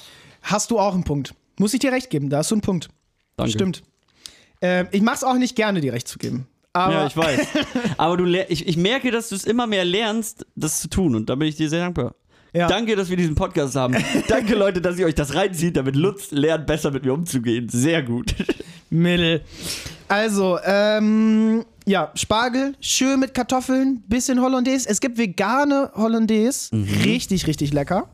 Hast 0.42 0.72
du 0.72 0.80
auch 0.80 0.94
einen 0.94 1.04
Punkt. 1.04 1.34
Muss 1.60 1.74
ich 1.74 1.80
dir 1.80 1.92
recht 1.92 2.10
geben, 2.10 2.30
da 2.30 2.38
hast 2.38 2.52
du 2.52 2.56
einen 2.56 2.62
Punkt. 2.62 2.90
Danke. 3.36 3.52
Stimmt. 3.52 3.84
Ähm, 4.62 4.88
ich 4.92 5.02
mach's 5.02 5.24
auch 5.24 5.36
nicht 5.36 5.56
gerne, 5.56 5.82
dir 5.82 5.94
recht 5.94 6.08
zu 6.08 6.18
geben. 6.18 6.48
Aber 6.74 6.94
Ja, 6.94 7.08
ich 7.08 7.18
weiß. 7.18 7.48
Aber 7.98 8.18
du 8.18 8.26
ich, 8.26 8.68
ich 8.68 8.78
merke, 8.78 9.12
dass 9.12 9.30
du 9.30 9.36
es 9.36 9.46
immer 9.46 9.68
mehr 9.68 9.86
lernst, 9.86 10.46
das 10.56 10.80
zu 10.82 10.88
tun. 10.90 11.16
Und 11.16 11.30
da 11.30 11.36
bin 11.36 11.48
ich 11.48 11.56
dir 11.56 11.70
sehr 11.70 11.80
dankbar. 11.82 12.16
Ja. 12.54 12.68
Danke, 12.68 12.96
dass 12.96 13.10
wir 13.10 13.18
diesen 13.18 13.36
Podcast 13.36 13.76
haben. 13.76 13.96
Danke, 14.28 14.56
Leute, 14.56 14.82
dass 14.82 14.98
ihr 14.98 15.06
euch 15.06 15.16
das 15.16 15.36
reinzieht, 15.36 15.76
damit 15.78 15.96
Lutz 15.96 16.32
lernt, 16.32 16.66
besser 16.66 16.92
mit 16.92 17.04
mir 17.06 17.14
umzugehen. 17.14 17.70
Sehr 17.70 18.02
gut. 18.04 18.34
Mittel. 18.90 19.42
Also, 20.08 20.58
ähm, 20.64 21.66
ja, 21.86 22.12
Spargel, 22.16 22.74
schön 22.80 23.20
mit 23.20 23.34
Kartoffeln, 23.34 24.02
bisschen 24.08 24.42
Hollandaise. 24.42 24.88
Es 24.90 25.00
gibt 25.02 25.18
vegane 25.18 25.92
Hollandaise, 25.94 26.74
Mhm. 26.76 27.02
richtig, 27.04 27.46
richtig 27.48 27.74
lecker. 27.74 28.10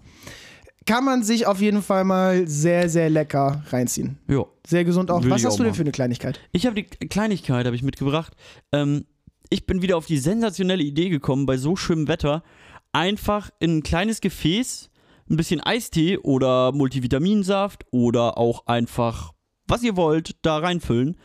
Kann 0.86 1.06
man 1.06 1.24
sich 1.24 1.46
auf 1.48 1.62
jeden 1.62 1.82
Fall 1.82 2.04
mal 2.04 2.48
sehr, 2.48 2.90
sehr 2.90 3.10
lecker 3.10 3.64
reinziehen. 3.70 4.18
Jo. 4.28 4.50
Sehr 4.66 4.84
gesund 4.84 5.12
auch. 5.12 5.24
Will 5.24 5.32
Was 5.32 5.46
hast 5.46 5.54
auch 5.54 5.58
du 5.58 5.64
denn 5.64 5.74
für 5.74 5.82
eine 5.82 5.92
Kleinigkeit? 5.92 6.40
Ich 6.52 6.66
habe 6.66 6.76
die 6.76 6.84
Kleinigkeit, 6.84 7.66
habe 7.66 7.76
ich 7.76 7.84
mitgebracht. 7.84 8.34
Ähm, 8.72 9.06
ich 9.50 9.66
bin 9.66 9.82
wieder 9.82 9.98
auf 9.98 10.06
die 10.06 10.18
sensationelle 10.18 10.84
Idee 10.84 11.10
gekommen, 11.10 11.46
bei 11.46 11.58
so 11.58 11.76
schönem 11.76 12.08
Wetter 12.08 12.44
einfach 12.92 13.50
in 13.60 13.78
ein 13.78 13.84
kleines 13.84 14.22
Gefäß 14.22 14.90
ein 15.30 15.38
bisschen 15.38 15.62
Eistee 15.62 16.18
oder 16.18 16.72
Multivitaminsaft 16.72 17.86
oder 17.92 18.38
auch 18.38 18.68
einfach, 18.68 19.32
was 19.68 19.84
ihr 19.84 19.96
wollt, 19.96 20.36
da 20.42 20.58
reinfüllen. 20.58 21.18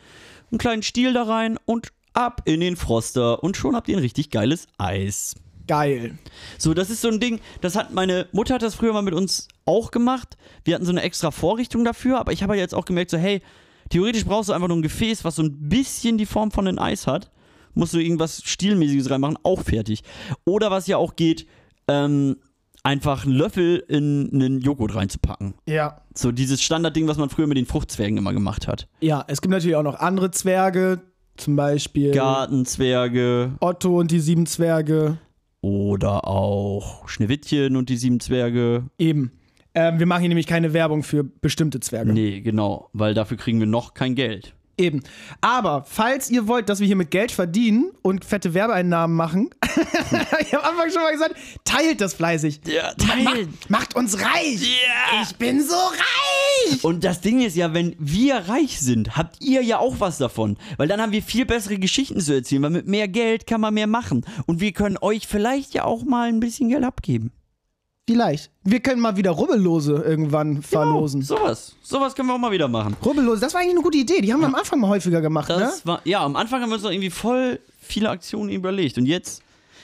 Einen 0.50 0.58
kleinen 0.58 0.82
Stiel 0.82 1.12
da 1.12 1.24
rein 1.24 1.58
und 1.64 1.88
ab 2.14 2.42
in 2.44 2.60
den 2.60 2.76
Froster 2.76 3.42
und 3.42 3.56
schon 3.56 3.76
habt 3.76 3.88
ihr 3.88 3.96
ein 3.96 4.02
richtig 4.02 4.30
geiles 4.30 4.66
Eis. 4.78 5.34
Geil. 5.68 6.18
So, 6.56 6.74
das 6.74 6.90
ist 6.90 7.02
so 7.02 7.08
ein 7.08 7.20
Ding, 7.20 7.40
das 7.60 7.76
hat 7.76 7.92
meine 7.92 8.26
Mutter 8.32 8.54
hat 8.54 8.62
das 8.62 8.74
früher 8.74 8.92
mal 8.92 9.02
mit 9.02 9.14
uns 9.14 9.46
auch 9.66 9.90
gemacht. 9.90 10.36
Wir 10.64 10.74
hatten 10.74 10.84
so 10.84 10.90
eine 10.90 11.02
extra 11.02 11.30
Vorrichtung 11.30 11.84
dafür, 11.84 12.18
aber 12.18 12.32
ich 12.32 12.42
habe 12.42 12.56
ja 12.56 12.62
jetzt 12.62 12.74
auch 12.74 12.86
gemerkt, 12.86 13.10
so, 13.10 13.18
hey, 13.18 13.42
theoretisch 13.90 14.24
brauchst 14.24 14.48
du 14.48 14.54
einfach 14.54 14.68
nur 14.68 14.78
ein 14.78 14.82
Gefäß, 14.82 15.24
was 15.24 15.36
so 15.36 15.42
ein 15.42 15.68
bisschen 15.68 16.18
die 16.18 16.26
Form 16.26 16.50
von 16.50 16.66
einem 16.66 16.78
Eis 16.78 17.06
hat. 17.06 17.30
Musst 17.74 17.94
du 17.94 17.98
irgendwas 17.98 18.42
Stilmäßiges 18.44 19.10
reinmachen, 19.10 19.38
auch 19.44 19.62
fertig. 19.62 20.02
Oder 20.44 20.70
was 20.70 20.86
ja 20.86 20.96
auch 20.96 21.14
geht, 21.14 21.46
ähm, 21.86 22.36
einfach 22.82 23.24
einen 23.24 23.34
Löffel 23.34 23.84
in 23.88 24.30
einen 24.32 24.60
Joghurt 24.60 24.94
reinzupacken. 24.94 25.54
Ja. 25.66 26.00
So 26.14 26.32
dieses 26.32 26.62
Standardding, 26.62 27.06
was 27.06 27.18
man 27.18 27.28
früher 27.28 27.46
mit 27.46 27.58
den 27.58 27.66
Fruchtzwergen 27.66 28.16
immer 28.16 28.32
gemacht 28.32 28.66
hat. 28.66 28.88
Ja, 29.00 29.24
es 29.28 29.42
gibt 29.42 29.52
natürlich 29.52 29.76
auch 29.76 29.82
noch 29.82 29.96
andere 29.96 30.30
Zwerge, 30.30 31.02
zum 31.36 31.54
Beispiel 31.54 32.12
Gartenzwerge 32.12 33.52
Otto 33.60 34.00
und 34.00 34.10
die 34.10 34.20
sieben 34.20 34.46
Zwerge. 34.46 35.18
Oder 35.60 36.26
auch 36.26 37.08
Schneewittchen 37.08 37.76
und 37.76 37.88
die 37.88 37.96
sieben 37.96 38.20
Zwerge. 38.20 38.84
Eben. 38.98 39.32
Ähm, 39.74 39.98
wir 39.98 40.06
machen 40.06 40.20
hier 40.20 40.28
nämlich 40.28 40.46
keine 40.46 40.72
Werbung 40.72 41.02
für 41.02 41.24
bestimmte 41.24 41.80
Zwerge. 41.80 42.12
Nee, 42.12 42.40
genau, 42.40 42.88
weil 42.92 43.14
dafür 43.14 43.36
kriegen 43.36 43.60
wir 43.60 43.66
noch 43.66 43.94
kein 43.94 44.14
Geld. 44.14 44.54
Eben. 44.78 45.02
Aber 45.40 45.84
falls 45.86 46.30
ihr 46.30 46.46
wollt, 46.46 46.68
dass 46.68 46.78
wir 46.78 46.86
hier 46.86 46.96
mit 46.96 47.10
Geld 47.10 47.32
verdienen 47.32 47.90
und 48.02 48.24
fette 48.24 48.54
Werbeeinnahmen 48.54 49.16
machen, 49.16 49.50
ich 50.40 50.54
habe 50.54 50.64
am 50.64 50.70
Anfang 50.70 50.90
schon 50.92 51.02
mal 51.02 51.12
gesagt, 51.12 51.34
teilt 51.64 52.00
das 52.00 52.14
fleißig. 52.14 52.60
Ja, 52.66 52.94
Macht, 53.24 53.70
macht 53.70 53.96
uns 53.96 54.20
reich. 54.20 54.62
Ja. 54.62 55.22
Ich 55.22 55.34
bin 55.36 55.60
so 55.62 55.74
reich. 55.74 56.27
Und 56.82 57.04
das 57.04 57.20
Ding 57.20 57.40
ist 57.40 57.56
ja, 57.56 57.74
wenn 57.74 57.94
wir 57.98 58.36
reich 58.48 58.80
sind, 58.80 59.16
habt 59.16 59.36
ihr 59.40 59.62
ja 59.62 59.78
auch 59.78 60.00
was 60.00 60.18
davon. 60.18 60.56
Weil 60.76 60.88
dann 60.88 61.00
haben 61.00 61.12
wir 61.12 61.22
viel 61.22 61.46
bessere 61.46 61.78
Geschichten 61.78 62.20
zu 62.20 62.34
erzählen, 62.34 62.62
weil 62.62 62.70
mit 62.70 62.86
mehr 62.86 63.08
Geld 63.08 63.46
kann 63.46 63.60
man 63.60 63.74
mehr 63.74 63.86
machen. 63.86 64.24
Und 64.46 64.60
wir 64.60 64.72
können 64.72 64.98
euch 65.00 65.26
vielleicht 65.26 65.74
ja 65.74 65.84
auch 65.84 66.04
mal 66.04 66.28
ein 66.28 66.40
bisschen 66.40 66.68
Geld 66.68 66.84
abgeben. 66.84 67.32
Vielleicht. 68.08 68.50
Wir 68.64 68.80
können 68.80 69.02
mal 69.02 69.18
wieder 69.18 69.32
Rubbellose 69.32 69.92
irgendwann 69.96 70.62
verlosen. 70.62 71.20
Genau, 71.20 71.40
sowas. 71.40 71.76
Sowas 71.82 72.14
können 72.14 72.28
wir 72.28 72.34
auch 72.34 72.38
mal 72.38 72.50
wieder 72.50 72.66
machen. 72.66 72.96
Rubbellose, 73.04 73.42
das 73.42 73.52
war 73.52 73.60
eigentlich 73.60 73.74
eine 73.74 73.82
gute 73.82 73.98
Idee. 73.98 74.22
Die 74.22 74.32
haben 74.32 74.40
wir 74.40 74.46
am 74.46 74.54
Anfang 74.54 74.80
mal 74.80 74.88
häufiger 74.88 75.20
gemacht, 75.20 75.50
ne? 75.50 75.58
Das 75.58 75.84
war, 75.84 76.00
ja, 76.04 76.24
am 76.24 76.34
Anfang 76.34 76.62
haben 76.62 76.70
wir 76.70 76.76
uns 76.76 76.84
noch 76.84 76.90
irgendwie 76.90 77.10
voll 77.10 77.60
viele 77.82 78.08
Aktionen 78.08 78.48
überlegt. 78.48 78.96
Und 78.96 79.04
jetzt, 79.04 79.42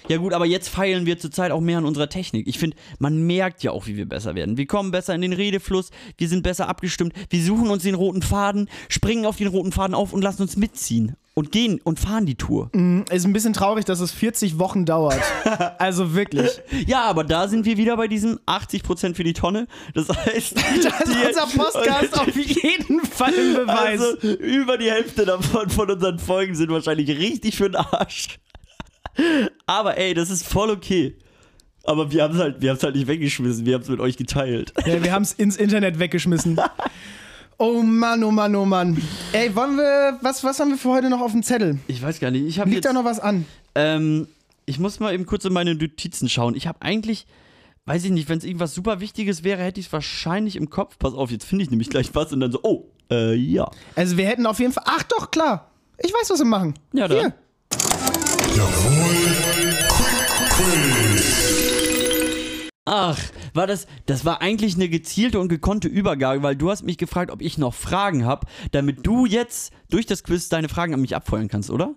ja 0.09 0.19
gut, 0.19 0.33
aber 0.33 0.47
jetzt 0.47 0.69
feilen 0.69 1.07
wir 1.07 1.19
zurzeit 1.19 1.51
auch 1.51 1.61
mehr 1.61 1.79
an 1.79 1.85
unserer 1.85 2.09
Technik. 2.09 2.47
Ich 2.47 2.59
finde, 2.59 2.77
man 2.99 3.27
merkt 3.27 3.63
ja 3.63 3.71
auch, 3.71 3.87
wie 3.87 3.97
wir 3.97 4.07
besser 4.07 4.35
werden. 4.35 4.57
Wir 4.57 4.67
kommen 4.67 4.91
besser 4.91 5.15
in 5.15 5.23
den 5.23 5.33
Redefluss, 5.33 5.91
wir 6.19 6.29
sind 6.29 6.43
besser 6.43 6.69
abgestimmt, 6.69 7.15
wir 7.31 7.43
suchen 7.43 7.71
uns 7.71 7.85
den 7.85 7.95
roten 7.95 8.23
Faden, 8.23 8.69
springen 8.89 9.27
auf 9.27 9.37
den 9.37 9.49
roten 9.49 9.73
Faden 9.73 9.95
auf 9.95 10.13
und 10.13 10.23
lassen 10.23 10.43
uns 10.43 10.57
mitziehen. 10.57 11.17
Und 11.37 11.51
gehen 11.51 11.81
und 11.83 11.99
fahren 11.99 12.27
die 12.27 12.37
Tour. 12.37 12.71
Ist 13.11 13.25
ein 13.25 13.33
bisschen 13.33 13.55
traurig, 13.55 13.85
dass 13.85 13.99
es 13.99 14.13
40 14.13 14.61
Wochen 14.61 14.85
dauert. 14.85 15.21
also 15.81 16.15
wirklich. 16.15 16.61
Ja, 16.87 17.03
aber 17.03 17.25
da 17.25 17.49
sind 17.49 17.67
wir 17.67 17.77
wieder 17.77 17.97
bei 17.97 18.07
diesen 18.07 18.39
80% 18.47 19.17
für 19.17 19.25
die 19.25 19.33
Tonne. 19.33 19.67
Das 19.95 20.09
heißt, 20.11 20.55
Das 20.85 21.01
ist 21.09 21.27
unser 21.27 21.47
Podcast 21.61 22.21
auf 22.21 22.37
jeden 22.37 23.01
Fall 23.01 23.35
im 23.35 23.55
Beweis. 23.55 24.01
Also, 24.01 24.29
über 24.37 24.79
die 24.79 24.89
Hälfte 24.89 25.25
davon 25.25 25.71
von 25.71 25.91
unseren 25.91 26.21
Folgen 26.21 26.55
sind 26.55 26.71
wahrscheinlich 26.71 27.09
richtig 27.09 27.57
für 27.57 27.69
den 27.69 27.77
Arsch. 27.77 28.39
Aber 29.67 29.97
ey, 29.97 30.15
das 30.15 30.31
ist 30.31 30.47
voll 30.47 30.71
okay. 30.71 31.17
Aber 31.85 32.11
wir 32.11 32.23
haben 32.23 32.35
es 32.35 32.41
halt, 32.41 32.63
wir 32.63 32.75
halt 32.75 32.95
nicht 32.95 33.07
weggeschmissen, 33.07 33.67
wir 33.67 33.75
haben 33.75 33.83
es 33.83 33.89
mit 33.89 34.01
euch 34.01 34.17
geteilt. 34.17 34.73
Ja, 34.87 35.03
wir 35.03 35.13
haben 35.13 35.23
es 35.23 35.33
ins 35.33 35.57
Internet 35.57 35.99
weggeschmissen. 35.99 36.61
Oh 37.57 37.83
Mann, 37.83 38.25
oh 38.25 38.33
Mann, 38.33 38.57
oh 38.57 38.65
Mann. 38.65 39.01
Ey, 39.33 39.55
wollen 39.55 39.77
wir, 39.77 40.19
was, 40.23 40.43
was 40.43 40.59
haben 40.59 40.71
wir 40.71 40.77
für 40.77 40.89
heute 40.89 41.09
noch 41.09 41.21
auf 41.21 41.31
dem 41.31 41.45
Zettel? 41.45 41.79
Ich 41.87 42.03
weiß 42.03 42.19
gar 42.19 42.33
nicht, 42.33 42.45
ich 42.45 42.59
habe 42.59 42.69
Liegt 42.69 42.85
jetzt, 42.85 42.91
da 42.91 42.93
noch 42.93 43.05
was 43.05 43.21
an? 43.21 43.47
ähm, 43.77 44.27
ich 44.67 44.81
muss 44.81 44.99
mal 44.99 45.15
eben 45.15 45.25
kurz 45.25 45.45
in 45.45 45.53
meine 45.53 45.77
Notizen 45.77 46.29
schauen. 46.29 46.57
Ich 46.57 46.67
habe 46.67 46.83
eigentlich 46.83 47.27
weiß 47.87 48.05
ich 48.05 48.11
nicht, 48.11 48.29
wenn 48.29 48.39
es 48.39 48.45
irgendwas 48.45 48.75
super 48.75 49.01
Wichtiges 49.01 49.45
wäre, 49.45 49.63
hätte 49.63 49.81
ich 49.81 49.87
es 49.87 49.93
wahrscheinlich 49.93 50.57
im 50.57 50.71
Kopf. 50.71 50.99
Pass 50.99 51.15
auf, 51.15 51.31
jetzt 51.31 51.45
finde 51.45 51.65
ich 51.65 51.71
nämlich 51.71 51.91
gleich 51.91 52.15
was 52.15 52.33
und 52.33 52.41
dann 52.41 52.53
so, 52.53 52.61
oh, 52.63 52.87
äh, 53.11 53.35
ja. 53.35 53.71
Also 53.95 54.17
wir 54.17 54.27
hätten 54.27 54.47
auf 54.47 54.59
jeden 54.59 54.73
Fall. 54.73 54.85
Ach 54.87 55.03
doch, 55.05 55.31
klar. 55.31 55.71
Ich 55.99 56.13
weiß, 56.13 56.31
was 56.31 56.39
wir 56.39 56.47
machen. 56.47 56.75
Ja, 56.93 57.09
dann. 57.09 57.19
Hier. 57.19 57.35
Ach, 62.87 63.19
war 63.55 63.67
das, 63.67 63.87
das 64.07 64.25
war 64.25 64.43
eigentlich 64.43 64.75
eine 64.75 64.89
gezielte 64.89 65.41
und 65.41 65.49
gekonnte 65.49 65.89
Übergabe, 65.89 66.43
weil 66.43 66.55
du 66.55 66.71
hast 66.71 66.83
mich 66.83 66.99
gefragt, 66.99 67.31
ob 67.31 67.41
ich 67.41 67.57
noch 67.59 67.75
Fragen 67.75 68.25
habe, 68.27 68.47
damit 68.73 69.07
du 69.07 69.27
jetzt 69.27 69.73
durch 69.91 70.07
das 70.07 70.23
Quiz 70.23 70.49
deine 70.49 70.69
Fragen 70.69 70.93
an 70.95 71.01
mich 71.01 71.17
abfeuern 71.17 71.49
kannst, 71.49 71.71
oder? 71.71 71.95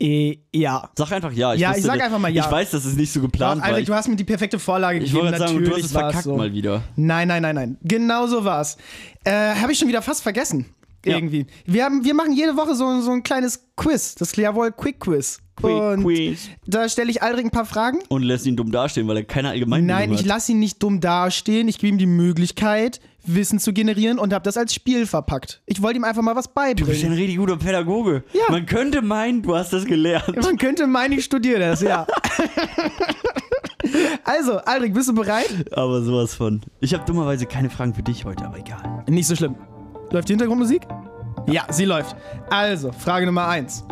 Äh, 0.00 0.38
ja. 0.54 0.90
Sag 0.96 1.12
einfach 1.12 1.32
ja. 1.32 1.54
Ja, 1.54 1.70
ich 1.70 1.76
wusste, 1.76 1.88
sag 1.88 2.02
einfach 2.02 2.18
mal 2.18 2.30
ja. 2.30 2.44
Ich 2.44 2.50
weiß, 2.50 2.70
dass 2.70 2.84
es 2.84 2.94
nicht 2.96 3.12
so 3.12 3.20
geplant 3.20 3.60
war. 3.60 3.68
Alter, 3.68 3.80
Ich, 3.80 3.86
du 3.86 3.94
hast 3.94 4.08
mir 4.08 4.16
die 4.16 4.24
perfekte 4.24 4.58
Vorlage 4.58 4.98
ich 4.98 5.04
gegeben. 5.04 5.24
wollte 5.26 5.38
gerade 5.38 5.52
sagen, 5.52 5.64
du 5.64 5.70
hast 5.70 5.84
es 5.84 5.92
verkackt 5.92 6.24
so. 6.24 6.36
mal 6.36 6.52
wieder. 6.52 6.82
Nein, 6.96 7.28
nein, 7.28 7.42
nein, 7.42 7.54
nein. 7.54 7.78
Genau 7.82 8.26
so 8.26 8.44
war's. 8.44 8.76
Äh, 9.24 9.30
Habe 9.30 9.72
ich 9.72 9.78
schon 9.78 9.88
wieder 9.88 10.02
fast 10.02 10.22
vergessen. 10.22 10.66
Ja. 11.04 11.16
Irgendwie. 11.16 11.46
Wir, 11.66 11.84
haben, 11.84 12.04
wir 12.04 12.14
machen 12.14 12.32
jede 12.32 12.56
Woche 12.56 12.74
so, 12.74 13.00
so 13.00 13.12
ein 13.12 13.22
kleines 13.22 13.68
Quiz. 13.76 14.16
Das 14.16 14.34
Jawohl 14.34 14.72
Quick 14.72 15.00
Quiz. 15.00 15.38
Und 15.62 16.02
Quiz. 16.04 16.48
da 16.66 16.88
stelle 16.88 17.10
ich 17.10 17.22
Aldrich 17.22 17.44
ein 17.46 17.50
paar 17.50 17.64
Fragen. 17.64 17.98
Und 18.08 18.22
lässt 18.22 18.46
ihn 18.46 18.56
dumm 18.56 18.70
dastehen, 18.70 19.08
weil 19.08 19.18
er 19.18 19.24
keine 19.24 19.50
allgemeinen 19.50 19.86
Nein, 19.86 20.12
ich 20.12 20.24
lasse 20.24 20.52
ihn 20.52 20.58
nicht 20.58 20.82
dumm 20.82 21.00
dastehen. 21.00 21.68
Ich 21.68 21.78
gebe 21.78 21.88
ihm 21.88 21.98
die 21.98 22.06
Möglichkeit, 22.06 23.00
Wissen 23.24 23.58
zu 23.58 23.72
generieren 23.72 24.18
und 24.18 24.32
habe 24.32 24.42
das 24.44 24.56
als 24.56 24.74
Spiel 24.74 25.06
verpackt. 25.06 25.62
Ich 25.66 25.82
wollte 25.82 25.98
ihm 25.98 26.04
einfach 26.04 26.22
mal 26.22 26.36
was 26.36 26.46
Du 26.46 26.52
bist 26.52 26.58
ja 26.68 26.74
ein 26.76 26.76
beibringen. 26.84 27.18
richtig 27.18 27.36
guter 27.38 27.56
Pädagoge. 27.56 28.24
Ja. 28.32 28.44
Man 28.50 28.66
könnte 28.66 29.02
meinen, 29.02 29.42
du 29.42 29.56
hast 29.56 29.72
das 29.72 29.84
gelernt. 29.84 30.36
Man 30.42 30.56
könnte 30.56 30.86
meinen, 30.86 31.12
ich 31.18 31.24
studiere 31.24 31.60
das, 31.60 31.82
ja. 31.82 32.06
also, 34.24 34.58
Aldrich, 34.58 34.92
bist 34.92 35.08
du 35.08 35.14
bereit? 35.14 35.72
Aber 35.72 36.02
sowas 36.02 36.34
von. 36.34 36.60
Ich 36.80 36.94
habe 36.94 37.04
dummerweise 37.04 37.46
keine 37.46 37.70
Fragen 37.70 37.94
für 37.94 38.02
dich 38.02 38.24
heute, 38.24 38.44
aber 38.44 38.58
egal. 38.58 39.04
Nicht 39.08 39.26
so 39.26 39.34
schlimm. 39.34 39.56
Läuft 40.10 40.28
die 40.28 40.34
Hintergrundmusik? 40.34 40.82
Ja, 41.48 41.66
sie 41.70 41.84
läuft. 41.84 42.16
Also, 42.50 42.92
Frage 42.92 43.26
Nummer 43.26 43.48
1. 43.48 43.84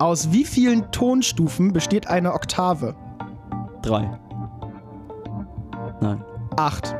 Aus 0.00 0.32
wie 0.32 0.44
vielen 0.44 0.90
Tonstufen 0.92 1.72
besteht 1.72 2.08
eine 2.08 2.32
Oktave? 2.32 2.94
Drei. 3.82 4.10
Nein. 6.00 6.24
8. 6.56 6.96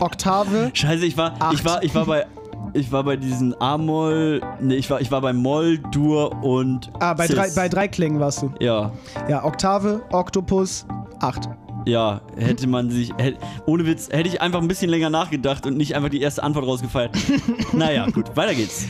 Oktave. 0.00 0.70
Scheiße, 0.74 1.04
ich 1.04 1.16
war, 1.16 1.34
Acht. 1.40 1.54
ich 1.54 1.64
war, 1.64 1.82
ich 1.82 1.94
war 1.94 2.06
bei, 2.06 2.26
ich 2.74 2.92
war 2.92 3.02
bei 3.04 3.16
diesen 3.16 3.60
A-Moll, 3.60 4.40
nee, 4.60 4.76
ich 4.76 4.88
war, 4.88 5.00
ich 5.00 5.10
war 5.10 5.20
bei 5.20 5.32
Moll, 5.32 5.78
Dur 5.90 6.42
und 6.44 6.90
Ah, 7.00 7.14
bei 7.14 7.26
Cis. 7.26 7.34
drei, 7.34 7.50
bei 7.54 7.68
drei 7.68 7.88
Klängen 7.88 8.20
warst 8.20 8.42
du. 8.42 8.52
Ja, 8.60 8.92
Ja, 9.28 9.44
Oktave, 9.44 10.02
Oktopus, 10.12 10.86
8. 11.20 11.48
ja, 11.86 12.20
hätte 12.36 12.68
man 12.68 12.88
sich, 12.90 13.12
hätte, 13.18 13.38
ohne 13.66 13.84
Witz, 13.84 14.08
hätte 14.10 14.28
ich 14.28 14.40
einfach 14.40 14.60
ein 14.62 14.68
bisschen 14.68 14.90
länger 14.90 15.10
nachgedacht 15.10 15.66
und 15.66 15.76
nicht 15.76 15.94
einfach 15.96 16.08
die 16.08 16.20
erste 16.22 16.42
Antwort 16.44 16.66
rausgefeiert. 16.66 17.16
naja, 17.72 18.06
gut, 18.10 18.36
weiter 18.36 18.54
geht's. 18.54 18.86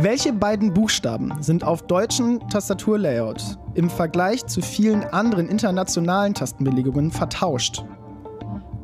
Welche 0.00 0.32
beiden 0.32 0.74
Buchstaben 0.74 1.32
sind 1.40 1.62
auf 1.62 1.82
deutschen 1.82 2.40
Tastaturlayouts 2.48 3.58
im 3.74 3.88
Vergleich 3.88 4.44
zu 4.44 4.60
vielen 4.60 5.04
anderen 5.04 5.48
internationalen 5.48 6.34
Tastenbelegungen 6.34 7.12
vertauscht? 7.12 7.84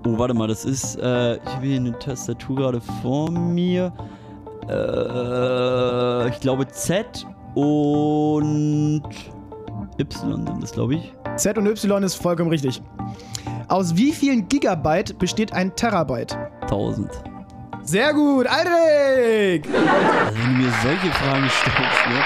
Oh, 0.07 0.17
warte 0.19 0.35
mal, 0.35 0.47
das 0.47 0.65
ist, 0.65 0.97
äh, 0.97 1.35
ich 1.35 1.47
habe 1.47 1.67
hier 1.67 1.77
eine 1.77 1.99
Tastatur 1.99 2.57
gerade 2.57 2.81
vor 3.03 3.29
mir. 3.29 3.93
Äh, 4.69 6.29
ich 6.29 6.39
glaube 6.41 6.69
Z 6.69 7.27
und 7.57 9.03
Y 9.99 10.47
sind 10.47 10.63
das, 10.63 10.71
glaube 10.71 10.95
ich. 10.95 11.13
Z 11.35 11.59
und 11.59 11.67
Y 11.67 12.05
ist 12.05 12.15
vollkommen 12.15 12.51
richtig. 12.51 12.81
Aus 13.67 13.97
wie 13.97 14.13
vielen 14.13 14.49
Gigabyte 14.49 15.19
besteht 15.19 15.53
ein 15.53 15.75
Terabyte? 15.75 16.39
1000. 16.63 17.11
Sehr 17.91 18.15
gut, 18.15 18.47
Aldrich! 18.47 19.65
Also 19.67 20.39
wenn 20.39 20.55
du 20.59 20.63
mir 20.63 20.73
solche 20.81 21.11
Fragen 21.13 21.51
stellst, 21.51 22.07
ne? 22.09 22.25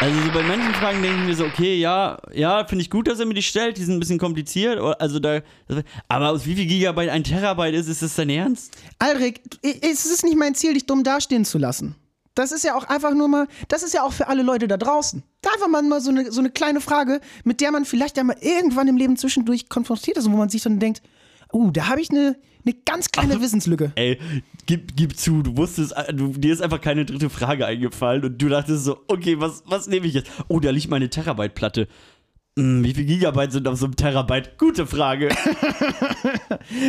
Also 0.00 0.20
so 0.22 0.30
bei 0.32 0.42
manchen 0.42 0.72
Fragen 0.74 1.02
denke 1.02 1.18
ich 1.20 1.26
mir 1.26 1.34
so, 1.36 1.44
okay, 1.44 1.76
ja, 1.78 2.16
ja, 2.32 2.64
finde 2.66 2.80
ich 2.82 2.88
gut, 2.90 3.08
dass 3.08 3.20
er 3.20 3.26
mir 3.26 3.34
die 3.34 3.42
stellt, 3.42 3.76
die 3.76 3.82
sind 3.84 3.94
ein 3.96 4.00
bisschen 4.00 4.18
kompliziert, 4.18 4.78
also 5.00 5.18
da, 5.18 5.40
aber 6.08 6.30
aus 6.30 6.46
wie 6.46 6.54
viel 6.54 6.64
Gigabyte 6.66 7.10
ein 7.10 7.24
Terabyte 7.24 7.74
ist, 7.74 7.88
ist 7.88 8.00
das 8.00 8.14
dein 8.14 8.30
Ernst? 8.30 8.74
Aldrich, 8.98 9.40
i- 9.64 9.80
es 9.82 10.06
ist 10.06 10.24
nicht 10.24 10.36
mein 10.38 10.54
Ziel, 10.54 10.72
dich 10.72 10.86
dumm 10.86 11.04
dastehen 11.04 11.44
zu 11.44 11.58
lassen. 11.58 11.94
Das 12.34 12.52
ist 12.52 12.64
ja 12.64 12.74
auch 12.74 12.84
einfach 12.84 13.12
nur 13.12 13.28
mal, 13.28 13.46
das 13.68 13.82
ist 13.82 13.92
ja 13.92 14.02
auch 14.02 14.12
für 14.14 14.28
alle 14.28 14.42
Leute 14.42 14.66
da 14.66 14.78
draußen. 14.78 15.22
Da 15.42 15.50
einfach 15.54 15.68
mal, 15.68 15.82
mal 15.82 16.00
so, 16.00 16.10
eine, 16.10 16.32
so 16.32 16.40
eine 16.40 16.50
kleine 16.50 16.80
Frage, 16.80 17.20
mit 17.44 17.60
der 17.60 17.70
man 17.70 17.84
vielleicht 17.84 18.16
ja 18.16 18.24
mal 18.24 18.36
irgendwann 18.40 18.88
im 18.88 18.96
Leben 18.96 19.16
zwischendurch 19.18 19.68
konfrontiert 19.68 20.16
ist 20.16 20.26
und 20.26 20.32
wo 20.32 20.36
man 20.38 20.48
sich 20.50 20.62
dann 20.62 20.78
denkt, 20.78 21.02
uh, 21.52 21.70
da 21.70 21.88
habe 21.88 22.00
ich 22.00 22.10
eine, 22.10 22.36
eine 22.64 22.74
ganz 22.84 23.10
kleine 23.10 23.40
Wissenslücke. 23.40 23.92
Ey, 23.94 24.18
gib, 24.66 24.96
gib 24.96 25.16
zu, 25.16 25.42
du 25.42 25.56
wusstest, 25.56 25.92
äh, 25.96 26.12
du, 26.12 26.28
dir 26.28 26.52
ist 26.52 26.62
einfach 26.62 26.80
keine 26.80 27.04
dritte 27.04 27.30
Frage 27.30 27.66
eingefallen 27.66 28.24
und 28.24 28.40
du 28.40 28.48
dachtest 28.48 28.84
so, 28.84 28.98
okay, 29.08 29.40
was, 29.40 29.62
was 29.66 29.86
nehme 29.86 30.06
ich 30.06 30.14
jetzt? 30.14 30.30
Oh, 30.48 30.60
da 30.60 30.70
liegt 30.70 30.90
meine 30.90 31.08
Terabyte-Platte. 31.10 31.88
Hm, 32.58 32.82
wie 32.84 32.94
viel 32.94 33.04
Gigabyte 33.04 33.52
sind 33.52 33.68
auf 33.68 33.78
so 33.78 33.84
einem 33.84 33.96
Terabyte? 33.96 34.58
Gute 34.58 34.86
Frage. 34.86 35.28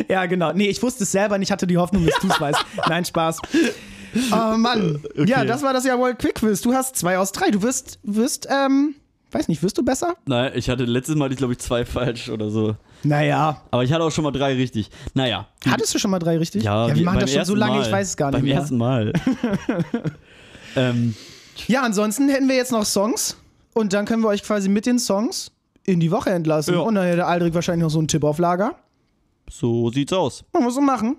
Ja, 0.09 0.25
genau. 0.25 0.53
Nee, 0.53 0.69
ich 0.69 0.81
wusste 0.81 1.03
es 1.03 1.11
selber 1.11 1.37
nicht, 1.37 1.51
hatte 1.51 1.67
die 1.67 1.77
Hoffnung, 1.77 2.05
dass 2.05 2.19
du 2.19 2.27
es 2.27 2.41
weißt. 2.41 2.65
Nein, 2.89 3.05
Spaß. 3.05 3.39
Oh 4.31 4.57
Mann. 4.57 5.03
Ja, 5.25 5.45
das 5.45 5.61
war 5.61 5.73
das 5.73 5.85
ja 5.85 5.97
wohl 5.99 6.15
Quick 6.15 6.35
Quiz. 6.35 6.61
Du 6.61 6.73
hast 6.73 6.95
zwei 6.95 7.17
aus 7.17 7.31
drei. 7.31 7.51
Du 7.51 7.61
wirst, 7.61 7.99
wirst, 8.03 8.47
ähm, 8.49 8.95
weiß 9.31 9.47
nicht, 9.47 9.61
wirst 9.63 9.77
du 9.77 9.83
besser? 9.83 10.15
Nein, 10.25 10.51
ich 10.55 10.69
hatte 10.69 10.85
letztes 10.85 11.15
Mal, 11.15 11.31
ich 11.31 11.37
glaube 11.37 11.53
ich, 11.53 11.59
zwei 11.59 11.85
falsch 11.85 12.29
oder 12.29 12.49
so. 12.49 12.75
Naja. 13.03 13.61
Aber 13.71 13.83
ich 13.83 13.91
hatte 13.93 14.03
auch 14.03 14.11
schon 14.11 14.23
mal 14.23 14.31
drei 14.31 14.55
richtig. 14.55 14.89
Naja. 15.13 15.47
Hattest 15.69 15.93
du 15.93 15.99
schon 15.99 16.11
mal 16.11 16.19
drei 16.19 16.37
richtig? 16.37 16.63
Ja, 16.63 16.87
wir 16.87 16.95
wie- 16.95 17.03
machen 17.03 17.15
beim 17.17 17.21
das 17.25 17.33
schon 17.33 17.45
so 17.45 17.55
lange, 17.55 17.77
Mal. 17.77 17.85
ich 17.85 17.91
weiß 17.91 18.07
es 18.09 18.17
gar 18.17 18.27
nicht 18.31 18.37
Beim 18.39 18.45
mehr. 18.45 18.55
ersten 18.57 18.77
Mal. 18.77 19.13
ähm, 20.75 21.15
Ja, 21.67 21.81
ansonsten 21.83 22.29
hätten 22.29 22.47
wir 22.47 22.55
jetzt 22.55 22.71
noch 22.71 22.85
Songs 22.85 23.37
und 23.73 23.93
dann 23.93 24.05
können 24.05 24.21
wir 24.23 24.29
euch 24.29 24.43
quasi 24.43 24.69
mit 24.69 24.85
den 24.85 24.99
Songs 24.99 25.51
in 25.85 25.99
die 25.99 26.11
Woche 26.11 26.29
entlassen. 26.31 26.73
Ja. 26.73 26.81
Und 26.81 26.95
dann 26.95 27.05
hätte 27.05 27.25
Aldrich 27.25 27.53
wahrscheinlich 27.53 27.83
noch 27.83 27.89
so 27.91 27.99
einen 27.99 28.07
Tipp 28.07 28.23
auf 28.23 28.37
Lager. 28.39 28.75
so 29.49 29.89
sieht's 29.91 30.13
aus. 30.13 30.43
Wollen 30.53 30.65
wir 30.65 30.71
so 30.71 30.81
machen? 30.81 31.17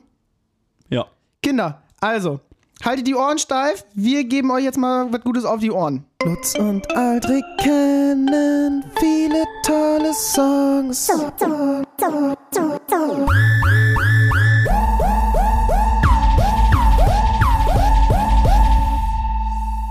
Ja. 0.90 1.06
Kinder, 1.42 1.82
also, 2.00 2.40
haltet 2.84 3.06
die 3.06 3.14
Ohren 3.14 3.38
steif. 3.38 3.84
Wir 3.94 4.24
geben 4.24 4.50
euch 4.50 4.64
jetzt 4.64 4.78
mal 4.78 5.12
was 5.12 5.20
Gutes 5.22 5.44
auf 5.44 5.60
die 5.60 5.70
Ohren. 5.70 6.04
Lutz 6.24 6.56
und 6.56 6.84
Aldrich 6.96 7.44
kennen 7.58 8.84
viele 8.98 9.44
tolle 9.64 10.12
Songs. 10.12 11.06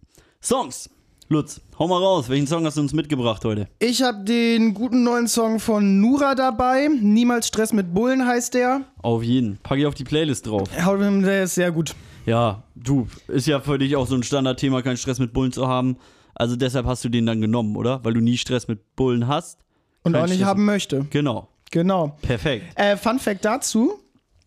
Songs. 0.43 0.91
Lutz, 1.31 1.61
hau 1.79 1.87
mal 1.87 1.99
raus. 1.99 2.31
Welchen 2.31 2.47
Song 2.47 2.65
hast 2.65 2.79
du 2.79 2.81
uns 2.81 2.95
mitgebracht 2.95 3.45
heute? 3.45 3.69
Ich 3.81 4.03
habe 4.03 4.25
den 4.25 4.73
guten 4.73 5.03
neuen 5.03 5.29
Song 5.29 5.61
von 5.61 6.01
Nura 6.01 6.35
dabei. 6.35 6.89
Niemals 6.89 7.49
Stress 7.49 7.75
mit 7.75 7.93
Bullen 7.93 8.27
heißt 8.27 8.55
der. 8.55 8.83
Auf 9.03 9.23
jeden. 9.23 9.59
Pack 9.63 9.79
ich 9.79 9.85
auf 9.87 9.95
die 9.95 10.05
Playlist 10.05 10.47
drauf. 10.47 10.71
Der 10.75 11.43
ist 11.43 11.55
sehr 11.55 11.71
gut. 11.71 11.95
Ja, 12.25 12.63
du, 12.75 13.09
ist 13.27 13.47
ja 13.47 13.61
für 13.61 13.79
dich 13.79 13.95
auch 13.97 14.07
so 14.07 14.15
ein 14.15 14.23
Standardthema, 14.23 14.81
keinen 14.81 14.97
Stress 14.97 15.19
mit 15.19 15.35
Bullen 15.35 15.53
zu 15.53 15.69
haben. 15.69 15.99
Also 16.35 16.57
deshalb 16.57 16.87
hast 16.87 17.05
du 17.05 17.11
den 17.11 17.27
dann 17.27 17.43
genommen, 17.43 17.77
oder? 17.77 18.03
Weil 18.05 18.15
du 18.15 18.21
nie 18.21 18.39
Stress 18.39 18.67
mit 18.67 18.97
Bullen 18.97 19.29
hast. 19.29 19.59
Und 20.05 20.17
auch 20.17 20.23
nicht 20.25 20.37
Stress. 20.37 20.47
haben 20.47 20.65
möchte. 20.65 21.07
Genau. 21.11 21.49
Genau. 21.71 22.17
Perfekt. 22.23 22.65
Äh, 22.77 22.97
Fun 22.97 23.19
Fact 23.19 23.45
dazu: 23.45 23.99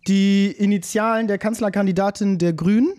Die 0.07 0.47
Initialen 0.51 1.27
der 1.27 1.37
Kanzlerkandidatin 1.37 2.39
der 2.39 2.53
Grünen, 2.53 2.93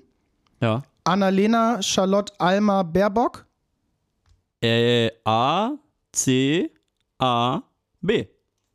Ja. 0.60 0.82
Annalena 1.02 1.82
Charlotte 1.82 2.32
Alma 2.38 2.84
Baerbock. 2.84 3.46
Äh, 4.62 5.10
A, 5.24 5.72
C, 6.12 6.70
A, 7.18 7.62
B. 8.00 8.26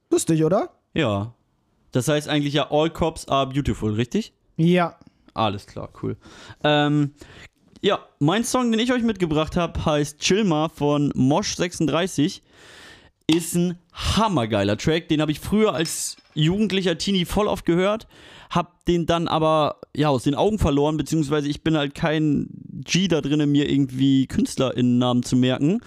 Lustig, 0.10 0.44
oder? 0.44 0.70
Ja. 0.94 1.34
Das 1.92 2.08
heißt 2.08 2.28
eigentlich 2.28 2.54
ja 2.54 2.70
All 2.72 2.90
Cops 2.90 3.28
are 3.28 3.48
beautiful, 3.48 3.94
richtig? 3.94 4.34
Ja. 4.58 4.98
Alles 5.34 5.66
klar, 5.66 5.90
cool. 6.02 6.18
Ähm, 6.64 7.14
ja, 7.82 8.00
mein 8.20 8.44
Song, 8.44 8.72
den 8.72 8.80
ich 8.80 8.92
euch 8.92 9.04
mitgebracht 9.04 9.56
habe, 9.56 9.86
heißt 9.86 10.20
Chilma 10.20 10.70
von 10.70 11.14
Mosh36. 11.14 12.42
Ist 13.28 13.56
ein 13.56 13.78
hammergeiler 13.94 14.78
Track. 14.78 15.10
Den 15.10 15.22
habe 15.22 15.32
ich 15.32 15.40
früher 15.40 15.74
als 15.74 16.18
jugendlicher 16.34 16.98
Teenie 16.98 17.26
voll 17.26 17.48
oft 17.48 17.66
gehört. 17.66 18.08
Hab 18.50 18.86
den 18.86 19.06
dann 19.06 19.28
aber 19.28 19.82
ja 19.96 20.10
aus 20.10 20.24
den 20.24 20.36
Augen 20.36 20.60
verloren, 20.60 20.98
beziehungsweise 20.98 21.48
ich 21.48 21.64
bin 21.64 21.78
halt 21.78 21.96
kein 21.96 22.48
G 22.84 23.08
da 23.08 23.22
drin, 23.22 23.52
mir 23.52 23.70
irgendwie 23.70 24.28
KünstlerInnen-Namen 24.28 25.24
zu 25.24 25.36
merken. 25.36 25.82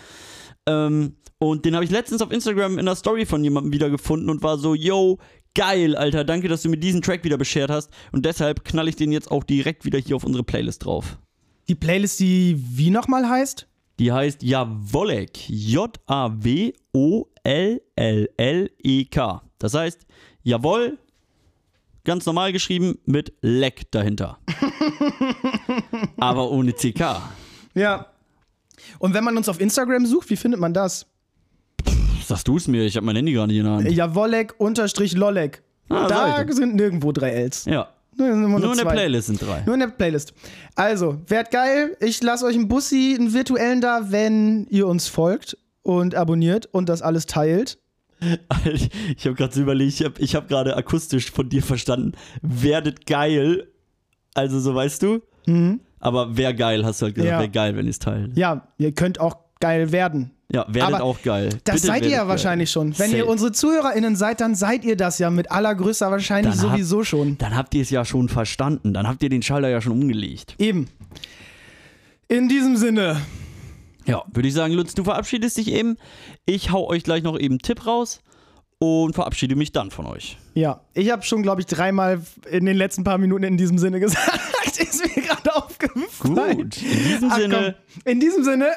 Ähm, 0.66 1.16
und 1.38 1.64
den 1.64 1.74
habe 1.74 1.84
ich 1.84 1.90
letztens 1.90 2.20
auf 2.20 2.30
Instagram 2.32 2.74
in 2.74 2.80
einer 2.80 2.96
Story 2.96 3.24
von 3.24 3.42
jemandem 3.42 3.72
wiedergefunden 3.72 4.28
und 4.28 4.42
war 4.42 4.58
so, 4.58 4.74
yo, 4.74 5.18
geil, 5.54 5.96
Alter, 5.96 6.24
danke, 6.24 6.48
dass 6.48 6.62
du 6.62 6.68
mir 6.68 6.76
diesen 6.76 7.00
Track 7.02 7.24
wieder 7.24 7.38
beschert 7.38 7.70
hast. 7.70 7.90
Und 8.12 8.26
deshalb 8.26 8.64
knall 8.64 8.88
ich 8.88 8.96
den 8.96 9.12
jetzt 9.12 9.30
auch 9.30 9.44
direkt 9.44 9.84
wieder 9.84 9.98
hier 9.98 10.16
auf 10.16 10.24
unsere 10.24 10.44
Playlist 10.44 10.84
drauf. 10.84 11.18
Die 11.68 11.74
Playlist, 11.74 12.20
die 12.20 12.56
wie 12.58 12.90
nochmal 12.90 13.28
heißt? 13.28 13.66
Die 13.98 14.12
heißt 14.12 14.42
Jawolek. 14.42 15.48
J-A-W-O-L-L-L-E-K. 15.48 16.22
Das 19.58 19.74
heißt, 19.74 20.06
Jawoll, 20.42 20.98
ganz 22.04 22.26
normal 22.26 22.52
geschrieben 22.52 22.98
mit 23.04 23.32
Leck 23.40 23.90
dahinter. 23.90 24.38
Aber 26.18 26.50
ohne 26.50 26.72
CK. 26.72 27.22
Ja. 27.74 28.06
Und 28.98 29.14
wenn 29.14 29.24
man 29.24 29.36
uns 29.36 29.48
auf 29.48 29.60
Instagram 29.60 30.06
sucht, 30.06 30.30
wie 30.30 30.36
findet 30.36 30.60
man 30.60 30.74
das? 30.74 31.06
Sagst 32.24 32.48
du 32.48 32.56
es 32.56 32.68
mir? 32.68 32.84
Ich 32.84 32.96
habe 32.96 33.06
mein 33.06 33.16
Handy 33.16 33.32
gerade 33.32 33.52
hier 33.52 33.62
in 33.62 33.66
der 33.66 33.76
Hand. 33.76 33.90
Jawolek 33.90 34.54
unterstrich 34.58 35.14
Lollek. 35.14 35.62
Ah, 35.88 36.06
da 36.06 36.52
sind 36.52 36.76
nirgendwo 36.76 37.12
drei 37.12 37.30
Ls. 37.30 37.64
Ja. 37.64 37.88
Nur, 38.16 38.28
immer 38.28 38.58
Nur 38.58 38.72
in 38.72 38.78
der. 38.78 38.84
Playlist 38.84 39.28
sind 39.28 39.42
drei. 39.42 39.62
Nur 39.64 39.74
in 39.74 39.80
der 39.80 39.88
Playlist. 39.88 40.34
Also, 40.74 41.18
wärt 41.26 41.50
geil. 41.50 41.96
Ich 42.00 42.22
lasse 42.22 42.44
euch 42.44 42.54
einen 42.54 42.68
Bussi, 42.68 43.16
einen 43.18 43.32
virtuellen 43.32 43.80
da, 43.80 44.10
wenn 44.10 44.66
ihr 44.68 44.86
uns 44.86 45.08
folgt 45.08 45.56
und 45.82 46.14
abonniert 46.14 46.66
und 46.66 46.88
das 46.88 47.02
alles 47.02 47.26
teilt. 47.26 47.78
Ich 49.16 49.24
habe 49.26 49.34
gerade 49.34 49.54
so 49.54 49.60
überlegt, 49.62 50.00
ich 50.00 50.04
habe 50.04 50.14
ich 50.20 50.34
hab 50.34 50.48
gerade 50.48 50.76
akustisch 50.76 51.30
von 51.30 51.48
dir 51.48 51.62
verstanden, 51.62 52.12
werdet 52.42 53.06
geil. 53.06 53.68
Also 54.34 54.60
so 54.60 54.74
weißt 54.74 55.02
du. 55.02 55.20
Aber 55.98 56.36
wär 56.36 56.54
geil, 56.54 56.84
hast 56.84 57.02
du 57.02 57.06
halt 57.06 57.14
gesagt, 57.16 57.28
Mhm. 57.30 57.34
Ja. 57.34 57.40
wär 57.40 57.48
geil, 57.48 57.76
wenn 57.76 57.86
ihr 57.86 57.90
es 57.90 57.98
teilt. 57.98 58.36
Ja, 58.36 58.68
ihr 58.78 58.92
könnt 58.92 59.20
auch 59.20 59.36
geil 59.60 59.90
werden. 59.92 60.30
Ja, 60.52 60.64
werdet 60.68 60.94
Aber 60.94 61.04
auch 61.04 61.22
geil. 61.22 61.50
Das 61.64 61.76
Bitte 61.76 61.86
seid 61.86 62.02
ihr 62.04 62.10
ja 62.10 62.18
geil. 62.20 62.28
wahrscheinlich 62.28 62.70
schon. 62.70 62.98
Wenn 62.98 63.10
ihr 63.12 63.18
Safe. 63.18 63.30
unsere 63.30 63.52
ZuhörerInnen 63.52 64.16
seid, 64.16 64.40
dann 64.40 64.54
seid 64.56 64.84
ihr 64.84 64.96
das 64.96 65.18
ja 65.18 65.30
mit 65.30 65.50
allergrößter 65.50 66.10
Wahrscheinlich 66.10 66.54
Dann 66.56 66.70
sowieso 66.70 67.04
schon. 67.04 67.38
Dann 67.38 67.56
habt 67.56 67.74
ihr 67.74 67.82
es 67.82 67.90
ja 67.90 68.04
schon 68.04 68.28
verstanden. 68.28 68.92
Dann 68.94 69.06
habt 69.06 69.22
ihr 69.22 69.28
den 69.28 69.42
Schalter 69.42 69.68
ja 69.68 69.80
schon 69.80 69.92
umgelegt. 69.92 70.56
Eben. 70.58 70.88
In 72.28 72.48
diesem 72.48 72.76
Sinne. 72.76 73.16
Ja, 74.06 74.24
würde 74.32 74.48
ich 74.48 74.54
sagen, 74.54 74.74
Lutz, 74.74 74.94
du 74.94 75.04
verabschiedest 75.04 75.56
dich 75.58 75.72
eben. 75.72 75.96
Ich 76.46 76.70
hau 76.70 76.88
euch 76.88 77.04
gleich 77.04 77.22
noch 77.22 77.38
eben 77.38 77.54
einen 77.54 77.58
Tipp 77.60 77.86
raus 77.86 78.20
und 78.78 79.14
verabschiede 79.14 79.56
mich 79.56 79.72
dann 79.72 79.90
von 79.90 80.06
euch. 80.06 80.38
Ja, 80.54 80.80
ich 80.94 81.10
habe 81.10 81.22
schon, 81.22 81.42
glaube 81.42 81.60
ich, 81.60 81.66
dreimal 81.66 82.20
in 82.50 82.64
den 82.64 82.76
letzten 82.76 83.04
paar 83.04 83.18
Minuten 83.18 83.44
in 83.44 83.56
diesem 83.56 83.78
Sinne 83.78 84.00
gesagt. 84.00 84.40
Ist 84.78 85.04
mir 85.14 85.22
gerade 85.22 85.54
aufgefallen. 85.54 86.56
Gut, 86.56 86.82
in 86.82 87.04
diesem 87.04 87.30
Ach, 87.30 87.36
Sinne, 87.36 87.76
Komm. 87.94 88.12
In 88.12 88.20
diesem 88.20 88.44
Sinne. 88.44 88.68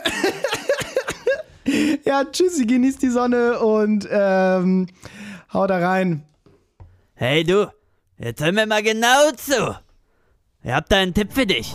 ja, 2.06 2.26
tschüssi, 2.26 2.66
genießt 2.66 3.02
die 3.02 3.10
Sonne 3.10 3.60
und 3.60 4.08
ähm, 4.12 4.88
hau 5.54 5.66
da 5.66 5.78
rein. 5.78 6.26
Hey 7.14 7.46
du, 7.46 7.72
jetzt 8.18 8.44
hör 8.44 8.52
mir 8.52 8.68
mal 8.68 8.84
genau 8.84 9.32
zu. 9.38 9.78
Ich 10.64 10.72
hab 10.72 10.90
da 10.90 10.98
einen 10.98 11.14
Tipp 11.14 11.32
für 11.32 11.46
dich. 11.46 11.74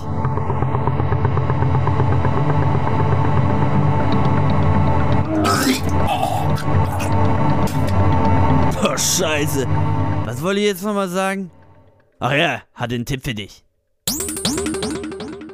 Scheiße. 8.98 9.64
Was 10.24 10.42
wollte 10.42 10.58
ich 10.58 10.66
jetzt 10.66 10.82
nochmal 10.82 11.08
sagen? 11.08 11.52
Ach 12.18 12.32
ja, 12.32 12.62
hatte 12.74 12.96
einen 12.96 13.04
Tipp 13.04 13.22
für 13.22 13.32
dich. 13.32 13.62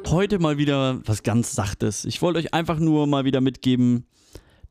heute 0.07 0.39
mal 0.39 0.57
wieder 0.57 0.99
was 1.05 1.21
ganz 1.21 1.53
Sachtes. 1.53 2.05
Ich 2.05 2.23
wollte 2.23 2.39
euch 2.39 2.55
einfach 2.55 2.79
nur 2.79 3.05
mal 3.05 3.23
wieder 3.23 3.41
mitgeben, 3.41 4.07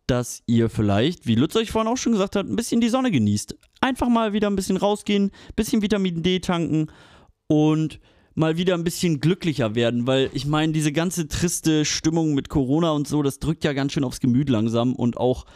dass 0.08 0.42
ihr 0.46 0.68
vielleicht, 0.68 1.24
wie 1.28 1.36
Lutz 1.36 1.54
euch 1.54 1.70
vorhin 1.70 1.92
auch 1.92 1.96
schon 1.96 2.14
gesagt 2.14 2.34
hat, 2.34 2.48
ein 2.48 2.56
bisschen 2.56 2.80
die 2.80 2.88
Sonne 2.88 3.12
genießt. 3.12 3.56
Einfach 3.80 4.08
mal 4.08 4.32
wieder 4.32 4.50
ein 4.50 4.56
bisschen 4.56 4.76
rausgehen, 4.76 5.30
bisschen 5.54 5.80
Vitamin 5.80 6.24
D 6.24 6.40
tanken 6.40 6.88
und 7.46 8.00
mal 8.34 8.56
wieder 8.56 8.74
ein 8.74 8.82
bisschen 8.82 9.20
glücklicher 9.20 9.76
werden, 9.76 10.08
weil 10.08 10.30
ich 10.32 10.46
meine, 10.46 10.72
diese 10.72 10.90
ganze 10.90 11.28
triste 11.28 11.84
Stimmung 11.84 12.34
mit 12.34 12.48
Corona 12.48 12.90
und 12.90 13.06
so, 13.06 13.22
das 13.22 13.38
drückt 13.38 13.62
ja 13.62 13.72
ganz 13.72 13.92
schön 13.92 14.02
aufs 14.02 14.18
Gemüt 14.18 14.48
langsam 14.48 14.96
und 14.96 15.16
auch 15.16 15.46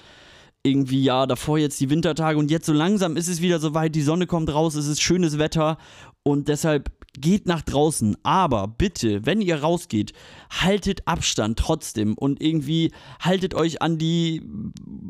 irgendwie, 0.68 1.02
ja, 1.02 1.26
davor 1.26 1.58
jetzt 1.58 1.80
die 1.80 1.90
Wintertage 1.90 2.38
und 2.38 2.50
jetzt 2.50 2.66
so 2.66 2.72
langsam 2.72 3.16
ist 3.16 3.28
es 3.28 3.40
wieder 3.40 3.58
soweit, 3.58 3.94
die 3.94 4.02
Sonne 4.02 4.26
kommt 4.26 4.52
raus, 4.52 4.74
es 4.74 4.86
ist 4.86 5.00
schönes 5.00 5.38
Wetter 5.38 5.78
und 6.22 6.48
deshalb 6.48 6.90
geht 7.20 7.46
nach 7.46 7.62
draußen. 7.62 8.16
Aber 8.22 8.68
bitte, 8.68 9.26
wenn 9.26 9.40
ihr 9.40 9.60
rausgeht, 9.60 10.12
haltet 10.50 11.06
Abstand 11.06 11.58
trotzdem 11.58 12.14
und 12.14 12.40
irgendwie 12.40 12.92
haltet 13.20 13.54
euch 13.54 13.82
an 13.82 13.98
die 13.98 14.42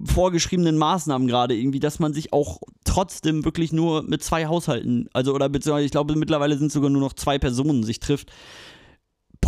vorgeschriebenen 0.05 0.79
Maßnahmen 0.79 1.29
gerade 1.29 1.55
irgendwie, 1.55 1.81
dass 1.81 1.99
man 1.99 2.15
sich 2.15 2.33
auch 2.33 2.61
trotzdem 2.85 3.45
wirklich 3.45 3.73
nur 3.73 4.03
mit 4.03 4.23
zwei 4.23 4.47
Haushalten, 4.47 5.09
also 5.13 5.35
oder 5.35 5.49
beziehungsweise 5.49 5.87
ich 5.87 5.91
glaube 5.91 6.17
mittlerweile 6.17 6.57
sind 6.57 6.73
sogar 6.73 6.91
nur 6.91 7.03
noch 7.03 7.13
zwei 7.13 7.39
Personen 7.39 7.83
sich 7.83 8.01
trifft 8.01 8.31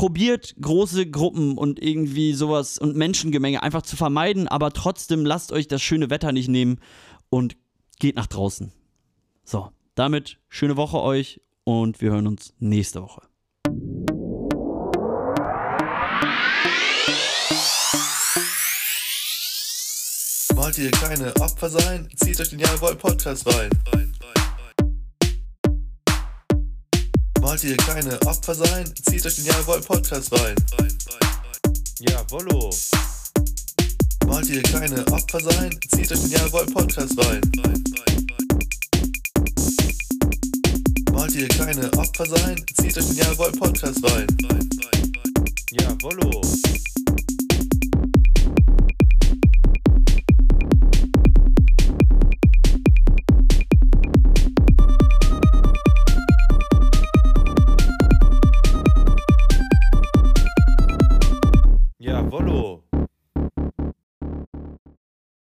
probiert 0.00 0.54
große 0.58 1.10
Gruppen 1.10 1.58
und 1.58 1.78
irgendwie 1.78 2.32
sowas 2.32 2.78
und 2.78 2.96
Menschengemenge 2.96 3.62
einfach 3.62 3.82
zu 3.82 3.96
vermeiden, 3.96 4.48
aber 4.48 4.72
trotzdem 4.72 5.26
lasst 5.26 5.52
euch 5.52 5.68
das 5.68 5.82
schöne 5.82 6.08
Wetter 6.08 6.32
nicht 6.32 6.48
nehmen 6.48 6.80
und 7.28 7.58
geht 7.98 8.16
nach 8.16 8.26
draußen. 8.26 8.72
So, 9.44 9.68
damit 9.96 10.38
schöne 10.48 10.78
Woche 10.78 11.02
euch 11.02 11.42
und 11.64 12.00
wir 12.00 12.12
hören 12.12 12.28
uns 12.28 12.54
nächste 12.58 13.02
Woche. 13.02 13.20
Wollt 20.54 20.78
ihr 20.78 20.90
keine 20.92 21.36
Opfer 21.42 21.68
sein? 21.68 22.08
Zieht 22.16 22.40
euch 22.40 22.48
den 22.48 22.60
Jawohl 22.60 22.96
Podcast 22.96 23.46
rein. 23.46 23.68
Wollt 27.40 27.64
ihr 27.64 27.76
keine 27.78 28.20
Opfer 28.26 28.54
sein? 28.54 28.92
Zieht 29.08 29.24
euch 29.24 29.36
den 29.36 29.46
Jawohl 29.46 29.80
Podcast 29.80 30.32
rein. 30.32 30.54
Jawollo. 31.98 32.70
Wollt 34.26 34.48
ihr 34.48 34.62
keine 34.62 35.06
Opfer 35.08 35.40
sein? 35.40 35.70
Zieht 35.94 36.12
euch 36.12 36.20
den 36.20 36.30
Jawohl 36.30 36.66
Podcast 36.66 37.18
rein. 37.18 37.40
Wollt 41.12 41.34
ihr 41.34 41.48
keine 41.48 41.92
Opfer 41.94 42.26
sein? 42.26 42.64
Zieht 42.80 42.98
euch 42.98 43.06
den 43.06 43.16
Jawohl 43.16 43.52
Podcast 43.52 44.04
rein. 44.04 44.26
Jawollo. 45.70 46.42